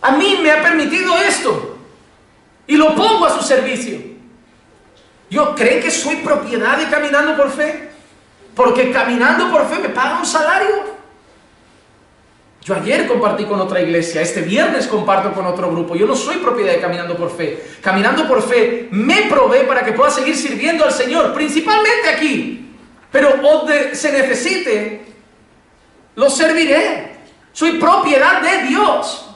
A 0.02 0.12
mí 0.12 0.40
me 0.42 0.52
ha 0.52 0.62
permitido 0.62 1.18
esto. 1.18 1.78
Y 2.66 2.78
lo 2.78 2.96
pongo 2.96 3.26
a 3.26 3.38
su 3.38 3.44
servicio. 3.44 4.00
¿Yo 5.30 5.54
creen 5.54 5.84
que 5.84 5.92
soy 5.92 6.16
propiedad 6.18 6.78
de 6.78 6.90
caminando 6.90 7.36
por 7.36 7.52
fe? 7.52 7.92
Porque 8.56 8.94
caminando 8.94 9.52
por 9.52 9.68
fe 9.68 9.80
me 9.80 9.90
paga 9.90 10.20
un 10.20 10.26
salario. 10.26 10.95
Yo 12.66 12.74
ayer 12.74 13.08
compartí 13.08 13.46
con 13.46 13.62
otra 13.62 13.80
iglesia, 13.80 14.24
este 14.24 14.42
viernes 14.42 14.88
comparto 14.88 15.32
con 15.34 15.46
otro 15.46 15.70
grupo. 15.70 15.96
Yo 15.96 16.08
no 16.08 16.16
soy 16.16 16.38
propiedad 16.38 16.74
de 16.74 16.82
Caminando 16.82 17.16
por 17.16 17.30
Fe. 17.30 17.64
Caminando 17.80 18.28
por 18.28 18.42
Fe 18.42 18.88
me 18.90 19.28
provee 19.30 19.68
para 19.68 19.86
que 19.86 19.92
pueda 19.92 20.10
seguir 20.10 20.36
sirviendo 20.36 20.84
al 20.84 20.92
Señor, 20.92 21.32
principalmente 21.36 22.10
aquí. 22.10 22.76
Pero 23.12 23.38
donde 23.38 23.94
se 23.94 24.12
necesite, 24.12 25.06
lo 26.16 26.28
serviré. 26.28 27.18
Soy 27.54 27.74
propiedad 27.74 28.42
de 28.42 28.64
Dios. 28.64 29.30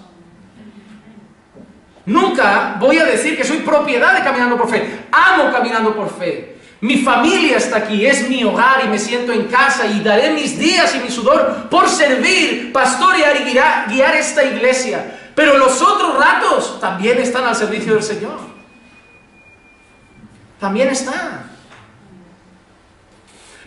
Nunca 2.08 2.78
voy 2.80 2.98
a 2.98 3.06
decir 3.06 3.38
que 3.38 3.44
soy 3.44 3.58
propiedad 3.58 4.16
de 4.16 4.24
Caminando 4.24 4.58
por 4.58 4.72
Fe. 4.72 5.02
Amo 5.12 5.52
Caminando 5.52 5.96
por 5.96 6.10
Fe. 6.10 6.58
Mi 6.82 7.04
familia 7.04 7.58
está 7.58 7.78
aquí, 7.78 8.06
es 8.06 8.30
mi 8.30 8.44
hogar 8.44 8.86
y 8.86 8.88
me 8.88 8.98
siento 8.98 9.34
en 9.34 9.48
casa 9.48 9.86
y 9.86 10.02
daré 10.02 10.32
mis 10.32 10.58
días 10.58 10.96
y 10.96 11.00
mi 11.00 11.10
sudor 11.10 11.68
por 11.70 11.90
servir, 11.90 12.72
pastorear 12.72 13.36
y 13.42 13.52
guiar, 13.52 13.90
guiar 13.90 14.16
esta 14.16 14.44
iglesia. 14.46 15.32
Pero 15.36 15.58
los 15.58 15.82
otros 15.82 16.18
ratos 16.18 16.80
también 16.80 17.18
están 17.18 17.44
al 17.44 17.56
servicio 17.56 17.94
del 17.96 18.04
Señor. 18.04 18.40
También 20.60 20.88
están. 20.90 21.50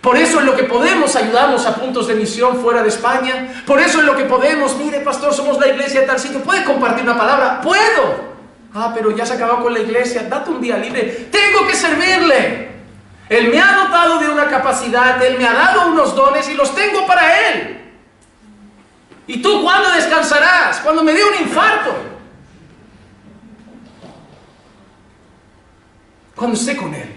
Por 0.00 0.16
eso 0.16 0.40
en 0.40 0.46
lo 0.46 0.56
que 0.56 0.64
podemos 0.64 1.14
ayudamos 1.14 1.66
a 1.66 1.76
puntos 1.76 2.08
de 2.08 2.14
misión 2.14 2.60
fuera 2.60 2.82
de 2.82 2.88
España. 2.88 3.62
Por 3.66 3.78
eso 3.78 4.00
en 4.00 4.06
lo 4.06 4.16
que 4.16 4.24
podemos, 4.24 4.76
mire 4.76 5.00
pastor, 5.00 5.34
somos 5.34 5.60
la 5.60 5.68
iglesia 5.68 6.00
de 6.00 6.06
tal 6.06 6.18
sitio. 6.18 6.40
¿Puede 6.40 6.64
compartir 6.64 7.04
una 7.04 7.16
palabra? 7.16 7.60
Puedo. 7.60 8.32
Ah, 8.74 8.90
pero 8.94 9.10
ya 9.14 9.26
se 9.26 9.34
acabó 9.34 9.62
con 9.62 9.74
la 9.74 9.80
iglesia. 9.80 10.24
Date 10.24 10.50
un 10.50 10.62
día 10.62 10.78
libre. 10.78 11.28
Tengo 11.30 11.66
que 11.66 11.76
servirle. 11.76 12.71
Él 13.32 13.48
me 13.48 13.58
ha 13.58 13.84
dotado 13.84 14.18
de 14.18 14.28
una 14.28 14.46
capacidad, 14.46 15.24
Él 15.24 15.38
me 15.38 15.46
ha 15.46 15.54
dado 15.54 15.90
unos 15.90 16.14
dones 16.14 16.46
y 16.50 16.54
los 16.54 16.74
tengo 16.74 17.06
para 17.06 17.48
Él. 17.48 17.80
¿Y 19.26 19.40
tú 19.40 19.62
cuándo 19.62 19.90
descansarás? 19.90 20.80
Cuando 20.80 21.02
me 21.02 21.14
dé 21.14 21.24
un 21.24 21.40
infarto. 21.40 21.94
Cuando 26.36 26.58
esté 26.58 26.76
con 26.76 26.94
Él. 26.94 27.10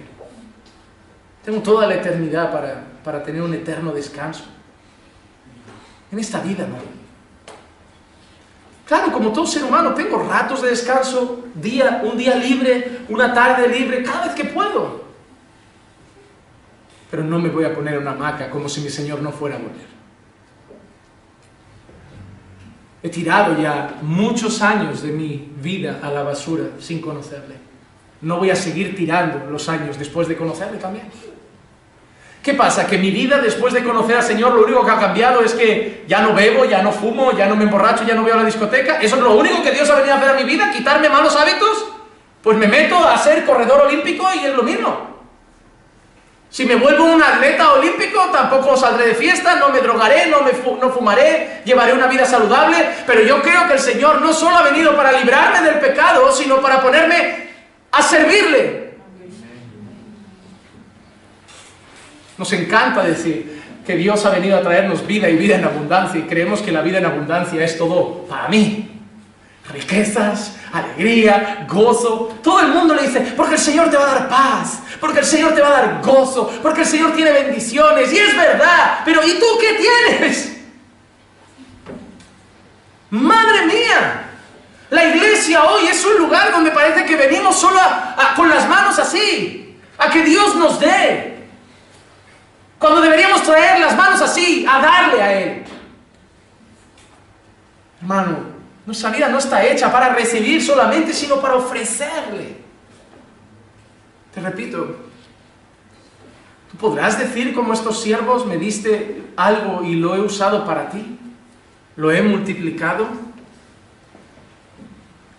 Tengo 1.43 1.59
toda 1.59 1.85
la 1.85 1.95
eternidad 1.95 2.49
para, 2.49 2.81
para 3.03 3.21
tener 3.21 3.41
un 3.41 3.53
eterno 3.53 3.91
descanso. 3.91 4.45
En 6.13 6.19
esta 6.19 6.39
vida 6.39 6.65
no. 6.65 6.77
Claro, 8.85 9.11
como 9.11 9.33
todo 9.33 9.45
ser 9.45 9.65
humano, 9.65 9.93
tengo 9.93 10.17
ratos 10.19 10.61
de 10.61 10.69
descanso, 10.69 11.43
día, 11.55 12.03
un 12.05 12.17
día 12.17 12.35
libre, 12.35 13.01
una 13.09 13.33
tarde 13.33 13.67
libre, 13.67 14.01
cada 14.01 14.27
vez 14.27 14.35
que 14.35 14.45
puedo 14.45 15.04
pero 17.09 17.23
no 17.23 17.39
me 17.39 17.49
voy 17.49 17.65
a 17.65 17.73
poner 17.73 17.97
una 17.97 18.11
hamaca 18.11 18.49
como 18.49 18.67
si 18.67 18.81
mi 18.81 18.89
Señor 18.89 19.21
no 19.21 19.31
fuera 19.31 19.55
a 19.55 19.59
volver. 19.59 19.95
He 23.03 23.09
tirado 23.09 23.61
ya 23.61 23.99
muchos 24.01 24.61
años 24.61 25.03
de 25.03 25.11
mi 25.11 25.51
vida 25.61 25.99
a 26.01 26.09
la 26.09 26.23
basura 26.23 26.63
sin 26.79 26.99
conocerle. 26.99 27.55
No 28.21 28.37
voy 28.39 28.49
a 28.49 28.55
seguir 28.55 28.95
tirando 28.95 29.51
los 29.51 29.69
años 29.69 29.99
después 29.99 30.27
de 30.27 30.35
conocerle 30.35 30.79
también. 30.79 31.05
¿Qué 32.41 32.53
pasa? 32.53 32.87
Que 32.87 32.97
mi 32.97 33.11
vida 33.11 33.39
después 33.39 33.73
de 33.73 33.83
conocer 33.83 34.17
al 34.17 34.23
Señor 34.23 34.53
lo 34.53 34.63
único 34.63 34.85
que 34.85 34.91
ha 34.91 34.99
cambiado 34.99 35.41
es 35.41 35.53
que 35.53 36.05
ya 36.07 36.21
no 36.21 36.33
bebo, 36.33 36.65
ya 36.65 36.81
no 36.81 36.91
fumo, 36.91 37.31
ya 37.31 37.47
no 37.47 37.55
me 37.55 37.63
emborracho, 37.63 38.03
ya 38.03 38.15
no 38.15 38.23
voy 38.23 38.31
a 38.31 38.35
la 38.37 38.43
discoteca. 38.43 38.99
¿Eso 38.99 39.15
es 39.15 39.21
lo 39.21 39.35
único 39.35 39.63
que 39.63 39.71
Dios 39.71 39.89
ha 39.89 39.95
venido 39.95 40.13
a 40.13 40.17
hacer 40.17 40.29
a 40.29 40.33
mi 40.33 40.43
vida? 40.43 40.71
¿Quitarme 40.71 41.09
malos 41.09 41.35
hábitos? 41.35 41.85
Pues 42.41 42.57
me 42.57 42.67
meto 42.67 42.97
a 42.97 43.17
ser 43.17 43.45
corredor 43.45 43.81
olímpico 43.87 44.27
y 44.35 44.45
es 44.45 44.55
lo 44.55 44.61
mismo. 44.61 45.14
Si 46.55 46.65
me 46.65 46.75
vuelvo 46.77 47.03
un 47.03 47.21
atleta 47.21 47.73
olímpico, 47.73 48.29
tampoco 48.31 48.77
saldré 48.77 49.07
de 49.07 49.15
fiesta, 49.15 49.57
no 49.57 49.71
me 49.71 49.81
drogaré, 49.81 50.27
no, 50.27 50.39
me 50.39 50.53
no 50.79 50.89
fumaré, 50.89 51.61
llevaré 51.65 51.91
una 51.91 52.07
vida 52.07 52.25
saludable, 52.25 52.77
pero 53.05 53.23
yo 53.23 53.41
creo 53.41 53.67
que 53.67 53.73
el 53.73 53.79
Señor 53.79 54.21
no 54.21 54.31
solo 54.31 54.55
ha 54.55 54.63
venido 54.63 54.95
para 54.95 55.11
librarme 55.11 55.69
del 55.69 55.79
pecado, 55.79 56.31
sino 56.31 56.61
para 56.61 56.81
ponerme 56.81 57.49
a 57.91 58.01
servirle. 58.01 58.93
Nos 62.37 62.53
encanta 62.53 63.03
decir 63.03 63.61
que 63.85 63.97
Dios 63.97 64.25
ha 64.25 64.29
venido 64.29 64.57
a 64.57 64.61
traernos 64.61 65.05
vida 65.05 65.27
y 65.27 65.35
vida 65.35 65.55
en 65.55 65.65
abundancia 65.65 66.21
y 66.21 66.23
creemos 66.23 66.61
que 66.61 66.71
la 66.71 66.81
vida 66.81 66.99
en 66.99 67.05
abundancia 67.05 67.61
es 67.65 67.77
todo 67.77 68.25
para 68.29 68.47
mí. 68.47 68.94
Riquezas, 69.73 70.55
alegría, 70.71 71.65
gozo. 71.67 72.37
Todo 72.43 72.59
el 72.61 72.67
mundo 72.67 72.93
le 72.93 73.03
dice, 73.03 73.33
porque 73.35 73.55
el 73.55 73.59
Señor 73.59 73.89
te 73.89 73.97
va 73.97 74.03
a 74.03 74.13
dar 74.13 74.29
paz, 74.29 74.79
porque 74.99 75.19
el 75.19 75.25
Señor 75.25 75.55
te 75.55 75.61
va 75.61 75.67
a 75.67 75.81
dar 75.81 76.01
gozo, 76.03 76.51
porque 76.61 76.81
el 76.81 76.87
Señor 76.87 77.13
tiene 77.15 77.31
bendiciones. 77.31 78.13
Y 78.13 78.17
es 78.17 78.35
verdad, 78.37 78.99
pero 79.03 79.25
¿y 79.25 79.33
tú 79.39 79.45
qué 79.59 79.73
tienes? 79.73 80.55
Madre 83.09 83.65
mía, 83.65 84.29
la 84.89 85.05
iglesia 85.05 85.63
hoy 85.63 85.87
es 85.87 86.05
un 86.05 86.17
lugar 86.17 86.51
donde 86.51 86.71
parece 86.71 87.05
que 87.05 87.15
venimos 87.15 87.55
solo 87.59 87.79
con 88.35 88.49
las 88.49 88.67
manos 88.67 88.99
así, 88.99 89.79
a 89.97 90.09
que 90.09 90.23
Dios 90.23 90.55
nos 90.55 90.79
dé. 90.79 91.47
Cuando 92.77 93.01
deberíamos 93.01 93.41
traer 93.43 93.79
las 93.79 93.95
manos 93.95 94.21
así, 94.21 94.65
a 94.69 94.79
darle 94.79 95.21
a 95.21 95.33
Él. 95.39 95.63
Hermano, 98.01 98.54
nuestra 98.85 99.09
vida 99.09 99.29
no 99.29 99.39
está 99.39 99.65
hecha 99.65 99.91
para 99.91 100.13
recibir 100.13 100.61
solamente, 100.61 101.13
sino 101.13 101.41
para 101.41 101.55
ofrecerle. 101.55 102.57
Te 104.33 104.41
repito, 104.41 104.95
¿tú 106.71 106.77
podrás 106.77 107.17
decir 107.17 107.53
como 107.53 107.73
estos 107.73 108.01
siervos 108.01 108.45
me 108.45 108.57
diste 108.57 109.23
algo 109.35 109.83
y 109.83 109.95
lo 109.95 110.15
he 110.15 110.19
usado 110.19 110.65
para 110.65 110.89
ti? 110.89 111.17
¿Lo 111.95 112.11
he 112.11 112.21
multiplicado? 112.21 113.07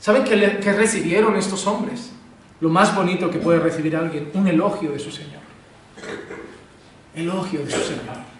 ¿Saben 0.00 0.24
qué, 0.24 0.36
recibieron 0.72 1.36
estos 1.36 1.66
hombres? 1.66 2.12
Lo 2.60 2.68
más 2.70 2.94
bonito 2.94 3.30
que 3.30 3.38
puede 3.38 3.60
recibir 3.60 3.96
alguien, 3.96 4.30
un 4.34 4.48
elogio 4.48 4.90
de 4.90 4.98
su 4.98 5.10
Señor. 5.10 5.42
Elogio 7.14 7.64
de 7.64 7.70
su 7.70 7.80
Señor. 7.80 8.35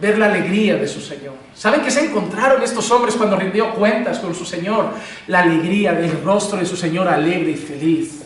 Ver 0.00 0.18
la 0.18 0.26
alegría 0.26 0.76
de 0.76 0.88
su 0.88 1.00
Señor. 1.00 1.34
¿Saben 1.54 1.82
qué 1.82 1.90
se 1.90 2.04
encontraron 2.06 2.62
estos 2.62 2.90
hombres 2.90 3.14
cuando 3.16 3.36
rindió 3.36 3.74
cuentas 3.74 4.18
con 4.18 4.34
su 4.34 4.44
Señor? 4.44 4.90
La 5.26 5.40
alegría 5.40 5.92
del 5.92 6.22
rostro 6.22 6.58
de 6.58 6.66
su 6.66 6.76
Señor 6.76 7.06
alegre 7.08 7.50
y 7.50 7.56
feliz. 7.56 8.22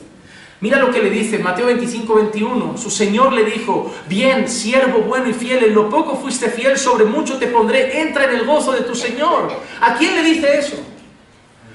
Mira 0.60 0.78
lo 0.78 0.90
que 0.90 1.02
le 1.02 1.10
dice 1.10 1.38
Mateo 1.38 1.66
25, 1.66 2.14
21. 2.14 2.78
Su 2.78 2.90
Señor 2.90 3.32
le 3.32 3.44
dijo, 3.44 3.92
bien, 4.08 4.48
siervo 4.48 5.00
bueno 5.00 5.28
y 5.28 5.34
fiel, 5.34 5.64
en 5.64 5.74
lo 5.74 5.90
poco 5.90 6.16
fuiste 6.16 6.48
fiel, 6.48 6.78
sobre 6.78 7.04
mucho 7.04 7.38
te 7.38 7.48
pondré, 7.48 8.00
entra 8.00 8.24
en 8.24 8.36
el 8.36 8.46
gozo 8.46 8.72
de 8.72 8.80
tu 8.80 8.94
Señor. 8.94 9.52
¿A 9.80 9.94
quién 9.94 10.14
le 10.14 10.22
dice 10.22 10.56
eso? 10.56 10.76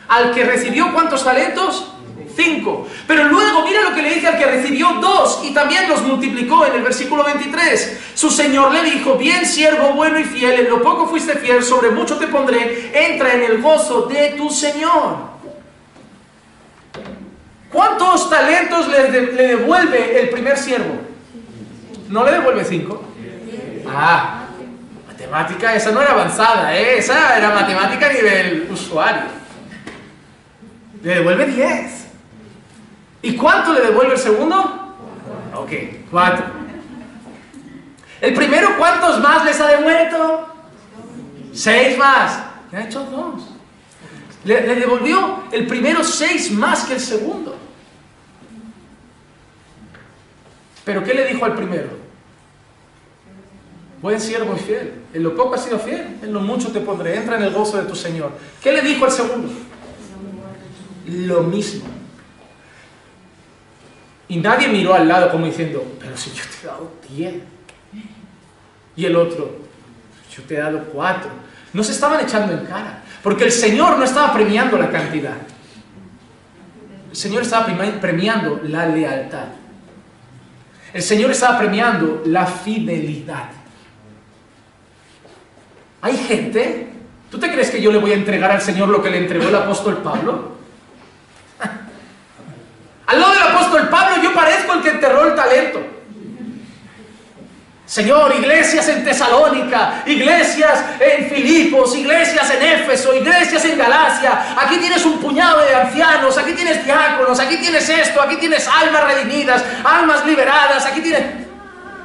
¿Al 0.08 0.32
que 0.34 0.44
recibió 0.44 0.92
cuántos 0.92 1.24
talentos? 1.24 1.94
Cinco. 2.40 2.88
Pero 3.06 3.26
luego 3.26 3.66
mira 3.66 3.82
lo 3.82 3.94
que 3.94 4.02
le 4.02 4.14
dice 4.14 4.28
al 4.28 4.38
que 4.38 4.46
recibió 4.46 4.94
dos 5.02 5.42
y 5.44 5.54
también 5.54 5.90
los 5.90 6.02
multiplicó 6.04 6.66
en 6.66 6.76
el 6.76 6.84
versículo 6.84 7.26
23. 7.26 8.00
Su 8.14 8.30
Señor 8.30 8.72
le 8.72 8.84
dijo, 8.84 9.16
bien 9.16 9.46
siervo 9.46 9.92
bueno 9.94 10.18
y 10.18 10.24
fiel, 10.24 10.62
en 10.62 10.70
lo 10.70 10.82
poco 10.82 11.08
fuiste 11.08 11.34
fiel, 11.34 11.62
sobre 11.64 11.92
mucho 11.92 12.18
te 12.18 12.28
pondré, 12.28 12.92
entra 12.94 13.34
en 13.34 13.44
el 13.44 13.62
gozo 13.62 14.04
de 14.04 14.36
tu 14.38 14.50
Señor. 14.50 15.18
¿Cuántos 17.70 18.30
talentos 18.30 18.88
le, 18.88 19.12
devuelve 19.12 20.22
el 20.22 20.30
primer 20.30 20.58
siervo? 20.58 20.96
¿No 22.08 22.24
le 22.24 22.32
devuelve 22.32 22.64
cinco? 22.64 23.04
Ah, 23.86 24.46
matemática, 25.08 25.76
esa 25.76 25.92
no 25.92 26.02
era 26.02 26.14
avanzada, 26.14 26.76
¿eh? 26.78 27.00
esa 27.00 27.38
era 27.38 27.50
matemática 27.54 28.08
a 28.08 28.14
nivel 28.14 28.68
usuario. 28.72 29.24
Le 31.04 31.16
devuelve 31.16 31.46
diez. 31.48 31.99
¿Y 33.22 33.36
cuánto 33.36 33.74
le 33.74 33.82
devuelve 33.82 34.14
el 34.14 34.20
segundo? 34.20 34.58
Ok, 35.56 35.72
cuatro. 36.10 36.46
¿El 38.22 38.34
primero 38.34 38.78
cuántos 38.78 39.20
más 39.20 39.46
les 39.46 39.60
ha 39.60 39.68
devuelto? 39.68 40.48
Seis 41.54 41.98
más. 41.98 42.40
Le 42.72 42.78
ha 42.78 42.86
hecho 42.86 43.04
dos. 43.06 43.44
Le, 44.44 44.62
devolvió 44.76 45.44
el 45.52 45.68
primero 45.68 46.04
seis 46.04 46.52
más 46.52 46.86
que 46.86 46.94
el 46.94 47.00
segundo. 47.00 47.56
Pero 50.86 51.04
¿qué 51.04 51.14
le 51.14 51.26
dijo 51.26 51.46
al 51.46 51.56
primero? 51.56 51.90
Buen 54.02 54.20
siervo 54.20 54.56
y 54.56 54.60
fiel. 54.60 54.94
En 55.14 55.24
lo 55.24 55.36
poco 55.36 55.56
has 55.56 55.66
sido 55.66 55.78
fiel, 55.80 56.20
en 56.22 56.34
lo 56.34 56.40
mucho 56.40 56.72
te 56.72 56.80
pondré. 56.80 57.18
Entra 57.18 57.36
en 57.36 57.44
el 57.44 57.54
gozo 57.54 57.78
de 57.78 57.84
tu 57.84 57.96
Señor. 57.96 58.32
¿Qué 58.62 58.72
le 58.72 58.82
dijo 58.82 59.06
al 59.06 59.12
segundo? 59.12 59.52
Lo 61.06 61.44
mismo. 61.44 61.99
Y 64.30 64.38
nadie 64.38 64.68
miró 64.68 64.94
al 64.94 65.08
lado 65.08 65.32
como 65.32 65.48
diciendo, 65.48 65.84
pero 66.00 66.16
si 66.16 66.30
yo 66.30 66.44
te 66.44 66.64
he 66.64 66.68
dado 66.68 66.92
diez. 67.10 67.36
Y 68.96 69.06
el 69.06 69.16
otro, 69.16 69.58
yo 70.32 70.44
te 70.44 70.56
he 70.56 70.60
dado 70.60 70.84
cuatro. 70.94 71.32
No 71.74 71.84
se 71.84 71.92
estaban 71.92 72.24
echando 72.24 72.54
en 72.54 72.66
cara, 72.66 73.04
porque 73.24 73.46
el 73.46 73.52
Señor 73.52 73.98
no 73.98 74.04
estaba 74.04 74.32
premiando 74.32 74.78
la 74.78 74.92
cantidad. 74.92 75.36
El 77.10 77.16
Señor 77.16 77.42
estaba 77.42 77.66
premiando 78.00 78.62
la 78.64 78.86
lealtad. 78.86 79.48
El 80.94 81.02
Señor 81.02 81.32
estaba 81.32 81.58
premiando 81.58 82.22
la 82.26 82.46
fidelidad. 82.46 83.50
Hay 86.02 86.18
gente, 86.18 86.88
¿tú 87.32 87.40
te 87.40 87.52
crees 87.52 87.72
que 87.72 87.82
yo 87.82 87.92
le 87.92 87.98
voy 87.98 88.12
a 88.12 88.16
entregar 88.16 88.52
al 88.52 88.62
Señor 88.62 88.90
lo 88.90 89.02
que 89.02 89.10
le 89.10 89.18
entregó 89.18 89.50
el 89.50 89.56
apóstol 89.56 89.98
Pablo? 89.98 90.60
Al 93.08 93.20
lado 93.20 93.34
del 93.34 93.44
apóstol 93.60 93.90
Pablo 93.90 94.24
yo 94.24 94.34
parezco 94.34 94.74
el 94.74 94.82
que 94.82 94.90
enterró 94.90 95.28
el 95.28 95.36
talento. 95.36 95.82
Señor, 97.86 98.36
iglesias 98.36 98.88
en 98.90 99.04
Tesalónica, 99.04 100.04
iglesias 100.06 100.86
en 101.00 101.28
Filipos, 101.28 101.96
iglesias 101.96 102.48
en 102.52 102.62
Éfeso, 102.62 103.16
iglesias 103.16 103.66
en 103.66 103.80
Galacia. 103.80 104.56
Aquí 104.58 104.78
tienes 104.78 105.04
un 105.06 105.18
puñado 105.18 105.62
de 105.62 105.74
ancianos, 105.74 106.38
aquí 106.38 106.54
tienes 106.54 106.86
diáconos, 106.86 107.40
aquí 107.40 107.58
tienes 107.58 107.90
esto, 107.90 108.22
aquí 108.22 108.36
tienes 108.36 108.68
almas 108.68 109.06
redimidas, 109.06 109.66
almas 109.84 110.24
liberadas, 110.24 110.86
aquí 110.86 111.02
tienes... 111.02 111.24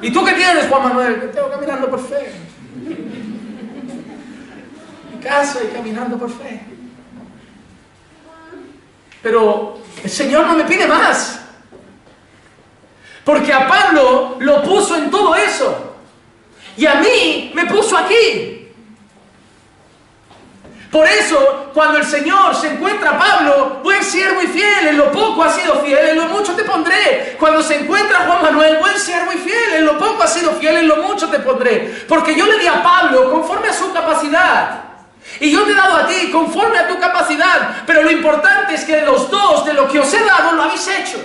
¿Y 0.01 0.11
tú 0.11 0.25
qué 0.25 0.33
tienes, 0.33 0.69
Juan 0.69 0.85
Manuel? 0.85 1.21
Que 1.21 1.27
tengo 1.27 1.51
caminando 1.51 1.91
por 1.91 2.09
fe. 2.09 2.33
En 5.13 5.19
casa 5.23 5.59
y 5.65 5.75
caminando 5.75 6.17
por 6.17 6.31
fe. 6.31 6.61
Pero 9.23 9.81
el 10.03 10.11
Señor 10.11 10.47
no 10.47 10.55
me 10.55 10.65
pide 10.65 10.87
más. 10.87 11.44
Porque 13.25 13.53
a 13.53 13.67
Pablo 13.67 14.37
lo 14.39 14.63
puso 14.63 14.97
en 14.97 15.11
todo 15.11 15.35
eso. 15.35 15.95
Y 16.77 16.87
a 16.87 16.97
mí 16.97 17.53
me 17.55 17.67
puso 17.67 17.97
aquí. 17.97 18.55
Por 20.95 21.09
eso, 21.09 21.71
cuando 21.75 21.99
el 21.99 22.05
Señor 22.05 22.55
se 22.55 22.69
encuentra 22.69 23.11
a 23.11 23.19
Pablo, 23.19 23.81
buen 23.83 24.05
siervo 24.05 24.41
y 24.43 24.47
fiel, 24.47 24.87
en 24.87 24.99
lo 24.99 25.11
poco 25.11 25.43
ha 25.43 25.51
sido 25.51 25.81
fiel, 25.81 26.11
en 26.11 26.19
lo 26.19 26.27
mucho 26.27 26.55
te 26.55 26.63
pondré. 26.63 27.37
Cuando 27.37 27.65
se 27.65 27.81
encuentra 27.81 28.21
Juan 28.27 28.43
Manuel, 28.43 28.79
buen 28.79 28.97
siervo 28.97 29.33
y 29.33 29.39
fiel, 29.39 29.75
en 29.75 29.87
lo 29.87 29.99
poco 29.99 30.23
ha 30.23 30.29
sido 30.29 30.53
fiel, 30.53 30.77
en 30.77 30.87
lo 30.87 30.99
mucho 30.99 31.29
te 31.29 31.41
pondré. 31.41 32.05
Porque 32.09 32.37
yo 32.37 32.47
le 32.47 32.61
di 32.61 32.69
a 32.69 32.81
Pablo 32.81 33.29
conforme 33.33 33.71
a 33.71 33.73
su 33.73 33.93
capacidad. 33.93 34.85
Y 35.41 35.51
yo 35.51 35.65
te 35.65 35.73
he 35.73 35.75
dado 35.75 35.97
a 35.97 36.07
ti 36.07 36.31
conforme 36.31 36.79
a 36.79 36.87
tu 36.87 36.97
capacidad. 37.01 37.83
Pero 37.87 38.05
lo 38.05 38.13
importante 38.13 38.75
es 38.75 38.85
que 38.85 39.01
los 39.01 39.29
dos, 39.33 39.65
de 39.65 39.73
lo 39.73 39.89
que 39.89 39.99
os 39.99 40.15
he 40.15 40.25
dado, 40.25 40.53
lo 40.53 40.63
habéis 40.63 40.87
hecho. 40.87 41.19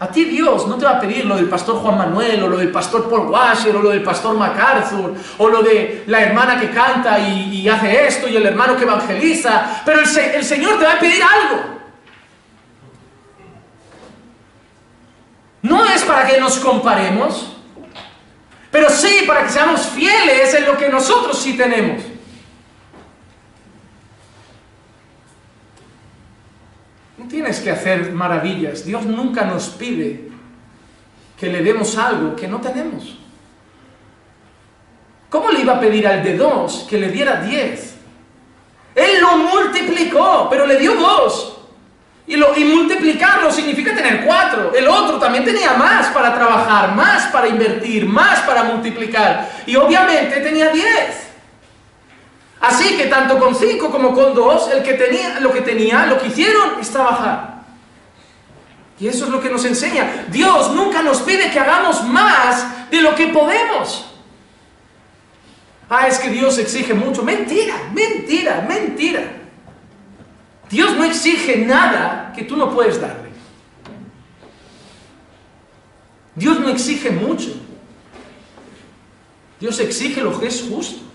A 0.00 0.08
ti 0.08 0.24
Dios 0.24 0.66
no 0.66 0.76
te 0.76 0.84
va 0.84 0.92
a 0.92 1.00
pedir 1.00 1.24
lo 1.24 1.36
del 1.36 1.48
pastor 1.48 1.76
Juan 1.76 1.96
Manuel, 1.96 2.42
o 2.42 2.48
lo 2.48 2.56
del 2.56 2.72
pastor 2.72 3.08
Paul 3.08 3.28
Washer, 3.28 3.76
o 3.76 3.82
lo 3.82 3.90
del 3.90 4.02
pastor 4.02 4.36
MacArthur, 4.36 5.14
o 5.38 5.48
lo 5.48 5.62
de 5.62 6.02
la 6.08 6.20
hermana 6.20 6.58
que 6.60 6.70
canta 6.70 7.18
y, 7.18 7.68
hace 7.68 8.06
esto, 8.06 8.28
y 8.28 8.36
el 8.36 8.44
hermano 8.44 8.76
que 8.76 8.82
evangeliza, 8.82 9.82
pero 9.84 10.00
el, 10.00 10.44
Señor 10.44 10.78
te 10.78 10.84
va 10.84 10.94
a 10.94 10.98
pedir 10.98 11.22
algo. 11.22 11.74
No 15.62 15.84
es 15.84 16.02
para 16.02 16.26
que 16.26 16.40
nos 16.40 16.58
comparemos, 16.58 17.56
pero 18.70 18.90
sí 18.90 19.24
para 19.26 19.44
que 19.44 19.50
seamos 19.50 19.82
fieles 19.86 20.52
en 20.54 20.66
lo 20.66 20.76
que 20.76 20.88
nosotros 20.88 21.38
sí 21.38 21.56
tenemos. 21.56 22.02
Tienes 27.28 27.60
que 27.60 27.70
hacer 27.70 28.12
maravillas. 28.12 28.84
Dios 28.84 29.04
nunca 29.04 29.44
nos 29.44 29.68
pide 29.68 30.28
que 31.38 31.46
le 31.48 31.62
demos 31.62 31.96
algo 31.96 32.34
que 32.36 32.48
no 32.48 32.60
tenemos. 32.60 33.18
¿Cómo 35.28 35.50
le 35.50 35.60
iba 35.60 35.74
a 35.74 35.80
pedir 35.80 36.06
al 36.06 36.22
de 36.22 36.36
dos 36.36 36.86
que 36.88 36.98
le 36.98 37.08
diera 37.08 37.40
diez? 37.40 37.96
Él 38.94 39.20
lo 39.20 39.38
multiplicó, 39.38 40.46
pero 40.48 40.66
le 40.66 40.78
dio 40.78 40.94
dos. 40.94 41.58
Y, 42.26 42.36
lo, 42.36 42.56
y 42.56 42.64
multiplicarlo 42.64 43.50
significa 43.50 43.94
tener 43.94 44.24
cuatro. 44.24 44.72
El 44.74 44.88
otro 44.88 45.18
también 45.18 45.44
tenía 45.44 45.74
más 45.74 46.06
para 46.08 46.34
trabajar, 46.34 46.94
más 46.94 47.26
para 47.26 47.48
invertir, 47.48 48.06
más 48.06 48.40
para 48.40 48.64
multiplicar. 48.64 49.50
Y 49.66 49.76
obviamente 49.76 50.40
tenía 50.40 50.70
diez. 50.70 51.23
Así 52.66 52.96
que 52.96 53.06
tanto 53.06 53.38
con 53.38 53.54
cinco 53.54 53.90
como 53.90 54.14
con 54.14 54.34
dos, 54.34 54.70
el 54.70 54.82
que 54.82 54.94
tenía, 54.94 55.38
lo 55.40 55.52
que 55.52 55.60
tenía, 55.60 56.06
lo 56.06 56.18
que 56.18 56.28
hicieron 56.28 56.80
es 56.80 56.88
trabajar. 56.88 57.62
Y 58.98 59.06
eso 59.06 59.26
es 59.26 59.30
lo 59.30 59.40
que 59.40 59.50
nos 59.50 59.64
enseña. 59.66 60.26
Dios 60.30 60.70
nunca 60.70 61.02
nos 61.02 61.20
pide 61.20 61.50
que 61.50 61.60
hagamos 61.60 62.02
más 62.04 62.90
de 62.90 63.02
lo 63.02 63.14
que 63.14 63.26
podemos. 63.26 64.06
Ah, 65.90 66.08
es 66.08 66.18
que 66.18 66.30
Dios 66.30 66.56
exige 66.56 66.94
mucho. 66.94 67.22
Mentira, 67.22 67.74
mentira, 67.92 68.64
mentira. 68.66 69.22
Dios 70.70 70.96
no 70.96 71.04
exige 71.04 71.58
nada 71.58 72.32
que 72.34 72.44
tú 72.44 72.56
no 72.56 72.72
puedes 72.72 72.98
darle. 72.98 73.28
Dios 76.34 76.58
no 76.60 76.70
exige 76.70 77.10
mucho. 77.10 77.50
Dios 79.60 79.78
exige 79.80 80.22
lo 80.22 80.40
que 80.40 80.46
es 80.46 80.66
justo. 80.66 81.13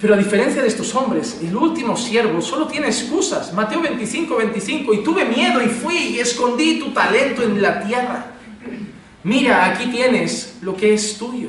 Pero 0.00 0.14
a 0.14 0.16
diferencia 0.16 0.62
de 0.62 0.68
estos 0.68 0.94
hombres, 0.94 1.38
el 1.42 1.56
último 1.56 1.96
siervo 1.96 2.40
solo 2.40 2.68
tiene 2.68 2.86
excusas. 2.86 3.52
Mateo 3.52 3.80
25, 3.80 4.36
25, 4.36 4.94
y 4.94 5.02
tuve 5.02 5.24
miedo 5.24 5.60
y 5.60 5.66
fui 5.66 5.96
y 5.96 6.20
escondí 6.20 6.78
tu 6.78 6.92
talento 6.92 7.42
en 7.42 7.60
la 7.60 7.80
tierra. 7.80 8.26
Mira, 9.24 9.64
aquí 9.64 9.86
tienes 9.90 10.58
lo 10.62 10.76
que 10.76 10.94
es 10.94 11.18
tuyo. 11.18 11.48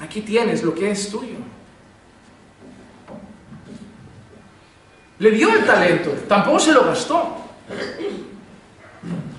Aquí 0.00 0.22
tienes 0.22 0.62
lo 0.62 0.74
que 0.74 0.90
es 0.90 1.10
tuyo. 1.10 1.36
Le 5.18 5.30
dio 5.30 5.52
el 5.54 5.64
talento, 5.64 6.10
tampoco 6.28 6.60
se 6.60 6.72
lo 6.72 6.84
gastó. 6.84 7.36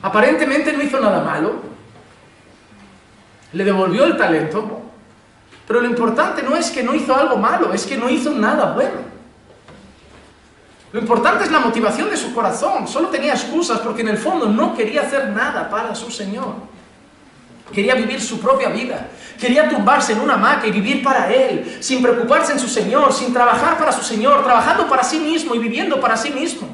Aparentemente 0.01 0.74
no 0.74 0.84
hizo 0.84 0.99
nada 0.99 1.24
malo. 1.24 1.61
Le 3.53 3.63
devolvió 3.63 4.03
el 4.05 4.18
talento, 4.18 4.82
pero 5.68 5.82
lo 5.82 5.88
importante 5.88 6.41
no 6.41 6.55
es 6.55 6.72
que 6.72 6.82
no 6.82 6.95
hizo 6.95 7.13
algo 7.13 7.38
malo, 7.38 7.74
es 7.74 7.86
que 7.86 7.97
no 7.97 8.09
hizo 8.09 8.32
nada 8.32 8.72
bueno. 8.72 9.18
Lo 10.93 11.01
importante 11.01 11.43
es 11.43 11.51
la 11.51 11.59
motivación 11.59 12.09
de 12.09 12.15
su 12.15 12.34
corazón. 12.34 12.88
Solo 12.88 13.09
tenía 13.09 13.34
excusas 13.34 13.80
porque 13.80 14.01
en 14.01 14.07
el 14.07 14.18
fondo 14.18 14.47
no 14.47 14.74
quería 14.74 15.01
hacer 15.01 15.30
nada 15.30 15.70
para 15.70 15.93
su 15.93 16.09
Señor. 16.09 16.55
Quería 17.74 17.95
vivir 17.95 18.22
su 18.22 18.39
propia 18.39 18.70
vida. 18.70 19.09
Quería 19.38 19.68
tumbarse 19.68 20.13
en 20.13 20.22
una 20.22 20.36
hamaca 20.36 20.65
y 20.65 20.72
vivir 20.72 21.03
para 21.03 21.32
Él, 21.32 21.78
sin 21.82 22.01
preocuparse 22.01 22.53
en 22.53 22.59
su 22.59 22.70
Señor, 22.70 23.11
sin 23.11 23.34
trabajar 23.34 23.78
para 23.78 23.91
su 23.91 24.01
Señor, 24.01 24.45
trabajando 24.45 24.88
para 24.88 25.03
sí 25.03 25.20
mismo 25.20 25.53
y 25.53 25.59
viviendo 25.59 25.99
para 25.99 26.15
sí 26.15 26.32
mismo. 26.32 26.70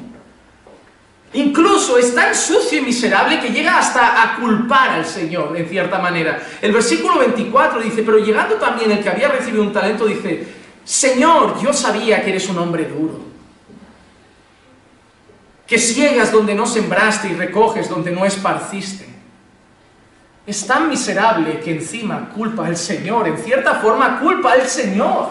Incluso 1.34 1.98
es 1.98 2.14
tan 2.14 2.32
sucio 2.32 2.78
y 2.78 2.82
miserable 2.82 3.40
que 3.40 3.48
llega 3.48 3.76
hasta 3.76 4.22
a 4.22 4.36
culpar 4.36 4.90
al 4.90 5.04
Señor, 5.04 5.56
en 5.56 5.68
cierta 5.68 5.98
manera. 5.98 6.40
El 6.62 6.72
versículo 6.72 7.18
24 7.18 7.80
dice, 7.80 8.04
pero 8.04 8.18
llegando 8.18 8.54
también 8.54 8.92
el 8.92 9.02
que 9.02 9.08
había 9.08 9.28
recibido 9.28 9.64
un 9.64 9.72
talento, 9.72 10.06
dice, 10.06 10.46
Señor, 10.84 11.60
yo 11.60 11.72
sabía 11.72 12.22
que 12.22 12.30
eres 12.30 12.48
un 12.48 12.58
hombre 12.58 12.84
duro, 12.84 13.18
que 15.66 15.76
ciegas 15.76 16.30
donde 16.30 16.54
no 16.54 16.66
sembraste 16.66 17.28
y 17.28 17.34
recoges 17.34 17.88
donde 17.88 18.12
no 18.12 18.24
esparciste. 18.24 19.08
Es 20.46 20.64
tan 20.66 20.88
miserable 20.88 21.58
que 21.60 21.72
encima 21.72 22.28
culpa 22.28 22.66
al 22.66 22.76
Señor, 22.76 23.26
en 23.26 23.38
cierta 23.38 23.74
forma 23.76 24.20
culpa 24.20 24.52
al 24.52 24.68
Señor. 24.68 25.30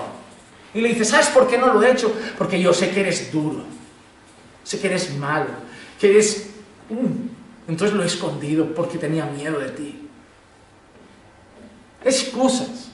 Y 0.73 0.81
le 0.81 0.89
dice, 0.89 1.05
¿sabes 1.05 1.27
por 1.27 1.47
qué 1.47 1.57
no 1.57 1.67
lo 1.67 1.81
he 1.81 1.91
hecho? 1.91 2.13
Porque 2.37 2.59
yo 2.59 2.73
sé 2.73 2.89
que 2.89 3.01
eres 3.01 3.31
duro, 3.31 3.63
sé 4.63 4.79
que 4.79 4.87
eres 4.87 5.15
malo, 5.15 5.49
que 5.99 6.17
es, 6.17 6.49
mm, 6.89 7.69
entonces 7.69 7.95
lo 7.95 8.03
he 8.03 8.07
escondido 8.07 8.73
porque 8.73 8.97
tenía 8.97 9.25
miedo 9.25 9.59
de 9.59 9.69
ti. 9.69 10.07
Excusas 12.03 12.91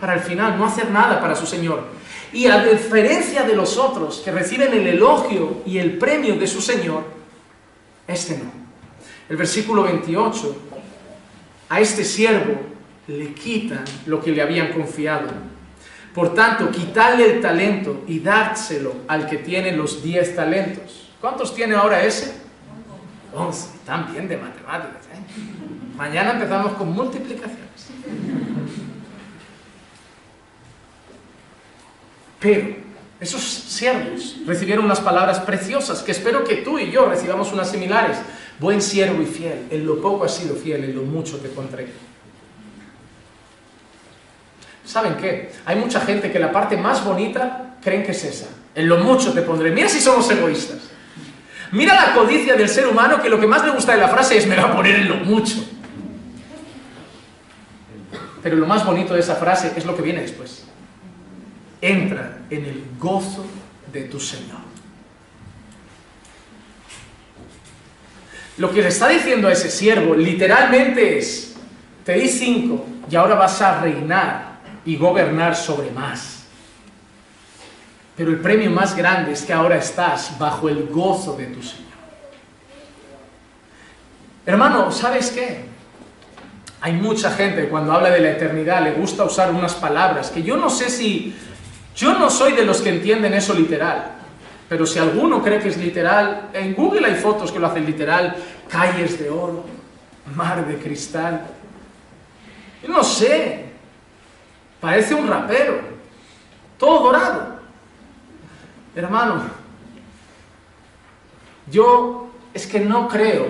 para 0.00 0.14
al 0.14 0.20
final 0.20 0.58
no 0.58 0.66
hacer 0.66 0.90
nada 0.90 1.20
para 1.20 1.34
su 1.34 1.46
Señor. 1.46 1.84
Y 2.32 2.46
a 2.46 2.62
diferencia 2.64 3.44
de 3.44 3.54
los 3.54 3.76
otros 3.76 4.20
que 4.24 4.30
reciben 4.30 4.72
el 4.72 4.86
elogio 4.86 5.62
y 5.64 5.78
el 5.78 5.96
premio 5.98 6.36
de 6.36 6.46
su 6.46 6.60
Señor, 6.60 7.04
este 8.06 8.38
no. 8.38 8.50
El 9.28 9.36
versículo 9.36 9.84
28, 9.84 10.56
a 11.68 11.80
este 11.80 12.04
siervo 12.04 12.60
le 13.08 13.32
quitan 13.32 13.84
lo 14.06 14.20
que 14.20 14.32
le 14.32 14.42
habían 14.42 14.72
confiado. 14.72 15.28
Por 16.16 16.32
tanto, 16.32 16.70
quitarle 16.70 17.30
el 17.30 17.40
talento 17.42 18.04
y 18.06 18.20
dárselo 18.20 18.94
al 19.06 19.28
que 19.28 19.36
tiene 19.36 19.72
los 19.72 20.02
diez 20.02 20.34
talentos. 20.34 21.10
¿Cuántos 21.20 21.54
tiene 21.54 21.74
ahora 21.74 22.02
ese? 22.02 22.32
11. 23.34 23.76
Están 23.76 24.10
bien 24.10 24.26
de 24.26 24.38
matemáticas. 24.38 25.04
¿eh? 25.12 25.20
Mañana 25.94 26.30
empezamos 26.32 26.72
con 26.72 26.90
multiplicaciones. 26.94 27.90
Pero 32.40 32.76
esos 33.20 33.42
siervos 33.42 34.36
recibieron 34.46 34.86
unas 34.86 35.00
palabras 35.00 35.40
preciosas 35.40 36.02
que 36.02 36.12
espero 36.12 36.44
que 36.44 36.56
tú 36.56 36.78
y 36.78 36.90
yo 36.90 37.04
recibamos 37.10 37.52
unas 37.52 37.70
similares. 37.70 38.16
Buen 38.58 38.80
siervo 38.80 39.20
y 39.20 39.26
fiel, 39.26 39.66
en 39.68 39.84
lo 39.84 40.00
poco 40.00 40.24
has 40.24 40.34
sido 40.34 40.56
fiel, 40.56 40.82
en 40.84 40.96
lo 40.96 41.02
mucho 41.02 41.36
te 41.36 41.50
pondré. 41.50 41.88
¿Saben 44.86 45.16
qué? 45.16 45.50
Hay 45.66 45.76
mucha 45.76 46.00
gente 46.00 46.30
que 46.30 46.38
la 46.38 46.52
parte 46.52 46.76
más 46.76 47.04
bonita 47.04 47.74
creen 47.82 48.04
que 48.04 48.12
es 48.12 48.24
esa. 48.24 48.46
En 48.74 48.88
lo 48.88 48.98
mucho 48.98 49.32
te 49.32 49.42
pondré. 49.42 49.72
Mira 49.72 49.88
si 49.88 50.00
somos 50.00 50.30
egoístas. 50.30 50.78
Mira 51.72 51.94
la 51.94 52.14
codicia 52.14 52.54
del 52.54 52.68
ser 52.68 52.86
humano 52.86 53.20
que 53.20 53.28
lo 53.28 53.40
que 53.40 53.48
más 53.48 53.64
le 53.64 53.72
gusta 53.72 53.92
de 53.92 53.98
la 53.98 54.08
frase 54.08 54.38
es 54.38 54.46
me 54.46 54.54
va 54.54 54.70
a 54.70 54.76
poner 54.76 54.94
en 54.94 55.08
lo 55.08 55.16
mucho. 55.16 55.56
Pero 58.42 58.56
lo 58.56 58.66
más 58.66 58.86
bonito 58.86 59.14
de 59.14 59.20
esa 59.20 59.34
frase 59.34 59.72
es 59.74 59.84
lo 59.84 59.96
que 59.96 60.02
viene 60.02 60.20
después. 60.20 60.64
Entra 61.80 62.38
en 62.48 62.64
el 62.64 62.84
gozo 62.96 63.44
de 63.92 64.02
tu 64.02 64.20
Señor. 64.20 64.66
Lo 68.58 68.72
que 68.72 68.82
le 68.82 68.88
está 68.88 69.08
diciendo 69.08 69.48
a 69.48 69.52
ese 69.52 69.68
siervo 69.68 70.14
literalmente 70.14 71.18
es, 71.18 71.56
te 72.04 72.14
di 72.14 72.28
cinco 72.28 72.86
y 73.10 73.16
ahora 73.16 73.34
vas 73.34 73.60
a 73.60 73.80
reinar 73.80 74.55
y 74.86 74.96
gobernar 74.96 75.54
sobre 75.54 75.90
más. 75.90 76.44
Pero 78.16 78.30
el 78.30 78.38
premio 78.40 78.70
más 78.70 78.96
grande 78.96 79.32
es 79.32 79.42
que 79.42 79.52
ahora 79.52 79.76
estás 79.76 80.38
bajo 80.38 80.68
el 80.68 80.86
gozo 80.86 81.36
de 81.36 81.46
tu 81.46 81.62
Señor. 81.62 81.84
Hermano, 84.46 84.90
¿sabes 84.90 85.30
qué? 85.30 85.66
Hay 86.80 86.92
mucha 86.92 87.32
gente 87.32 87.68
cuando 87.68 87.92
habla 87.92 88.10
de 88.10 88.20
la 88.20 88.30
eternidad 88.30 88.82
le 88.82 88.92
gusta 88.92 89.24
usar 89.24 89.50
unas 89.50 89.74
palabras 89.74 90.30
que 90.30 90.42
yo 90.42 90.56
no 90.56 90.70
sé 90.70 90.88
si... 90.88 91.36
Yo 91.94 92.18
no 92.18 92.30
soy 92.30 92.52
de 92.52 92.64
los 92.64 92.80
que 92.80 92.90
entienden 92.90 93.34
eso 93.34 93.54
literal. 93.54 94.12
Pero 94.68 94.86
si 94.86 94.98
alguno 94.98 95.42
cree 95.42 95.58
que 95.58 95.68
es 95.68 95.78
literal, 95.78 96.50
en 96.52 96.74
Google 96.74 97.06
hay 97.06 97.14
fotos 97.14 97.50
que 97.50 97.58
lo 97.58 97.66
hacen 97.66 97.86
literal. 97.86 98.36
Calles 98.68 99.18
de 99.18 99.30
oro, 99.30 99.64
mar 100.34 100.66
de 100.66 100.76
cristal. 100.76 101.46
Yo 102.82 102.88
no 102.88 103.02
sé. 103.02 103.65
Parece 104.80 105.14
un 105.14 105.28
rapero. 105.28 105.80
Todo 106.78 107.04
dorado. 107.04 107.56
Hermano, 108.94 109.42
yo 111.70 112.30
es 112.54 112.66
que 112.66 112.80
no 112.80 113.08
creo 113.08 113.48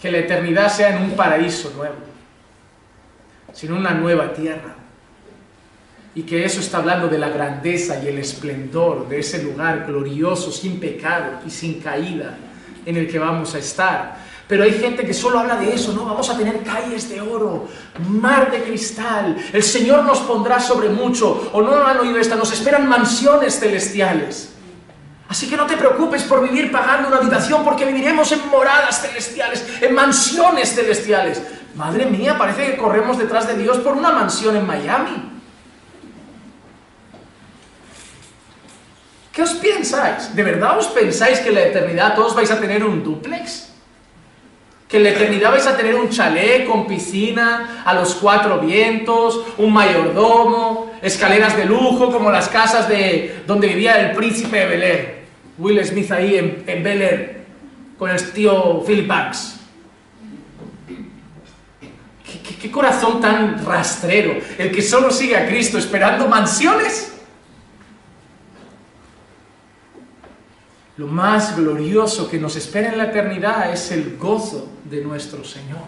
que 0.00 0.10
la 0.10 0.18
eternidad 0.18 0.68
sea 0.68 0.96
en 0.96 1.02
un 1.02 1.16
paraíso 1.16 1.72
nuevo, 1.76 1.96
sino 3.52 3.76
una 3.76 3.92
nueva 3.92 4.32
tierra. 4.32 4.74
Y 6.14 6.22
que 6.22 6.44
eso 6.44 6.60
está 6.60 6.78
hablando 6.78 7.08
de 7.08 7.18
la 7.18 7.28
grandeza 7.28 8.00
y 8.02 8.08
el 8.08 8.18
esplendor 8.18 9.08
de 9.08 9.18
ese 9.18 9.42
lugar 9.42 9.86
glorioso, 9.86 10.52
sin 10.52 10.78
pecado 10.78 11.40
y 11.44 11.50
sin 11.50 11.80
caída 11.80 12.36
en 12.86 12.96
el 12.96 13.10
que 13.10 13.18
vamos 13.18 13.54
a 13.54 13.58
estar. 13.58 14.23
Pero 14.46 14.64
hay 14.64 14.72
gente 14.72 15.06
que 15.06 15.14
solo 15.14 15.38
habla 15.38 15.56
de 15.56 15.74
eso, 15.74 15.92
¿no? 15.92 16.04
Vamos 16.04 16.28
a 16.28 16.36
tener 16.36 16.62
calles 16.62 17.08
de 17.08 17.20
oro, 17.20 17.66
mar 18.08 18.50
de 18.50 18.62
cristal, 18.62 19.36
el 19.52 19.62
Señor 19.62 20.04
nos 20.04 20.18
pondrá 20.20 20.60
sobre 20.60 20.90
mucho, 20.90 21.50
o 21.52 21.62
no 21.62 21.74
han 21.86 21.98
oído 21.98 22.18
esta, 22.18 22.36
nos 22.36 22.52
esperan 22.52 22.86
mansiones 22.86 23.58
celestiales. 23.58 24.50
Así 25.28 25.48
que 25.48 25.56
no 25.56 25.66
te 25.66 25.76
preocupes 25.76 26.22
por 26.24 26.42
vivir 26.42 26.70
pagando 26.70 27.08
una 27.08 27.16
habitación, 27.16 27.64
porque 27.64 27.86
viviremos 27.86 28.30
en 28.32 28.46
moradas 28.50 29.00
celestiales, 29.00 29.64
en 29.80 29.94
mansiones 29.94 30.74
celestiales. 30.74 31.42
Madre 31.74 32.06
mía, 32.06 32.36
parece 32.38 32.66
que 32.66 32.76
corremos 32.76 33.18
detrás 33.18 33.48
de 33.48 33.56
Dios 33.56 33.78
por 33.78 33.94
una 33.94 34.12
mansión 34.12 34.56
en 34.56 34.66
Miami. 34.66 35.32
¿Qué 39.32 39.42
os 39.42 39.54
pensáis? 39.54 40.36
¿De 40.36 40.44
verdad 40.44 40.78
os 40.78 40.86
pensáis 40.88 41.40
que 41.40 41.48
en 41.48 41.54
la 41.56 41.62
eternidad 41.62 42.14
todos 42.14 42.36
vais 42.36 42.50
a 42.52 42.60
tener 42.60 42.84
un 42.84 43.02
duplex? 43.02 43.73
Que 44.88 45.08
eternidad 45.08 45.50
vais 45.50 45.66
a 45.66 45.76
tener 45.76 45.94
un 45.94 46.08
chalet 46.08 46.66
con 46.66 46.86
piscina, 46.86 47.82
a 47.84 47.94
los 47.94 48.14
cuatro 48.14 48.60
vientos, 48.60 49.40
un 49.58 49.72
mayordomo, 49.72 50.92
escaleras 51.02 51.56
de 51.56 51.64
lujo 51.64 52.12
como 52.12 52.30
las 52.30 52.48
casas 52.48 52.88
de 52.88 53.42
donde 53.46 53.68
vivía 53.68 54.00
el 54.00 54.16
príncipe 54.16 54.58
de 54.58 54.66
Bel 54.66 54.82
Air. 54.82 55.24
Will 55.58 55.84
Smith 55.84 56.10
ahí 56.10 56.36
en, 56.36 56.64
en 56.66 56.82
Bel 56.82 57.02
Air, 57.02 57.44
con 57.98 58.10
el 58.10 58.32
tío 58.32 58.82
Philip 58.84 59.06
Banks. 59.06 59.60
¿Qué, 62.24 62.56
qué 62.56 62.70
corazón 62.70 63.20
tan 63.20 63.64
rastrero, 63.64 64.34
el 64.58 64.70
que 64.70 64.82
solo 64.82 65.10
sigue 65.10 65.36
a 65.36 65.46
Cristo 65.46 65.78
esperando 65.78 66.26
mansiones 66.28 67.13
Lo 70.96 71.08
más 71.08 71.56
glorioso 71.56 72.30
que 72.30 72.38
nos 72.38 72.54
espera 72.56 72.90
en 72.90 72.98
la 72.98 73.04
eternidad 73.04 73.72
es 73.72 73.90
el 73.90 74.16
gozo 74.16 74.68
de 74.84 75.02
nuestro 75.02 75.44
Señor. 75.44 75.82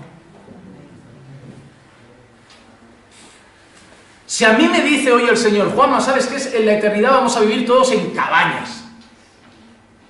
Si 4.27 4.45
a 4.45 4.55
mí 4.55 4.67
me 4.69 4.81
dice 4.81 5.13
hoy 5.13 5.29
el 5.29 5.37
Señor, 5.37 5.73
Juanma, 5.73 6.01
¿sabes 6.01 6.27
qué? 6.27 6.59
En 6.59 6.67
la 6.67 6.75
eternidad 6.75 7.13
vamos 7.13 7.37
a 7.37 7.41
vivir 7.41 7.65
todos 7.65 7.93
en 7.93 8.11
cabañas. 8.11 8.85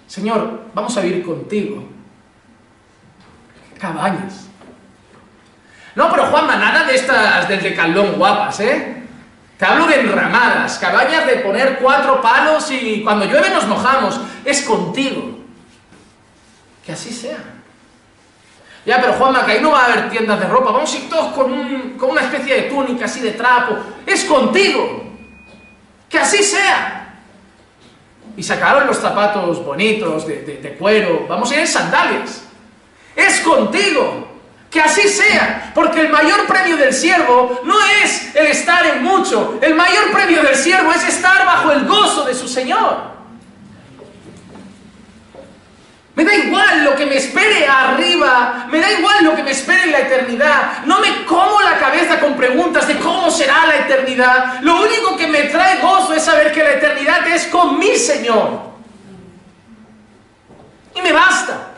Señor, 0.07 0.63
vamos 0.73 0.97
a 0.97 1.03
vivir 1.03 1.23
contigo. 1.23 1.85
Cabañas. 3.79 4.49
No, 5.95 6.11
pero 6.11 6.27
Juanma, 6.27 6.57
nada 6.57 6.85
de 6.85 6.95
estas 6.95 7.49
del 7.49 7.63
decalón 7.63 8.15
guapas, 8.15 8.61
¿eh? 8.61 9.06
Te 9.59 9.65
hablo 9.65 9.87
de 9.87 10.01
enramadas, 10.01 10.79
cabañas 10.79 11.27
de 11.27 11.37
poner 11.37 11.79
cuatro 11.79 12.21
palos 12.21 12.71
y 12.71 13.03
cuando 13.03 13.25
llueve 13.25 13.51
nos 13.51 13.67
mojamos. 13.67 14.21
Es 14.45 14.63
contigo. 14.63 15.39
Que 16.85 16.93
así 16.93 17.13
sea. 17.13 17.39
Ya, 18.85 19.01
pero 19.01 19.15
Juanma, 19.15 19.45
que 19.45 19.53
ahí 19.53 19.61
no 19.61 19.73
va 19.73 19.83
a 19.83 19.85
haber 19.87 20.11
tiendas 20.11 20.39
de 20.39 20.47
ropa. 20.47 20.71
Vamos 20.71 20.93
a 20.93 20.97
ir 20.97 21.09
todos 21.09 21.33
con, 21.33 21.53
una 21.53 22.21
especie 22.21 22.55
de 22.55 22.63
túnica 22.63 23.07
así 23.07 23.21
de 23.21 23.33
trapo. 23.33 23.77
Es 24.05 24.25
contigo. 24.25 25.05
Que 26.09 26.19
así 26.19 26.43
sea. 26.43 27.15
Y 28.37 28.43
sacaron 28.43 28.87
los 28.87 28.99
zapatos 28.99 29.65
bonitos 29.65 30.27
de, 30.27 30.43
de, 30.43 30.57
de 30.59 30.75
cuero. 30.75 31.27
Vamos 31.29 31.51
a 31.51 31.55
ir 31.55 31.61
en 31.61 31.67
sandalias. 31.67 32.45
Es 33.17 33.41
contigo. 33.41 34.26
Que 34.77 34.83
así 34.83 35.09
sea, 35.09 35.73
porque 35.75 36.03
el 36.03 36.11
mayor 36.11 36.47
premio 36.47 36.77
del 36.77 36.93
siervo 36.93 37.63
no 37.65 37.79
es 38.05 38.35
el 38.37 38.49
estar 38.49 38.85
en 38.85 39.03
mucho, 39.03 39.59
el 39.63 39.75
mayor 39.75 40.13
premio 40.13 40.43
del 40.43 40.55
siervo 40.55 40.93
es 40.93 41.03
estar 41.03 41.47
bajo 41.47 41.73
el 41.73 41.87
gozo 41.87 42.27
de 42.27 42.35
su 42.35 42.47
Señor. 42.47 43.17
Me 46.15 46.27
da 46.27 46.35
igual 46.35 46.85
lo 46.85 46.95
que 46.95 47.07
me 47.07 47.17
espere 47.17 47.67
arriba, 47.67 48.67
me 48.71 48.79
da 48.79 48.93
igual 48.93 49.25
lo 49.25 49.35
que 49.35 49.43
me 49.45 49.53
espere 49.53 49.85
en 49.85 49.93
la 49.93 50.01
eternidad. 50.01 50.85
No 50.85 51.01
me 51.01 51.25
como 51.25 51.59
la 51.63 51.79
cabeza 51.79 52.21
con 52.21 52.37
preguntas 52.37 52.87
de 52.87 52.99
cómo 52.99 53.31
será 53.31 53.65
la 53.65 53.77
eternidad. 53.77 54.61
Lo 54.61 54.83
único 54.83 55.17
que 55.17 55.27
me 55.27 55.45
trae 55.45 55.81
gozo 55.81 56.13
es 56.13 56.23
saber 56.23 56.53
que 56.53 56.63
la 56.63 56.73
eternidad 56.73 57.27
es 57.29 57.47
con 57.47 57.79
mi 57.79 57.97
Señor. 57.97 58.61
Y 60.95 61.01
me 61.01 61.15
basta. 61.15 61.76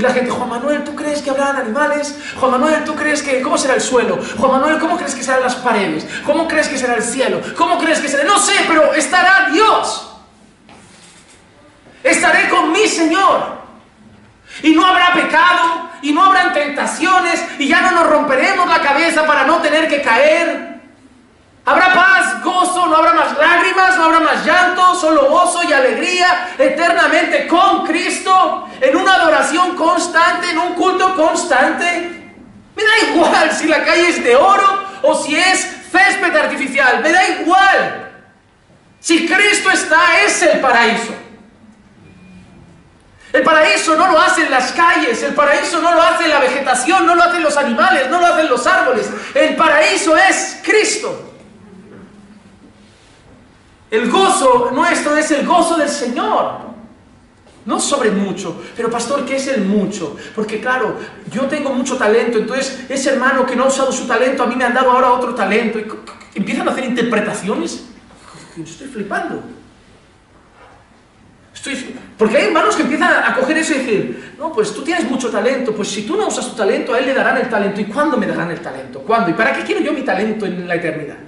Y 0.00 0.02
la 0.02 0.14
gente, 0.14 0.30
Juan 0.30 0.48
Manuel, 0.48 0.82
¿tú 0.82 0.96
crees 0.96 1.20
que 1.20 1.28
habrán 1.28 1.56
animales? 1.56 2.16
Juan 2.40 2.52
Manuel, 2.52 2.84
¿tú 2.84 2.94
crees 2.94 3.22
que... 3.22 3.42
¿Cómo 3.42 3.58
será 3.58 3.74
el 3.74 3.82
suelo? 3.82 4.18
Juan 4.38 4.52
Manuel, 4.52 4.78
¿cómo 4.78 4.96
crees 4.96 5.14
que 5.14 5.22
serán 5.22 5.42
las 5.42 5.56
paredes? 5.56 6.06
¿Cómo 6.24 6.48
crees 6.48 6.68
que 6.68 6.78
será 6.78 6.94
el 6.94 7.02
cielo? 7.02 7.42
¿Cómo 7.54 7.78
crees 7.78 8.00
que 8.00 8.08
será...? 8.08 8.24
No 8.24 8.38
sé, 8.38 8.54
pero 8.66 8.94
estará 8.94 9.50
Dios. 9.52 10.10
Estaré 12.02 12.48
con 12.48 12.72
mi 12.72 12.88
Señor. 12.88 13.58
Y 14.62 14.70
no 14.74 14.86
habrá 14.86 15.12
pecado, 15.12 15.90
y 16.00 16.14
no 16.14 16.24
habrán 16.24 16.54
tentaciones, 16.54 17.44
y 17.58 17.68
ya 17.68 17.82
no 17.82 17.90
nos 17.90 18.06
romperemos 18.06 18.66
la 18.70 18.80
cabeza 18.80 19.26
para 19.26 19.44
no 19.44 19.58
tener 19.58 19.86
que 19.86 20.00
caer. 20.00 20.79
Habrá 21.70 21.94
paz, 21.94 22.42
gozo, 22.42 22.88
no 22.88 22.96
habrá 22.96 23.14
más 23.14 23.38
lágrimas, 23.38 23.96
no 23.96 24.06
habrá 24.06 24.18
más 24.18 24.44
llanto, 24.44 24.92
solo 24.96 25.30
gozo 25.30 25.62
y 25.62 25.72
alegría 25.72 26.48
eternamente 26.58 27.46
con 27.46 27.86
Cristo, 27.86 28.68
en 28.80 28.96
una 28.96 29.14
adoración 29.14 29.76
constante, 29.76 30.50
en 30.50 30.58
un 30.58 30.74
culto 30.74 31.14
constante. 31.14 32.32
Me 32.74 32.82
da 32.82 33.12
igual 33.12 33.52
si 33.52 33.68
la 33.68 33.84
calle 33.84 34.08
es 34.08 34.24
de 34.24 34.34
oro 34.34 34.82
o 35.02 35.14
si 35.14 35.36
es 35.36 35.60
césped 35.92 36.36
artificial, 36.36 37.02
me 37.04 37.12
da 37.12 37.28
igual. 37.28 38.10
Si 38.98 39.28
Cristo 39.28 39.70
está, 39.70 40.22
es 40.26 40.42
el 40.42 40.58
paraíso. 40.58 41.14
El 43.32 43.44
paraíso 43.44 43.94
no 43.94 44.10
lo 44.10 44.18
hacen 44.18 44.50
las 44.50 44.72
calles, 44.72 45.22
el 45.22 45.34
paraíso 45.34 45.80
no 45.80 45.94
lo 45.94 46.02
hace 46.02 46.26
la 46.26 46.40
vegetación, 46.40 47.06
no 47.06 47.14
lo 47.14 47.22
hacen 47.22 47.44
los 47.44 47.56
animales, 47.56 48.10
no 48.10 48.18
lo 48.18 48.26
hacen 48.26 48.48
los 48.48 48.66
árboles. 48.66 49.08
El 49.34 49.54
paraíso 49.54 50.16
es 50.16 50.58
Cristo. 50.64 51.29
El 53.90 54.10
gozo 54.10 54.70
nuestro 54.72 55.16
es 55.16 55.30
el 55.32 55.46
gozo 55.46 55.76
del 55.76 55.88
Señor. 55.88 56.70
No 57.66 57.78
sobre 57.78 58.10
mucho, 58.10 58.62
pero 58.74 58.90
pastor, 58.90 59.26
¿qué 59.26 59.36
es 59.36 59.46
el 59.48 59.62
mucho? 59.62 60.16
Porque 60.34 60.60
claro, 60.60 60.96
yo 61.30 61.42
tengo 61.42 61.70
mucho 61.70 61.96
talento, 61.96 62.38
entonces 62.38 62.86
ese 62.88 63.10
hermano 63.10 63.44
que 63.44 63.54
no 63.54 63.64
ha 63.64 63.68
usado 63.68 63.92
su 63.92 64.06
talento, 64.06 64.42
a 64.42 64.46
mí 64.46 64.56
me 64.56 64.64
han 64.64 64.72
dado 64.72 64.90
ahora 64.90 65.12
otro 65.12 65.34
talento. 65.34 65.78
Y 65.78 66.38
empiezan 66.38 66.66
a 66.68 66.72
hacer 66.72 66.84
interpretaciones. 66.84 67.84
Estoy 68.56 68.88
flipando. 68.88 69.42
Estoy, 71.52 71.94
porque 72.16 72.38
hay 72.38 72.44
hermanos 72.46 72.74
que 72.76 72.82
empiezan 72.82 73.12
a 73.12 73.34
coger 73.34 73.58
eso 73.58 73.74
y 73.74 73.78
decir, 73.78 74.34
no, 74.38 74.50
pues 74.52 74.72
tú 74.72 74.82
tienes 74.82 75.10
mucho 75.10 75.28
talento, 75.28 75.74
pues 75.74 75.88
si 75.88 76.02
tú 76.02 76.16
no 76.16 76.28
usas 76.28 76.48
tu 76.48 76.56
talento, 76.56 76.94
a 76.94 76.98
él 76.98 77.06
le 77.06 77.14
darán 77.14 77.36
el 77.36 77.50
talento. 77.50 77.80
¿Y 77.82 77.84
cuándo 77.84 78.16
me 78.16 78.26
darán 78.26 78.50
el 78.50 78.60
talento? 78.60 79.00
¿Cuándo? 79.00 79.30
¿Y 79.30 79.34
para 79.34 79.52
qué 79.52 79.64
quiero 79.64 79.82
yo 79.82 79.92
mi 79.92 80.00
talento 80.00 80.46
en 80.46 80.66
la 80.66 80.76
eternidad? 80.76 81.18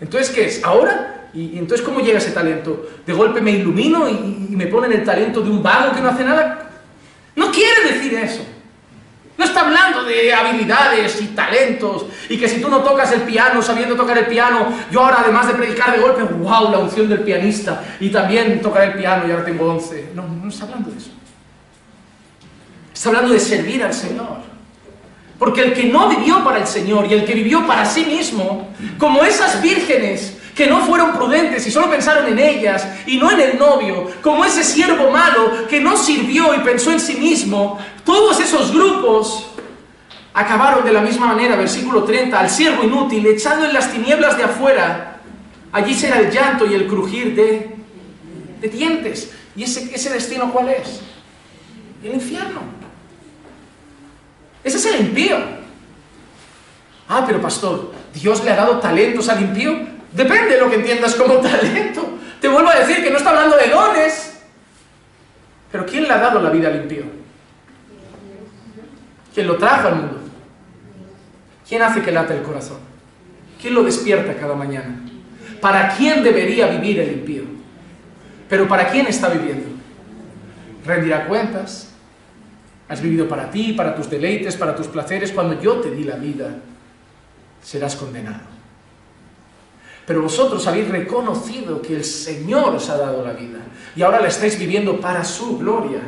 Entonces, 0.00 0.28
¿qué 0.30 0.44
es? 0.44 0.62
¿Ahora? 0.62 1.15
¿Y, 1.34 1.58
entonces 1.58 1.84
cómo 1.84 2.00
llega 2.00 2.18
ese 2.18 2.30
talento? 2.30 2.88
¿De 3.04 3.12
golpe 3.12 3.40
me 3.40 3.52
ilumino 3.52 4.08
y, 4.08 4.54
me 4.56 4.66
ponen 4.66 4.92
el 4.92 5.04
talento 5.04 5.40
de 5.40 5.50
un 5.50 5.62
vago 5.62 5.94
que 5.94 6.00
no 6.00 6.08
hace 6.08 6.24
nada? 6.24 6.70
No 7.34 7.50
quiere 7.50 7.92
decir 7.92 8.14
eso. 8.14 8.44
No 9.36 9.44
está 9.44 9.60
hablando 9.60 10.02
de 10.04 10.32
habilidades 10.32 11.20
y 11.20 11.26
talentos 11.28 12.06
y 12.30 12.38
que 12.38 12.48
si 12.48 12.60
tú 12.60 12.70
no 12.70 12.78
tocas 12.78 13.12
el 13.12 13.22
piano 13.22 13.60
sabiendo 13.60 13.94
tocar 13.94 14.16
el 14.16 14.26
piano, 14.26 14.72
yo 14.90 15.00
ahora 15.00 15.20
además 15.20 15.48
de 15.48 15.54
predicar 15.54 15.94
de 15.94 16.00
golpe, 16.00 16.22
wow, 16.22 16.70
la 16.70 16.78
unción 16.78 17.06
del 17.06 17.20
pianista 17.20 17.84
y 18.00 18.08
también 18.08 18.62
tocar 18.62 18.84
el 18.84 18.94
piano 18.94 19.28
y 19.28 19.30
ahora 19.30 19.44
tengo 19.44 19.66
11. 19.66 20.12
No, 20.14 20.26
no 20.26 20.48
está 20.48 20.64
hablando 20.64 20.90
de 20.90 20.96
eso. 20.96 21.10
Está 22.94 23.10
hablando 23.10 23.34
de 23.34 23.40
servir 23.40 23.82
al 23.82 23.92
Señor. 23.92 24.38
Porque 25.38 25.62
el 25.62 25.74
que 25.74 25.84
no 25.84 26.08
vivió 26.08 26.42
para 26.42 26.60
el 26.60 26.66
Señor 26.66 27.06
y 27.10 27.12
el 27.12 27.26
que 27.26 27.34
vivió 27.34 27.66
para 27.66 27.84
sí 27.84 28.06
mismo, 28.06 28.70
como 28.96 29.22
esas 29.22 29.60
vírgenes 29.60 30.35
que 30.56 30.66
no 30.66 30.80
fueron 30.86 31.12
prudentes 31.12 31.66
y 31.66 31.70
solo 31.70 31.90
pensaron 31.90 32.26
en 32.28 32.38
ellas 32.38 32.88
y 33.06 33.18
no 33.18 33.30
en 33.30 33.40
el 33.40 33.58
novio, 33.58 34.10
como 34.22 34.42
ese 34.42 34.64
siervo 34.64 35.10
malo 35.10 35.68
que 35.68 35.80
no 35.80 35.98
sirvió 35.98 36.54
y 36.54 36.60
pensó 36.60 36.90
en 36.90 36.98
sí 36.98 37.16
mismo, 37.16 37.78
todos 38.04 38.40
esos 38.40 38.72
grupos 38.72 39.48
acabaron 40.32 40.82
de 40.82 40.94
la 40.94 41.02
misma 41.02 41.26
manera, 41.26 41.56
versículo 41.56 42.04
30, 42.04 42.40
al 42.40 42.48
siervo 42.48 42.84
inútil, 42.84 43.26
echado 43.26 43.66
en 43.66 43.74
las 43.74 43.92
tinieblas 43.92 44.38
de 44.38 44.44
afuera, 44.44 45.20
allí 45.72 45.94
será 45.94 46.20
el 46.20 46.30
llanto 46.30 46.64
y 46.64 46.72
el 46.72 46.86
crujir 46.86 47.36
de, 47.36 47.76
de 48.58 48.68
dientes. 48.68 49.32
¿Y 49.54 49.64
ese, 49.64 49.94
ese 49.94 50.08
destino 50.08 50.50
cuál 50.52 50.70
es? 50.70 51.02
El 52.02 52.14
infierno. 52.14 52.60
Ese 54.64 54.78
es 54.78 54.86
el 54.86 55.00
impío. 55.00 55.36
Ah, 57.08 57.24
pero 57.26 57.42
pastor, 57.42 57.92
¿Dios 58.14 58.42
le 58.42 58.50
ha 58.52 58.56
dado 58.56 58.78
talentos 58.78 59.28
al 59.28 59.42
impío? 59.42 59.95
Depende 60.16 60.54
de 60.54 60.60
lo 60.60 60.70
que 60.70 60.76
entiendas 60.76 61.14
como 61.14 61.34
talento. 61.40 62.18
Te 62.40 62.48
vuelvo 62.48 62.70
a 62.70 62.78
decir 62.78 63.04
que 63.04 63.10
no 63.10 63.18
está 63.18 63.30
hablando 63.30 63.56
de 63.56 63.68
dones. 63.68 64.40
Pero 65.70 65.84
¿quién 65.84 66.04
le 66.04 66.10
ha 66.10 66.18
dado 66.18 66.40
la 66.40 66.48
vida 66.48 66.68
al 66.68 66.76
impío? 66.76 67.04
¿Quién 69.34 69.46
lo 69.46 69.58
trajo 69.58 69.88
al 69.88 69.96
mundo? 69.96 70.20
¿Quién 71.68 71.82
hace 71.82 72.00
que 72.00 72.10
late 72.10 72.34
el 72.34 72.42
corazón? 72.42 72.78
¿Quién 73.60 73.74
lo 73.74 73.82
despierta 73.82 74.34
cada 74.34 74.54
mañana? 74.54 75.02
¿Para 75.60 75.94
quién 75.94 76.22
debería 76.22 76.66
vivir 76.68 77.00
el 77.00 77.12
impío? 77.12 77.42
Pero 78.48 78.66
¿para 78.66 78.88
quién 78.88 79.06
está 79.06 79.28
viviendo? 79.28 79.68
¿Rendirá 80.86 81.26
cuentas? 81.26 81.90
¿Has 82.88 83.02
vivido 83.02 83.28
para 83.28 83.50
ti, 83.50 83.72
para 83.72 83.94
tus 83.94 84.08
deleites, 84.08 84.56
para 84.56 84.74
tus 84.74 84.86
placeres? 84.86 85.32
Cuando 85.32 85.60
yo 85.60 85.80
te 85.80 85.90
di 85.90 86.04
la 86.04 86.16
vida, 86.16 86.54
serás 87.62 87.96
condenado. 87.96 88.55
Pero 90.06 90.22
vosotros 90.22 90.66
habéis 90.66 90.88
reconocido 90.88 91.82
que 91.82 91.96
el 91.96 92.04
Señor 92.04 92.74
os 92.74 92.88
ha 92.88 92.96
dado 92.96 93.24
la 93.24 93.32
vida 93.32 93.58
y 93.96 94.02
ahora 94.02 94.20
la 94.20 94.28
estáis 94.28 94.58
viviendo 94.58 95.00
para 95.00 95.24
su 95.24 95.58
gloria. 95.58 96.00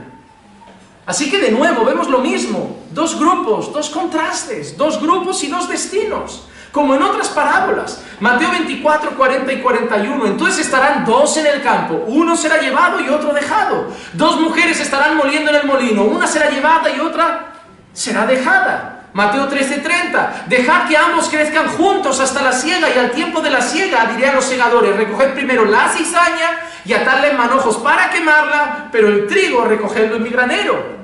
Así 1.05 1.31
que 1.31 1.41
de 1.41 1.51
nuevo 1.51 1.85
vemos 1.85 2.09
lo 2.09 2.19
mismo, 2.19 2.77
dos 2.93 3.19
grupos, 3.19 3.73
dos 3.73 3.89
contrastes, 3.89 4.77
dos 4.77 5.01
grupos 5.01 5.43
y 5.43 5.49
dos 5.49 5.67
destinos, 5.69 6.47
como 6.71 6.95
en 6.95 7.03
otras 7.03 7.29
parábolas. 7.29 8.03
Mateo 8.21 8.51
24, 8.51 9.17
40 9.17 9.53
y 9.55 9.63
41, 9.63 10.27
entonces 10.27 10.67
estarán 10.67 11.07
dos 11.07 11.35
en 11.39 11.47
el 11.47 11.63
campo, 11.63 12.05
uno 12.09 12.37
será 12.37 12.61
llevado 12.61 13.01
y 13.01 13.09
otro 13.09 13.33
dejado. 13.33 13.87
Dos 14.13 14.39
mujeres 14.39 14.79
estarán 14.81 15.17
moliendo 15.17 15.51
en 15.51 15.57
el 15.57 15.67
molino, 15.67 16.05
una 16.05 16.27
será 16.27 16.51
llevada 16.51 16.95
y 16.95 17.01
otra 17.01 17.55
será 17.95 18.27
dejada. 18.27 18.98
Mateo 19.15 19.49
13:30, 19.49 20.45
dejad 20.49 20.87
que 20.87 20.97
ambos 20.97 21.29
crezcan 21.29 21.69
juntos 21.69 22.21
hasta 22.21 22.43
la 22.43 22.53
siega 22.53 22.89
y 22.95 22.99
al 22.99 23.11
tiempo 23.11 23.41
de 23.41 23.51
la 23.51 23.63
siega 23.63 24.07
diré 24.07 24.29
a 24.29 24.35
los 24.35 24.45
segadores, 24.45 24.97
recoged 24.97 25.33
primero 25.33 25.65
la 25.65 25.89
cizaña 25.89 26.61
y 26.85 26.93
atadla 26.93 27.29
en 27.29 27.37
manojos 27.37 27.79
para 27.79 28.11
quemarla, 28.11 28.89
pero 28.93 29.09
el 29.09 29.27
trigo 29.27 29.65
recogedlo 29.65 30.17
en 30.17 30.23
mi 30.23 30.31
granero. 30.31 30.99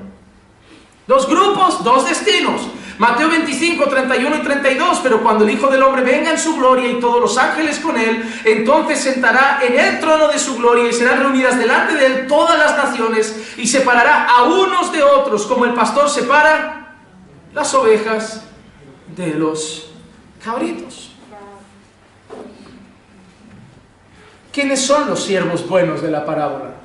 Dos 1.07 1.27
grupos, 1.27 1.83
dos 1.83 2.07
destinos. 2.07 2.61
Mateo 2.97 3.27
25, 3.27 3.89
31 3.89 4.35
y 4.37 4.39
32, 4.39 4.99
pero 5.03 5.21
cuando 5.21 5.43
el 5.43 5.49
Hijo 5.49 5.67
del 5.67 5.83
Hombre 5.83 6.01
venga 6.01 6.31
en 6.31 6.39
su 6.39 6.55
gloria 6.55 6.89
y 6.89 6.99
todos 7.01 7.19
los 7.19 7.37
ángeles 7.37 7.79
con 7.79 7.97
él, 7.97 8.23
entonces 8.45 9.01
sentará 9.01 9.59
en 9.61 9.77
el 9.77 9.99
trono 9.99 10.29
de 10.29 10.39
su 10.39 10.55
gloria 10.55 10.89
y 10.89 10.93
serán 10.93 11.19
reunidas 11.19 11.57
delante 11.57 11.95
de 11.95 12.05
él 12.05 12.27
todas 12.27 12.57
las 12.57 12.77
naciones 12.77 13.53
y 13.57 13.67
separará 13.67 14.27
a 14.29 14.43
unos 14.43 14.93
de 14.93 15.03
otros 15.03 15.45
como 15.45 15.65
el 15.65 15.73
pastor 15.73 16.09
separa 16.09 16.84
las 17.55 17.73
ovejas 17.73 18.41
de 19.15 19.33
los 19.33 19.87
cabritos. 20.43 21.11
¿Quiénes 24.51 24.85
son 24.85 25.09
los 25.09 25.23
siervos 25.23 25.67
buenos 25.67 26.01
de 26.01 26.11
la 26.11 26.25
parábola? 26.25 26.75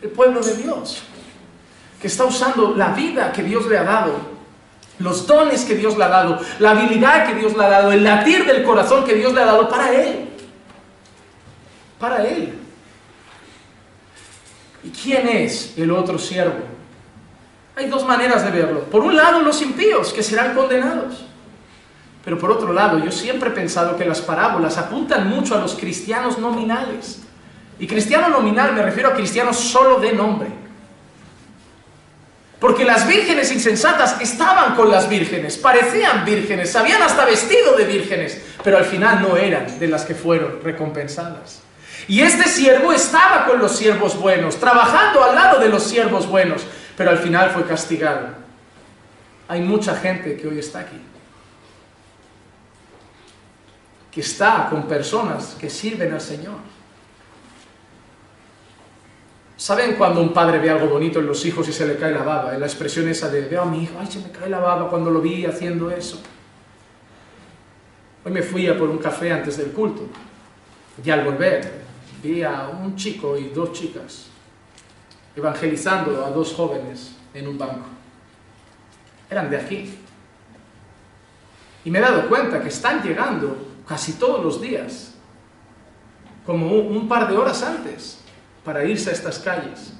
El 0.00 0.10
pueblo 0.10 0.40
de 0.40 0.56
Dios, 0.56 1.02
que 2.00 2.06
está 2.06 2.24
usando 2.24 2.74
la 2.76 2.92
vida 2.92 3.32
que 3.32 3.42
Dios 3.42 3.66
le 3.66 3.76
ha 3.76 3.82
dado, 3.82 4.14
los 5.00 5.26
dones 5.26 5.64
que 5.64 5.74
Dios 5.74 5.98
le 5.98 6.04
ha 6.04 6.08
dado, 6.08 6.40
la 6.60 6.70
habilidad 6.70 7.26
que 7.26 7.34
Dios 7.34 7.56
le 7.56 7.64
ha 7.64 7.68
dado, 7.68 7.92
el 7.92 8.04
latir 8.04 8.46
del 8.46 8.62
corazón 8.62 9.04
que 9.04 9.14
Dios 9.14 9.32
le 9.32 9.42
ha 9.42 9.46
dado 9.46 9.68
para 9.68 9.92
Él. 9.92 10.28
Para 11.98 12.24
Él. 12.26 12.54
¿Y 14.84 14.90
quién 14.90 15.28
es 15.28 15.76
el 15.76 15.90
otro 15.90 16.18
siervo? 16.18 16.69
Hay 17.80 17.86
dos 17.86 18.04
maneras 18.04 18.44
de 18.44 18.50
verlo. 18.50 18.80
Por 18.80 19.00
un 19.00 19.16
lado, 19.16 19.40
los 19.40 19.62
impíos, 19.62 20.12
que 20.12 20.22
serán 20.22 20.54
condenados. 20.54 21.24
Pero 22.22 22.38
por 22.38 22.50
otro 22.52 22.74
lado, 22.74 22.98
yo 23.02 23.10
siempre 23.10 23.48
he 23.48 23.52
pensado 23.52 23.96
que 23.96 24.04
las 24.04 24.20
parábolas 24.20 24.76
apuntan 24.76 25.30
mucho 25.30 25.54
a 25.54 25.60
los 25.60 25.76
cristianos 25.76 26.38
nominales. 26.38 27.22
Y 27.78 27.86
cristiano 27.86 28.28
nominal 28.28 28.74
me 28.74 28.82
refiero 28.82 29.08
a 29.08 29.14
cristianos 29.14 29.56
solo 29.56 29.98
de 29.98 30.12
nombre. 30.12 30.50
Porque 32.58 32.84
las 32.84 33.08
vírgenes 33.08 33.50
insensatas 33.50 34.20
estaban 34.20 34.74
con 34.74 34.90
las 34.90 35.08
vírgenes, 35.08 35.56
parecían 35.56 36.26
vírgenes, 36.26 36.76
habían 36.76 37.00
hasta 37.00 37.24
vestido 37.24 37.78
de 37.78 37.84
vírgenes, 37.86 38.42
pero 38.62 38.76
al 38.76 38.84
final 38.84 39.22
no 39.22 39.38
eran 39.38 39.78
de 39.78 39.88
las 39.88 40.04
que 40.04 40.14
fueron 40.14 40.60
recompensadas. 40.62 41.62
Y 42.08 42.20
este 42.20 42.46
siervo 42.46 42.92
estaba 42.92 43.46
con 43.46 43.58
los 43.58 43.74
siervos 43.74 44.18
buenos, 44.18 44.56
trabajando 44.56 45.24
al 45.24 45.34
lado 45.34 45.58
de 45.58 45.70
los 45.70 45.84
siervos 45.84 46.26
buenos, 46.26 46.66
pero 46.96 47.10
al 47.10 47.18
final 47.18 47.50
fue 47.50 47.64
castigado. 47.64 48.28
Hay 49.48 49.60
mucha 49.62 49.96
gente 49.96 50.36
que 50.36 50.46
hoy 50.46 50.58
está 50.58 50.80
aquí 50.80 51.00
que 54.10 54.20
está 54.20 54.68
con 54.68 54.84
personas 54.84 55.56
que 55.58 55.70
sirven 55.70 56.12
al 56.12 56.20
Señor. 56.20 56.56
¿Saben 59.56 59.94
cuando 59.94 60.20
un 60.20 60.32
padre 60.32 60.58
ve 60.58 60.70
algo 60.70 60.88
bonito 60.88 61.20
en 61.20 61.26
los 61.26 61.44
hijos 61.44 61.68
y 61.68 61.72
se 61.72 61.86
le 61.86 61.96
cae 61.96 62.12
la 62.12 62.22
baba? 62.22 62.56
La 62.56 62.66
expresión 62.66 63.08
esa 63.08 63.28
de, 63.28 63.42
veo 63.42 63.62
a 63.62 63.66
mi 63.66 63.84
hijo, 63.84 63.94
ay, 64.00 64.06
se 64.06 64.18
me 64.18 64.30
cae 64.30 64.48
la 64.48 64.58
baba 64.58 64.88
cuando 64.88 65.10
lo 65.10 65.20
vi 65.20 65.44
haciendo 65.44 65.90
eso. 65.90 66.20
Hoy 68.24 68.32
me 68.32 68.42
fui 68.42 68.66
a 68.68 68.76
por 68.76 68.88
un 68.88 68.98
café 68.98 69.32
antes 69.32 69.58
del 69.58 69.70
culto. 69.70 70.06
Y 71.04 71.10
al 71.10 71.24
volver, 71.24 71.82
vi 72.22 72.42
a 72.42 72.68
un 72.68 72.96
chico 72.96 73.36
y 73.36 73.50
dos 73.50 73.72
chicas 73.72 74.29
evangelizando 75.36 76.24
a 76.24 76.30
dos 76.30 76.52
jóvenes 76.54 77.16
en 77.34 77.48
un 77.48 77.58
banco. 77.58 77.86
Eran 79.30 79.48
de 79.48 79.56
aquí. 79.56 79.94
Y 81.84 81.90
me 81.90 81.98
he 81.98 82.02
dado 82.02 82.28
cuenta 82.28 82.60
que 82.60 82.68
están 82.68 83.02
llegando 83.02 83.56
casi 83.86 84.14
todos 84.14 84.44
los 84.44 84.60
días, 84.60 85.14
como 86.44 86.68
un, 86.72 87.08
par 87.08 87.28
de 87.28 87.36
horas 87.36 87.62
antes, 87.62 88.20
para 88.64 88.84
irse 88.84 89.10
a 89.10 89.12
estas 89.12 89.38
calles 89.38 89.94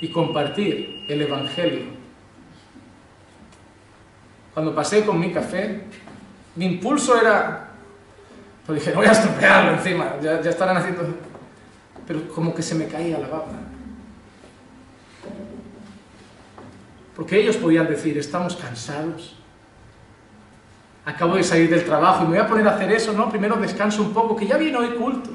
y 0.00 0.10
compartir 0.10 1.04
el 1.08 1.22
Evangelio. 1.22 1.86
Cuando 4.52 4.74
pasé 4.74 5.04
con 5.04 5.18
mi 5.18 5.32
café, 5.32 5.82
mi 6.56 6.66
impulso 6.66 7.20
era, 7.20 7.70
pues 8.64 8.78
dije, 8.78 8.92
no 8.92 8.98
voy 8.98 9.06
a 9.06 9.12
estropearlo 9.12 9.72
encima, 9.72 10.14
ya, 10.22 10.40
ya 10.40 10.50
estarán 10.50 10.76
haciendo... 10.76 11.02
Pero 12.06 12.28
como 12.28 12.54
que 12.54 12.62
se 12.62 12.74
me 12.74 12.86
caía 12.86 13.18
la 13.18 13.28
baba. 13.28 13.63
Porque 17.14 17.40
ellos 17.40 17.56
podían 17.56 17.88
decir, 17.88 18.18
estamos 18.18 18.56
cansados, 18.56 19.36
acabo 21.04 21.36
de 21.36 21.44
salir 21.44 21.70
del 21.70 21.84
trabajo 21.84 22.24
y 22.24 22.28
me 22.28 22.36
voy 22.36 22.38
a 22.38 22.48
poner 22.48 22.66
a 22.66 22.74
hacer 22.74 22.90
eso, 22.92 23.12
¿no? 23.12 23.30
Primero 23.30 23.56
descanso 23.56 24.02
un 24.02 24.12
poco, 24.12 24.34
que 24.34 24.46
ya 24.46 24.56
viene 24.56 24.78
hoy 24.78 24.94
culto. 24.94 25.30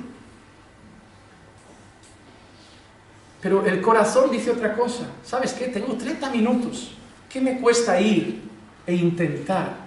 Pero 3.42 3.66
el 3.66 3.82
corazón 3.82 4.30
dice 4.32 4.52
otra 4.52 4.76
cosa. 4.76 5.08
¿Sabes 5.24 5.54
qué? 5.54 5.68
Tengo 5.68 5.94
30 5.94 6.30
minutos. 6.30 6.92
¿Qué 7.30 7.40
me 7.40 7.60
cuesta 7.60 8.00
ir 8.02 8.42
e 8.86 8.96
intentar 8.96 9.78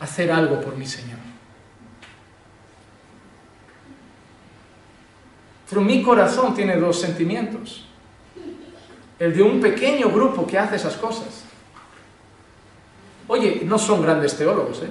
hacer 0.00 0.32
algo 0.32 0.60
por 0.60 0.76
mi 0.76 0.86
Señor? 0.86 1.18
Pero 5.68 5.80
mi 5.82 6.02
corazón 6.02 6.54
tiene 6.54 6.76
dos 6.76 7.00
sentimientos. 7.00 7.85
El 9.18 9.34
de 9.34 9.42
un 9.42 9.60
pequeño 9.60 10.10
grupo 10.10 10.46
que 10.46 10.58
hace 10.58 10.76
esas 10.76 10.96
cosas 10.96 11.46
Oye, 13.28 13.62
no 13.64 13.78
son 13.78 14.02
grandes 14.02 14.36
teólogos, 14.36 14.82
¿eh? 14.82 14.90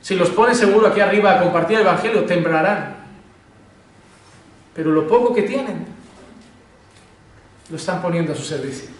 Si 0.00 0.14
los 0.14 0.30
pones 0.30 0.58
seguro 0.58 0.88
aquí 0.88 1.00
arriba 1.00 1.32
a 1.32 1.42
compartir 1.42 1.76
el 1.76 1.82
Evangelio, 1.82 2.24
temblarán. 2.24 2.96
Pero 4.74 4.90
lo 4.90 5.06
poco 5.06 5.34
que 5.34 5.42
tienen, 5.42 5.86
lo 7.70 7.76
están 7.76 8.02
poniendo 8.02 8.32
a 8.32 8.36
su 8.36 8.42
servicio. 8.42 8.90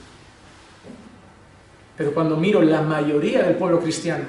Pero 1.97 2.13
cuando 2.13 2.37
miro 2.37 2.63
la 2.63 2.83
mayoría 2.83 3.43
del 3.43 3.57
pueblo 3.57 3.81
cristiano, 3.81 4.25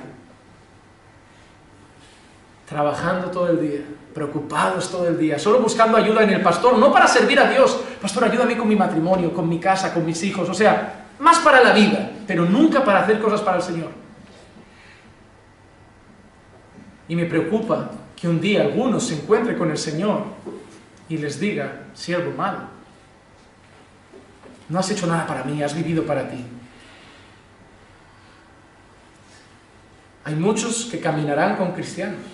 trabajando 2.74 3.30
todo 3.30 3.50
el 3.52 3.62
día, 3.62 3.82
preocupados 4.16 4.90
todo 4.90 5.08
el 5.08 5.16
día, 5.16 5.38
solo 5.38 5.60
buscando 5.60 5.96
ayuda 5.96 6.24
en 6.24 6.32
el 6.32 6.42
pastor, 6.42 6.76
no 6.80 6.92
para 6.92 7.08
servir 7.08 7.40
a 7.40 7.48
Dios, 7.48 7.80
pastor, 8.02 8.24
ayúdame 8.24 8.58
con 8.58 8.68
mi 8.68 8.76
matrimonio, 8.76 9.32
con 9.32 9.48
mi 9.48 9.60
casa, 9.60 9.94
con 9.94 10.04
mis 10.04 10.24
hijos, 10.24 10.50
o 10.50 10.54
sea, 10.56 11.06
más 11.20 11.38
para 11.40 11.64
la 11.64 11.72
vida, 11.72 12.12
pero 12.26 12.46
nunca 12.46 12.84
para 12.84 13.02
hacer 13.02 13.20
cosas 13.20 13.42
para 13.42 13.58
el 13.58 13.64
Señor. 13.64 13.92
Y 17.08 17.16
me 17.16 17.26
preocupa 17.26 17.92
que 18.16 18.28
un 18.28 18.42
día 18.42 18.64
algunos 18.64 19.06
se 19.06 19.22
encuentren 19.22 19.56
con 19.56 19.70
el 19.70 19.78
Señor 19.78 20.24
y 21.08 21.18
les 21.18 21.40
diga, 21.40 21.84
siervo 21.94 22.32
malo, 22.36 22.60
no 24.68 24.80
has 24.80 24.90
hecho 24.90 25.06
nada 25.06 25.28
para 25.28 25.44
mí, 25.44 25.62
has 25.62 25.76
vivido 25.76 26.04
para 26.04 26.28
ti. 26.28 26.44
Hay 30.24 30.34
muchos 30.34 30.86
que 30.86 31.00
caminarán 31.00 31.56
con 31.56 31.74
cristianos, 31.74 32.33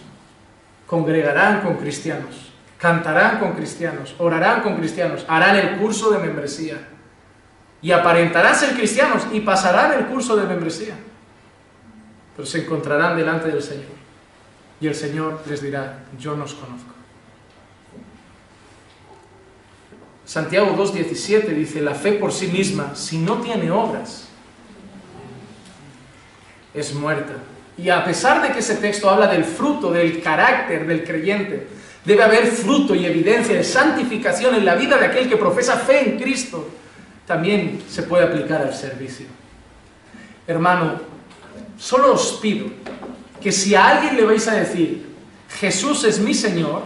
congregarán 0.89 1.61
con 1.61 1.77
cristianos, 1.77 2.51
cantarán 2.79 3.37
con 3.39 3.53
cristianos, 3.53 4.15
orarán 4.17 4.63
con 4.63 4.75
cristianos, 4.77 5.23
harán 5.27 5.55
el 5.55 5.77
curso 5.77 6.09
de 6.09 6.17
membresía 6.17 6.79
y 7.79 7.91
aparentarán 7.91 8.55
ser 8.55 8.73
cristianos 8.73 9.27
y 9.31 9.41
pasarán 9.41 9.93
el 9.93 10.07
curso 10.07 10.35
de 10.35 10.47
membresía, 10.47 10.95
pero 12.35 12.47
se 12.47 12.63
encontrarán 12.63 13.15
delante 13.15 13.49
del 13.49 13.61
Señor 13.61 13.99
y 14.81 14.87
el 14.87 14.95
Señor 14.95 15.43
les 15.47 15.61
dirá, 15.61 15.99
yo 16.17 16.31
no 16.31 16.45
conozco. 16.45 16.95
Santiago 20.25 20.75
2.17 20.75 21.49
dice, 21.49 21.81
la 21.81 21.93
fe 21.93 22.13
por 22.13 22.31
sí 22.31 22.47
misma, 22.47 22.95
si 22.95 23.19
no 23.19 23.41
tiene 23.41 23.69
obras, 23.69 24.29
es 26.73 26.95
muerta. 26.95 27.33
Y 27.81 27.89
a 27.89 28.03
pesar 28.03 28.41
de 28.41 28.51
que 28.51 28.59
ese 28.59 28.75
texto 28.75 29.09
habla 29.09 29.27
del 29.27 29.45
fruto, 29.45 29.91
del 29.91 30.21
carácter 30.21 30.85
del 30.85 31.03
creyente, 31.03 31.67
debe 32.03 32.23
haber 32.23 32.47
fruto 32.47 32.93
y 32.93 33.05
evidencia 33.05 33.55
de 33.55 33.63
santificación 33.63 34.55
en 34.55 34.65
la 34.65 34.75
vida 34.75 34.97
de 34.97 35.05
aquel 35.05 35.29
que 35.29 35.37
profesa 35.37 35.77
fe 35.77 36.09
en 36.09 36.19
Cristo 36.19 36.67
también 37.25 37.81
se 37.87 38.03
puede 38.03 38.25
aplicar 38.25 38.61
al 38.61 38.73
servicio. 38.73 39.27
Hermano, 40.47 40.99
solo 41.77 42.13
os 42.13 42.39
pido 42.41 42.67
que 43.39 43.51
si 43.51 43.75
a 43.75 43.87
alguien 43.87 44.17
le 44.17 44.25
vais 44.25 44.47
a 44.47 44.55
decir, 44.55 45.05
Jesús 45.59 46.03
es 46.03 46.19
mi 46.19 46.33
Señor, 46.33 46.83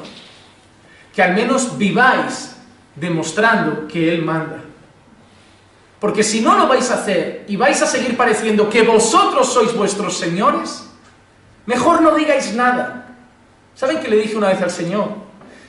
que 1.16 1.24
al 1.24 1.34
menos 1.34 1.78
viváis 1.78 2.56
demostrando 2.96 3.88
que 3.88 4.14
Él 4.14 4.24
manda. 4.24 4.62
Porque 6.04 6.22
si 6.22 6.42
no 6.42 6.58
lo 6.58 6.68
vais 6.68 6.92
a 6.92 6.96
hacer 6.96 7.46
y 7.48 7.56
vais 7.56 7.82
a 7.82 7.88
seguir 7.88 8.18
pareciendo 8.18 8.70
que 8.70 8.82
vosotros 8.82 9.54
sois 9.54 9.74
vuestros 9.74 10.18
señores, 10.18 10.84
mejor 11.66 12.02
no 12.02 12.14
digáis 12.14 12.54
nada. 12.54 13.16
¿Saben 13.74 14.02
qué 14.02 14.10
le 14.10 14.18
dije 14.18 14.36
una 14.36 14.50
vez 14.50 14.62
al 14.62 14.70
Señor? 14.70 15.12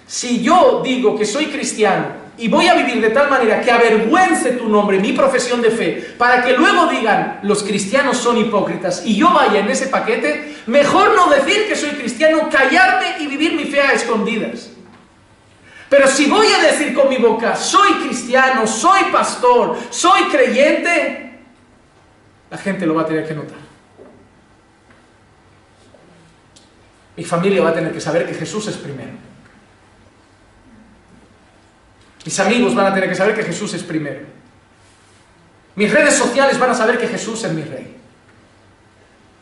Si 0.08 0.42
yo 0.42 0.82
digo 0.82 1.16
que 1.16 1.24
soy 1.24 1.46
cristiano 1.46 2.06
y 2.36 2.48
voy 2.48 2.66
a 2.66 2.74
vivir 2.74 3.00
de 3.00 3.10
tal 3.10 3.30
manera 3.30 3.60
que 3.60 3.70
avergüence 3.70 4.50
tu 4.58 4.68
nombre, 4.68 4.98
mi 4.98 5.12
profesión 5.12 5.62
de 5.62 5.70
fe, 5.70 6.14
para 6.18 6.42
que 6.42 6.54
luego 6.54 6.86
digan 6.86 7.38
los 7.44 7.62
cristianos 7.62 8.16
son 8.16 8.36
hipócritas 8.36 9.06
y 9.06 9.14
yo 9.14 9.32
vaya 9.32 9.60
en 9.60 9.70
ese 9.70 9.86
paquete, 9.86 10.56
mejor 10.66 11.14
no 11.14 11.30
decir 11.30 11.68
que 11.68 11.76
soy 11.76 11.90
cristiano, 11.90 12.48
callarme 12.50 13.18
y 13.20 13.28
vivir 13.28 13.52
mi 13.52 13.66
fe 13.66 13.82
a 13.82 13.92
escondidas. 13.92 14.73
Pero 15.96 16.08
si 16.08 16.26
voy 16.26 16.48
a 16.48 16.60
decir 16.60 16.92
con 16.92 17.08
mi 17.08 17.18
boca, 17.18 17.54
soy 17.54 17.92
cristiano, 18.04 18.66
soy 18.66 19.12
pastor, 19.12 19.78
soy 19.90 20.24
creyente, 20.24 21.38
la 22.50 22.58
gente 22.58 22.84
lo 22.84 22.96
va 22.96 23.02
a 23.02 23.06
tener 23.06 23.24
que 23.24 23.32
notar. 23.32 23.58
Mi 27.16 27.22
familia 27.22 27.62
va 27.62 27.68
a 27.68 27.74
tener 27.74 27.92
que 27.92 28.00
saber 28.00 28.26
que 28.26 28.34
Jesús 28.34 28.66
es 28.66 28.76
primero. 28.76 29.12
Mis 32.24 32.40
amigos 32.40 32.74
van 32.74 32.86
a 32.86 32.94
tener 32.94 33.08
que 33.08 33.14
saber 33.14 33.36
que 33.36 33.44
Jesús 33.44 33.72
es 33.74 33.84
primero. 33.84 34.26
Mis 35.76 35.92
redes 35.92 36.14
sociales 36.14 36.58
van 36.58 36.70
a 36.70 36.74
saber 36.74 36.98
que 36.98 37.06
Jesús 37.06 37.44
es 37.44 37.52
mi 37.52 37.62
rey. 37.62 37.93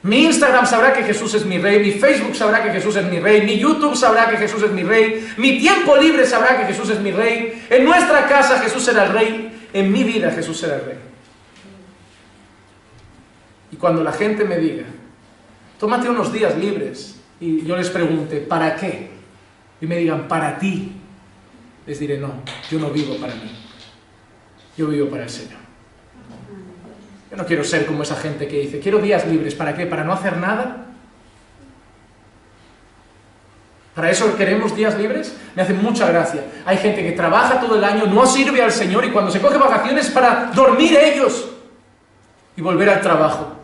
Mi 0.03 0.24
Instagram 0.24 0.66
sabrá 0.66 0.92
que 0.92 1.05
Jesús 1.05 1.32
es 1.34 1.44
mi 1.44 1.59
rey, 1.59 1.78
mi 1.78 1.92
Facebook 1.92 2.34
sabrá 2.34 2.62
que 2.62 2.70
Jesús 2.70 2.96
es 2.96 3.05
mi 3.05 3.20
rey, 3.20 3.42
mi 3.42 3.57
YouTube 3.57 3.94
sabrá 3.94 4.28
que 4.28 4.36
Jesús 4.36 4.62
es 4.64 4.72
mi 4.72 4.82
rey, 4.82 5.32
mi 5.36 5.61
tiempo 5.61 5.96
libre 5.96 6.26
sabrá 6.26 6.59
que 6.59 6.64
Jesús 6.64 6.90
es 6.90 6.98
mi 6.98 7.12
rey, 7.12 7.66
en 7.70 7.84
nuestra 7.84 8.26
casa 8.26 8.59
Jesús 8.59 8.82
será 8.82 9.05
el 9.05 9.12
rey, 9.12 9.68
en 9.72 9.92
mi 9.92 10.03
vida 10.03 10.32
Jesús 10.32 10.59
será 10.59 10.74
el 10.76 10.84
rey. 10.86 10.98
Y 13.70 13.76
cuando 13.76 14.03
la 14.03 14.12
gente 14.12 14.44
me 14.44 14.59
diga, 14.59 14.86
tómate 15.78 16.09
unos 16.09 16.32
días 16.32 16.59
libres, 16.59 17.20
y 17.38 17.64
yo 17.64 17.76
les 17.76 17.88
pregunte, 17.88 18.38
¿para 18.38 18.74
qué? 18.74 19.09
Y 19.80 19.86
me 19.86 19.98
digan, 19.98 20.26
para 20.26 20.59
ti, 20.59 20.92
les 21.86 21.98
diré, 22.00 22.18
no, 22.18 22.42
yo 22.68 22.80
no 22.80 22.90
vivo 22.90 23.16
para 23.18 23.36
mí, 23.36 23.57
yo 24.76 24.88
vivo 24.88 25.09
para 25.09 25.22
el 25.22 25.30
Señor. 25.30 25.61
Yo 27.33 27.39
no 27.39 27.47
quiero 27.47 27.64
ser 27.64 27.87
como 27.87 28.03
esa 28.03 28.14
gente 28.16 28.47
que 28.47 28.61
dice, 28.61 28.78
quiero 28.78 28.99
días 28.99 29.26
libres, 29.26 29.55
¿para 29.55 29.74
qué? 29.74 29.87
¿Para 29.87 30.05
no 30.05 30.12
hacer 30.12 30.37
nada? 30.37 30.85
¿Para 33.95 34.11
eso 34.11 34.37
queremos 34.37 34.76
días 34.76 34.99
libres? 34.99 35.35
Me 35.57 35.62
hace 35.62 35.72
mucha 35.72 36.07
gracia. 36.09 36.45
Hay 36.66 36.76
gente 36.76 37.03
que 37.03 37.12
trabaja 37.12 37.59
todo 37.59 37.76
el 37.76 37.85
año, 37.85 38.05
no 38.05 38.26
sirve 38.26 38.61
al 38.61 38.70
Señor 38.70 39.07
y 39.07 39.11
cuando 39.11 39.30
se 39.30 39.41
coge 39.41 39.57
vacaciones 39.57 40.11
para 40.11 40.51
dormir 40.55 40.95
ellos 40.95 41.49
y 42.55 42.61
volver 42.61 42.91
al 42.91 43.01
trabajo. 43.01 43.57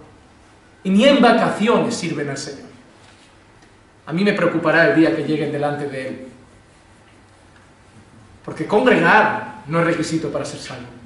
Y 0.82 0.88
ni 0.88 1.04
en 1.04 1.20
vacaciones 1.20 1.94
sirven 1.94 2.30
al 2.30 2.38
Señor. 2.38 2.68
A 4.06 4.14
mí 4.14 4.24
me 4.24 4.32
preocupará 4.32 4.88
el 4.88 4.96
día 4.96 5.14
que 5.14 5.24
lleguen 5.24 5.52
delante 5.52 5.88
de 5.88 6.08
Él. 6.08 6.28
Porque 8.46 8.64
congregar 8.64 9.56
no 9.66 9.80
es 9.80 9.84
requisito 9.84 10.32
para 10.32 10.46
ser 10.46 10.58
salvo. 10.58 10.97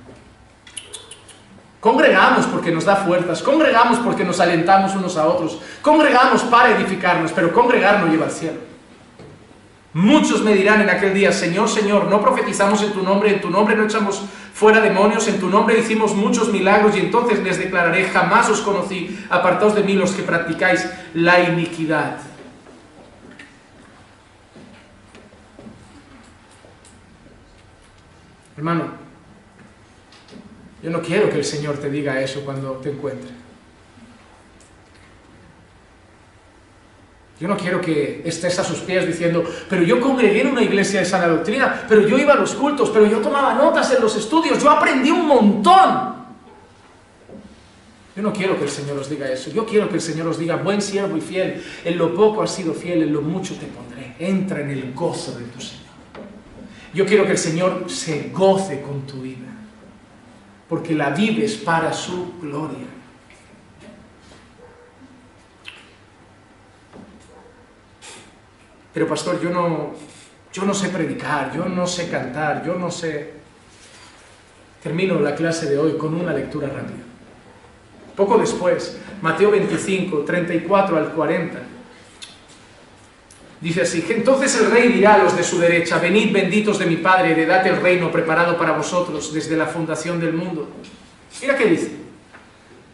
Congregamos 1.83 2.47
porque 2.47 2.71
nos 2.71 2.85
da 2.85 2.95
fuerzas, 2.95 3.43
congregamos 3.43 3.99
porque 3.99 4.23
nos 4.23 4.39
alentamos 4.39 4.95
unos 4.95 5.17
a 5.17 5.27
otros, 5.27 5.59
congregamos 5.83 6.43
para 6.43 6.71
edificarnos, 6.79 7.33
pero 7.33 7.53
congregar 7.53 7.99
no 7.99 8.07
lleva 8.07 8.27
al 8.27 8.31
cielo. 8.31 8.59
Muchos 9.93 10.45
me 10.45 10.55
dirán 10.55 10.81
en 10.81 10.91
aquel 10.91 11.13
día, 11.13 11.33
Señor, 11.33 11.69
Señor, 11.69 12.05
no 12.05 12.21
profetizamos 12.21 12.81
en 12.85 12.93
tu 12.93 13.03
nombre, 13.03 13.35
en 13.35 13.41
tu 13.41 13.51
nombre 13.51 13.75
no 13.75 13.83
echamos 13.83 14.23
fuera 14.55 14.81
demonios, 14.81 15.27
en 15.27 15.41
tu 15.41 15.51
nombre 15.51 15.77
hicimos 15.77 16.15
muchos 16.15 16.53
milagros 16.53 16.97
y 16.97 17.01
entonces 17.01 17.43
les 17.43 17.59
declararé, 17.59 18.05
jamás 18.05 18.49
os 18.49 18.61
conocí, 18.61 19.19
apartaos 19.29 19.75
de 19.75 19.83
mí 19.83 19.95
los 19.95 20.13
que 20.13 20.23
practicáis 20.23 20.89
la 21.15 21.41
iniquidad. 21.41 22.19
Hermano, 28.57 29.02
yo 30.83 30.91
no 30.91 31.01
quiero 31.01 31.31
que 31.31 31.39
el 31.39 31.45
Señor 31.45 31.79
te 31.79 31.91
diga 31.91 32.21
eso 32.21 32.45
cuando 32.45 32.73
te 32.73 32.91
encuentre. 32.91 33.31
Yo 37.41 37.49
no 37.49 37.57
quiero 37.57 37.81
que 37.81 38.23
estés 38.25 38.57
a 38.61 38.65
sus 38.65 38.79
pies 38.79 39.05
diciendo, 39.07 39.45
pero 39.69 39.83
yo 39.83 40.01
congregué 40.01 40.43
en 40.43 40.49
una 40.49 40.63
iglesia 40.63 41.01
de 41.01 41.07
sana 41.07 41.27
doctrina, 41.27 41.87
pero 41.89 42.07
yo 42.07 42.17
iba 42.17 42.35
a 42.35 42.37
los 42.37 42.55
cultos, 42.55 42.91
pero 42.91 43.05
yo 43.07 43.19
tomaba 43.19 43.55
notas 43.55 43.93
en 43.93 44.01
los 44.01 44.15
estudios, 44.17 44.63
yo 44.63 44.71
aprendí 44.71 45.11
un 45.11 45.27
montón. 45.27 46.13
Yo 48.15 48.23
no 48.23 48.33
quiero 48.33 48.57
que 48.59 48.65
el 48.65 48.71
Señor 48.71 48.99
os 48.99 49.09
diga 49.09 49.29
eso. 49.29 49.51
Yo 49.51 49.65
quiero 49.65 49.89
que 49.89 49.97
el 49.97 50.01
Señor 50.01 50.29
os 50.29 50.39
diga, 50.39 50.57
buen 50.57 50.83
siervo 50.83 51.17
y 51.17 51.21
fiel, 51.21 51.65
en 51.85 51.99
lo 51.99 52.15
poco 52.15 52.43
has 52.43 52.55
sido 52.55 52.75
fiel, 52.75 53.03
en 53.03 53.13
lo 53.13 53.23
mucho 53.23 53.57
te 53.57 53.67
pondré. 53.67 54.15
Entra 54.19 54.61
en 54.61 54.71
el 54.71 54.93
gozo 54.93 55.33
de 55.33 55.45
tu 55.47 55.61
Señor. 55.61 55.83
Yo 56.95 57.07
quiero 57.07 57.25
que 57.25 57.33
el 57.33 57.39
Señor 57.39 57.85
se 57.89 58.31
goce 58.33 58.83
con 58.83 59.07
tu 59.07 59.23
vida, 59.23 59.42
porque 60.73 60.95
la 60.95 61.11
vives 61.11 61.57
para 61.57 61.93
su 61.93 62.33
gloria. 62.41 62.87
Pero 68.95 69.07
pastor, 69.07 69.39
yo 69.43 69.51
no, 69.51 69.91
yo 70.51 70.65
no 70.65 70.73
sé 70.73 70.89
predicar, 70.89 71.55
yo 71.55 71.67
no 71.67 71.87
sé 71.87 72.09
cantar, 72.09 72.65
yo 72.65 72.77
no 72.77 72.91
sé... 72.91 73.35
Termino 74.83 75.21
la 75.21 75.35
clase 75.35 75.69
de 75.69 75.77
hoy 75.77 75.99
con 75.99 76.15
una 76.15 76.33
lectura 76.33 76.69
rápida. 76.69 77.05
Poco 78.17 78.39
después, 78.39 78.99
Mateo 79.21 79.51
25, 79.51 80.21
34 80.21 80.97
al 80.97 81.13
40. 81.13 81.59
Dice 83.63 83.83
así, 83.83 84.05
entonces 84.09 84.61
el 84.61 84.73
rey 84.73 84.89
dirá 84.89 85.15
a 85.15 85.19
los 85.23 85.37
de 85.37 85.45
su 85.45 85.57
derecha, 85.61 85.99
venid 85.99 86.33
benditos 86.33 86.81
de 86.81 86.87
mi 86.87 86.97
Padre, 86.97 87.31
heredad 87.31 87.65
el 87.65 87.81
reino 87.81 88.11
preparado 88.11 88.59
para 88.59 88.73
vosotros 88.73 89.33
desde 89.33 89.57
la 89.57 89.67
fundación 89.67 90.19
del 90.19 90.33
mundo. 90.33 90.69
Mira 91.41 91.57
qué 91.57 91.67
dice, 91.67 91.93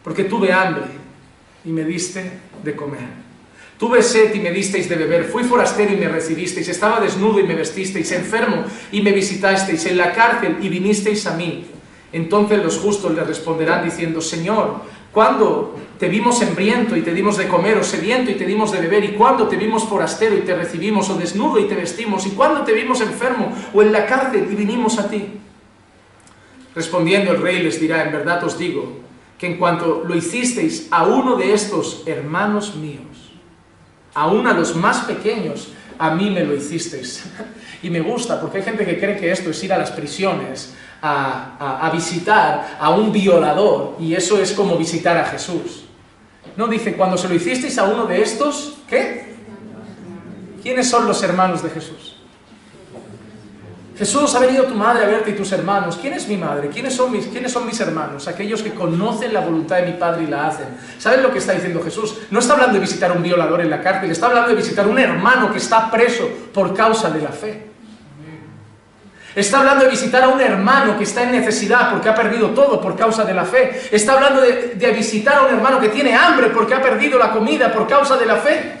porque 0.03 0.25
tuve 0.25 0.53
hambre 0.53 0.83
y 1.65 1.69
me 1.69 1.83
diste 1.83 2.31
de 2.63 2.75
comer. 2.75 3.29
Tuve 3.79 4.03
sed 4.03 4.35
y 4.35 4.39
me 4.41 4.51
disteis 4.51 4.87
de 4.87 4.95
beber, 4.95 5.23
fui 5.25 5.43
forastero 5.43 5.91
y 5.91 5.97
me 5.97 6.07
recibisteis, 6.07 6.67
estaba 6.67 6.99
desnudo 6.99 7.39
y 7.39 7.47
me 7.47 7.55
vestisteis, 7.55 8.11
enfermo 8.11 8.65
y 8.91 9.01
me 9.01 9.11
visitasteis, 9.11 9.87
en 9.87 9.97
la 9.97 10.13
cárcel 10.13 10.57
y 10.61 10.69
vinisteis 10.69 11.25
a 11.25 11.35
mí. 11.35 11.65
Entonces 12.11 12.63
los 12.63 12.77
justos 12.77 13.15
le 13.15 13.23
responderán 13.23 13.83
diciendo, 13.83 14.21
Señor, 14.21 14.81
¿cuándo 15.11 15.75
te 15.97 16.07
vimos 16.07 16.41
hambriento 16.41 16.95
y 16.95 17.01
te 17.01 17.13
dimos 17.13 17.37
de 17.37 17.47
comer, 17.47 17.77
o 17.77 17.83
sediento 17.83 18.31
y 18.31 18.35
te 18.35 18.45
dimos 18.45 18.71
de 18.71 18.81
beber? 18.81 19.03
¿Y 19.03 19.13
cuándo 19.13 19.47
te 19.47 19.57
vimos 19.57 19.83
forastero 19.83 20.37
y 20.37 20.41
te 20.41 20.55
recibimos, 20.55 21.09
o 21.09 21.17
desnudo 21.17 21.59
y 21.59 21.65
te 21.65 21.75
vestimos? 21.75 22.25
¿Y 22.25 22.31
cuándo 22.31 22.61
te 22.61 22.73
vimos 22.73 23.01
enfermo 23.01 23.53
o 23.73 23.81
en 23.81 23.91
la 23.91 24.05
cárcel 24.05 24.47
y 24.51 24.55
vinimos 24.55 24.97
a 24.99 25.09
ti? 25.09 25.39
Respondiendo 26.75 27.31
el 27.31 27.41
rey 27.41 27.61
les 27.61 27.79
dirá, 27.79 28.03
en 28.03 28.11
verdad 28.11 28.43
os 28.43 28.57
digo, 28.57 28.99
que 29.37 29.47
en 29.47 29.57
cuanto 29.57 30.03
lo 30.07 30.15
hicisteis 30.15 30.87
a 30.91 31.05
uno 31.05 31.35
de 31.35 31.53
estos 31.53 32.03
hermanos 32.05 32.75
míos, 32.75 33.31
aún 34.13 34.45
a 34.47 34.53
los 34.53 34.75
más 34.75 35.05
pequeños, 35.05 35.73
a 35.97 36.11
mí 36.11 36.29
me 36.29 36.43
lo 36.43 36.55
hicisteis. 36.55 37.25
Y 37.81 37.89
me 37.89 38.01
gusta, 38.01 38.41
porque 38.41 38.57
hay 38.57 38.63
gente 38.65 38.85
que 38.85 38.99
cree 38.99 39.15
que 39.15 39.31
esto 39.31 39.51
es 39.51 39.63
ir 39.63 39.71
a 39.71 39.77
las 39.77 39.91
prisiones 39.91 40.75
a, 41.01 41.89
visitar 41.93 42.77
a 42.79 42.89
un 42.89 43.11
violador, 43.11 43.95
y 43.99 44.13
eso 44.13 44.39
es 44.39 44.53
como 44.53 44.77
visitar 44.77 45.17
a 45.17 45.25
Jesús. 45.25 45.85
No 46.55 46.67
dice, 46.67 46.95
cuando 46.95 47.17
se 47.17 47.27
lo 47.27 47.35
hicisteis 47.35 47.77
a 47.77 47.85
uno 47.85 48.05
de 48.05 48.21
estos, 48.21 48.77
¿qué? 48.87 49.35
¿Quiénes 50.61 50.89
son 50.89 51.07
los 51.07 51.23
hermanos 51.23 51.63
de 51.63 51.69
Jesús? 51.69 52.17
Jesús, 53.97 54.33
ha 54.33 54.39
venido 54.39 54.63
tu 54.63 54.75
madre 54.75 55.03
a 55.03 55.07
verte 55.09 55.31
y 55.31 55.33
tus 55.33 55.51
hermanos. 55.51 55.97
¿Quién 56.01 56.13
es 56.13 56.25
mi 56.25 56.37
madre? 56.37 56.69
¿Quiénes 56.69 56.95
son, 56.95 57.11
mis, 57.11 57.27
¿Quiénes 57.27 57.51
son 57.51 57.65
mis 57.65 57.77
hermanos? 57.81 58.29
Aquellos 58.29 58.61
que 58.61 58.73
conocen 58.73 59.33
la 59.33 59.41
voluntad 59.41 59.75
de 59.75 59.87
mi 59.87 59.93
Padre 59.93 60.23
y 60.23 60.27
la 60.27 60.47
hacen. 60.47 60.67
¿Saben 60.97 61.21
lo 61.21 61.33
que 61.33 61.39
está 61.39 61.51
diciendo 61.51 61.81
Jesús? 61.83 62.15
No 62.31 62.39
está 62.39 62.53
hablando 62.53 62.75
de 62.75 62.79
visitar 62.79 63.11
a 63.11 63.13
un 63.15 63.23
violador 63.23 63.59
en 63.59 63.69
la 63.69 63.81
cárcel, 63.81 64.09
está 64.09 64.27
hablando 64.27 64.49
de 64.51 64.55
visitar 64.55 64.85
a 64.85 64.87
un 64.87 64.97
hermano 64.97 65.51
que 65.51 65.57
está 65.57 65.91
preso 65.91 66.29
por 66.53 66.73
causa 66.73 67.09
de 67.09 67.21
la 67.21 67.29
fe. 67.29 67.68
Está 69.39 69.59
hablando 69.59 69.85
de 69.85 69.91
visitar 69.91 70.23
a 70.23 70.27
un 70.27 70.41
hermano 70.41 70.97
que 70.97 71.05
está 71.05 71.23
en 71.23 71.31
necesidad 71.31 71.91
porque 71.91 72.09
ha 72.09 72.15
perdido 72.15 72.49
todo 72.49 72.81
por 72.81 72.97
causa 72.97 73.23
de 73.23 73.33
la 73.33 73.45
fe. 73.45 73.87
Está 73.89 74.13
hablando 74.13 74.41
de, 74.41 74.91
visitar 74.91 75.37
a 75.37 75.41
un 75.43 75.53
hermano 75.53 75.79
que 75.79 75.87
tiene 75.87 76.13
hambre 76.13 76.49
porque 76.49 76.73
ha 76.73 76.81
perdido 76.81 77.17
la 77.17 77.31
comida 77.31 77.71
por 77.71 77.87
causa 77.87 78.17
de 78.17 78.25
la 78.25 78.35
fe. 78.35 78.73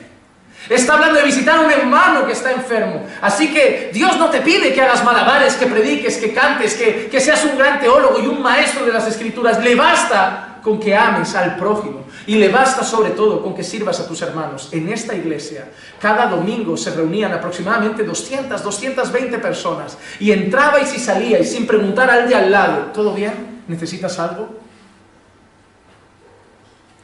Está 0.67 0.95
hablando 0.95 1.19
de 1.19 1.25
visitar 1.25 1.57
a 1.57 1.61
un 1.61 1.71
hermano 1.71 2.25
que 2.25 2.33
está 2.33 2.51
enfermo. 2.51 3.05
Así 3.21 3.53
que 3.53 3.89
Dios 3.93 4.17
no 4.17 4.29
te 4.29 4.41
pide 4.41 4.73
que 4.73 4.81
hagas 4.81 5.03
malabares, 5.03 5.55
que 5.55 5.65
prediques, 5.65 6.17
que 6.17 6.33
cantes, 6.33 6.73
que, 6.75 7.07
que, 7.07 7.21
seas 7.21 7.43
un 7.45 7.57
gran 7.57 7.79
teólogo 7.79 8.19
y 8.19 8.27
un 8.27 8.41
maestro 8.41 8.85
de 8.85 8.91
las 8.91 9.07
escrituras. 9.07 9.63
Le 9.63 9.75
basta 9.75 10.57
con 10.61 10.77
que 10.77 10.95
ames 10.95 11.33
al 11.35 11.55
prójimo. 11.55 12.05
Y 12.29 12.35
le 12.35 12.49
basta 12.49 12.83
sobre 12.83 13.09
todo 13.09 13.41
con 13.41 13.55
que 13.55 13.63
sirvas 13.63 13.99
a 13.99 14.07
tus 14.07 14.21
hermanos. 14.21 14.69
En 14.71 14.87
esta 14.89 15.15
iglesia, 15.15 15.71
cada 15.99 16.27
domingo 16.27 16.77
se 16.77 16.91
reunían 16.91 17.33
aproximadamente 17.33 18.03
200, 18.03 18.61
220 18.61 19.39
personas. 19.39 19.97
Y 20.19 20.31
entrabais 20.31 20.93
y 20.93 20.99
salíais 20.99 21.51
sin 21.51 21.65
preguntar 21.65 22.07
al 22.07 22.29
de 22.29 22.35
al 22.35 22.51
lado, 22.51 22.91
¿todo 22.93 23.15
bien? 23.15 23.63
¿Necesitas 23.67 24.19
algo? 24.19 24.47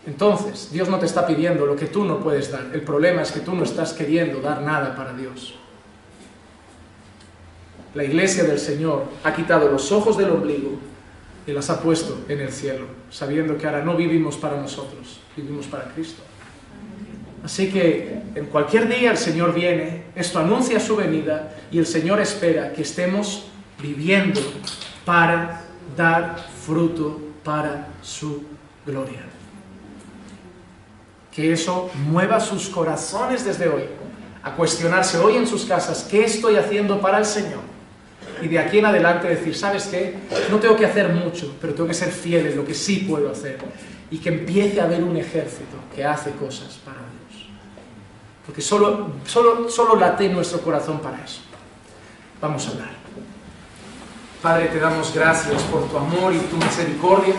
Entonces, 0.06 0.69
Dios 0.72 0.89
no 0.89 0.99
te 0.99 1.07
está 1.07 1.26
pidiendo 1.26 1.65
lo 1.65 1.76
que 1.76 1.88
tú 1.88 2.06
no 2.06 2.19
puedes 2.19 2.52
dar. 2.52 2.68
El 2.72 2.81
problema 2.84 3.23
es 3.23 3.31
que 3.31 3.39
tú 3.39 3.56
no 3.56 3.64
estás 3.64 3.93
queriendo 3.93 4.41
dar 4.41 4.61
nada 4.61 4.95
para 4.95 5.11
Dios. 5.14 5.56
La 7.95 8.03
iglesia 8.03 8.43
del 8.43 8.60
Señor 8.60 9.06
ha 9.23 9.34
quitado 9.34 9.72
los 9.72 9.91
ojos 9.91 10.19
del 10.19 10.30
ombligo 10.30 10.77
y 11.47 11.51
las 11.51 11.69
ha 11.69 11.81
puesto 11.81 12.26
en 12.27 12.39
el 12.41 12.51
cielo, 12.51 12.85
sabiendo 13.09 13.57
que 13.57 13.65
ahora 13.65 13.84
no 13.84 13.95
vivimos 13.95 14.38
para 14.38 14.59
nosotros, 14.59 15.19
vivimos 15.35 15.67
para 15.67 15.85
Cristo. 15.93 16.23
Así 17.43 17.72
que 17.72 18.22
en 18.34 18.47
cualquier 18.47 18.88
día 18.88 19.11
el 19.11 19.17
Señor 19.17 19.53
viene, 19.53 20.05
esto 20.15 20.39
anuncia 20.39 20.80
su 20.80 20.95
venida 20.95 21.55
y 21.72 21.77
el 21.77 21.85
Señor 21.85 22.19
espera 22.19 22.73
que 22.73 22.81
estemos 22.81 23.45
viviendo 23.80 24.41
para 25.05 25.61
dar 25.95 26.38
fruto 26.65 27.22
para 27.43 27.88
su 28.01 28.43
gloria 28.85 29.35
que 31.35 31.51
eso 31.51 31.91
mueva 32.07 32.39
sus 32.39 32.69
corazones 32.69 33.43
desde 33.43 33.67
hoy 33.67 33.84
a 34.41 34.55
cuestionarse 34.55 35.17
hoy 35.17 35.35
en 35.35 35.45
sus 35.45 35.65
casas, 35.65 36.07
¿qué 36.09 36.23
estoy 36.23 36.55
haciendo 36.55 37.01
para 37.01 37.17
el 37.17 37.26
Señor? 37.26 37.74
Y 38.41 38.47
de 38.47 38.59
aquí 38.59 38.79
en 38.79 38.85
adelante 38.85 39.27
decir, 39.27 39.55
¿sabes 39.55 39.85
qué? 39.85 40.15
No 40.49 40.57
tengo 40.57 40.75
que 40.75 40.85
hacer 40.85 41.09
mucho, 41.09 41.55
pero 41.61 41.73
tengo 41.73 41.87
que 41.87 41.93
ser 41.93 42.11
fiel 42.11 42.47
en 42.47 42.57
lo 42.57 42.65
que 42.65 42.73
sí 42.73 43.05
puedo 43.09 43.31
hacer. 43.31 43.57
Y 44.11 44.17
que 44.19 44.29
empiece 44.29 44.79
a 44.79 44.83
haber 44.83 45.03
un 45.03 45.17
ejército 45.17 45.77
que 45.95 46.05
hace 46.05 46.31
cosas 46.31 46.79
para 46.83 46.97
Dios. 46.97 47.47
Porque 48.45 48.61
solo, 48.61 49.11
solo, 49.25 49.69
solo 49.69 49.95
late 49.95 50.29
nuestro 50.29 50.61
corazón 50.61 50.99
para 50.99 51.23
eso. 51.23 51.41
Vamos 52.41 52.67
a 52.67 52.71
hablar. 52.71 52.89
Padre, 54.41 54.67
te 54.67 54.79
damos 54.79 55.13
gracias 55.13 55.63
por 55.63 55.87
tu 55.89 55.97
amor 55.97 56.33
y 56.33 56.37
tu 56.37 56.57
misericordia. 56.57 57.33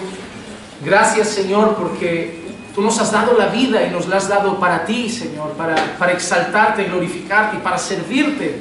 Gracias, 0.84 1.28
Señor, 1.28 1.76
porque 1.76 2.46
tú 2.74 2.82
nos 2.82 2.98
has 2.98 3.12
dado 3.12 3.38
la 3.38 3.46
vida 3.46 3.86
y 3.86 3.90
nos 3.90 4.08
la 4.08 4.16
has 4.16 4.28
dado 4.28 4.58
para 4.58 4.84
ti, 4.84 5.08
Señor, 5.08 5.52
para, 5.52 5.96
para 5.98 6.12
exaltarte, 6.12 6.84
glorificarte 6.84 7.56
y 7.56 7.60
para 7.60 7.78
servirte, 7.78 8.60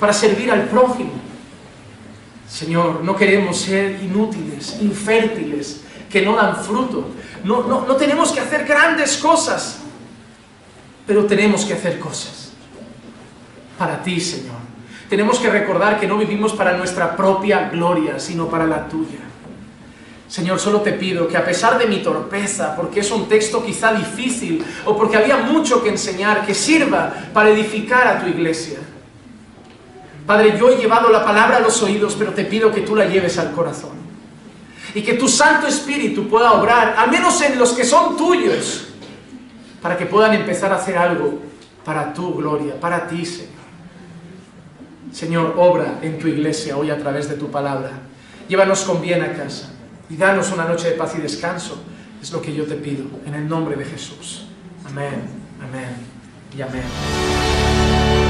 para 0.00 0.12
servir 0.12 0.50
al 0.50 0.62
prójimo. 0.62 1.21
Señor, 2.52 3.02
no 3.02 3.16
queremos 3.16 3.56
ser 3.56 4.02
inútiles, 4.02 4.76
infértiles, 4.82 5.80
que 6.10 6.20
no 6.20 6.36
dan 6.36 6.62
fruto. 6.62 7.08
No, 7.44 7.62
no, 7.62 7.86
no 7.86 7.96
tenemos 7.96 8.30
que 8.30 8.40
hacer 8.40 8.66
grandes 8.66 9.16
cosas, 9.16 9.78
pero 11.06 11.24
tenemos 11.24 11.64
que 11.64 11.72
hacer 11.72 11.98
cosas 11.98 12.52
para 13.78 14.02
ti, 14.02 14.20
Señor. 14.20 14.60
Tenemos 15.08 15.38
que 15.38 15.48
recordar 15.48 15.98
que 15.98 16.06
no 16.06 16.18
vivimos 16.18 16.52
para 16.52 16.76
nuestra 16.76 17.16
propia 17.16 17.70
gloria, 17.70 18.20
sino 18.20 18.48
para 18.48 18.66
la 18.66 18.86
tuya. 18.86 19.20
Señor, 20.28 20.60
solo 20.60 20.82
te 20.82 20.92
pido 20.92 21.26
que 21.28 21.38
a 21.38 21.44
pesar 21.46 21.78
de 21.78 21.86
mi 21.86 22.02
torpeza, 22.02 22.76
porque 22.76 23.00
es 23.00 23.10
un 23.10 23.28
texto 23.28 23.64
quizá 23.64 23.94
difícil 23.94 24.62
o 24.84 24.94
porque 24.94 25.16
había 25.16 25.38
mucho 25.38 25.82
que 25.82 25.88
enseñar, 25.88 26.44
que 26.44 26.54
sirva 26.54 27.14
para 27.32 27.48
edificar 27.48 28.06
a 28.06 28.20
tu 28.20 28.28
iglesia. 28.28 28.78
Padre, 30.26 30.56
yo 30.58 30.70
he 30.70 30.76
llevado 30.76 31.10
la 31.10 31.24
palabra 31.24 31.56
a 31.56 31.60
los 31.60 31.82
oídos, 31.82 32.14
pero 32.18 32.32
te 32.32 32.44
pido 32.44 32.72
que 32.72 32.82
tú 32.82 32.94
la 32.94 33.06
lleves 33.06 33.38
al 33.38 33.52
corazón. 33.52 34.02
Y 34.94 35.02
que 35.02 35.14
tu 35.14 35.26
Santo 35.26 35.66
Espíritu 35.66 36.28
pueda 36.28 36.52
obrar, 36.52 36.94
al 36.96 37.10
menos 37.10 37.40
en 37.42 37.58
los 37.58 37.72
que 37.72 37.84
son 37.84 38.16
tuyos, 38.16 38.88
para 39.80 39.96
que 39.96 40.06
puedan 40.06 40.34
empezar 40.34 40.72
a 40.72 40.76
hacer 40.76 40.96
algo 40.96 41.40
para 41.84 42.12
tu 42.12 42.34
gloria, 42.34 42.78
para 42.78 43.06
ti, 43.06 43.24
Señor. 43.24 43.52
Señor, 45.12 45.54
obra 45.58 45.98
en 46.00 46.18
tu 46.18 46.26
iglesia 46.26 46.76
hoy 46.76 46.90
a 46.90 46.98
través 46.98 47.28
de 47.28 47.34
tu 47.34 47.50
palabra. 47.50 47.90
Llévanos 48.48 48.82
con 48.84 49.00
bien 49.00 49.22
a 49.22 49.34
casa 49.34 49.70
y 50.08 50.16
danos 50.16 50.50
una 50.52 50.64
noche 50.64 50.90
de 50.90 50.96
paz 50.96 51.14
y 51.16 51.20
descanso. 51.20 51.82
Es 52.20 52.32
lo 52.32 52.40
que 52.40 52.54
yo 52.54 52.64
te 52.64 52.76
pido, 52.76 53.04
en 53.26 53.34
el 53.34 53.48
nombre 53.48 53.76
de 53.76 53.84
Jesús. 53.84 54.46
Amén, 54.86 55.22
amén 55.60 55.96
y 56.56 56.62
amén. 56.62 58.21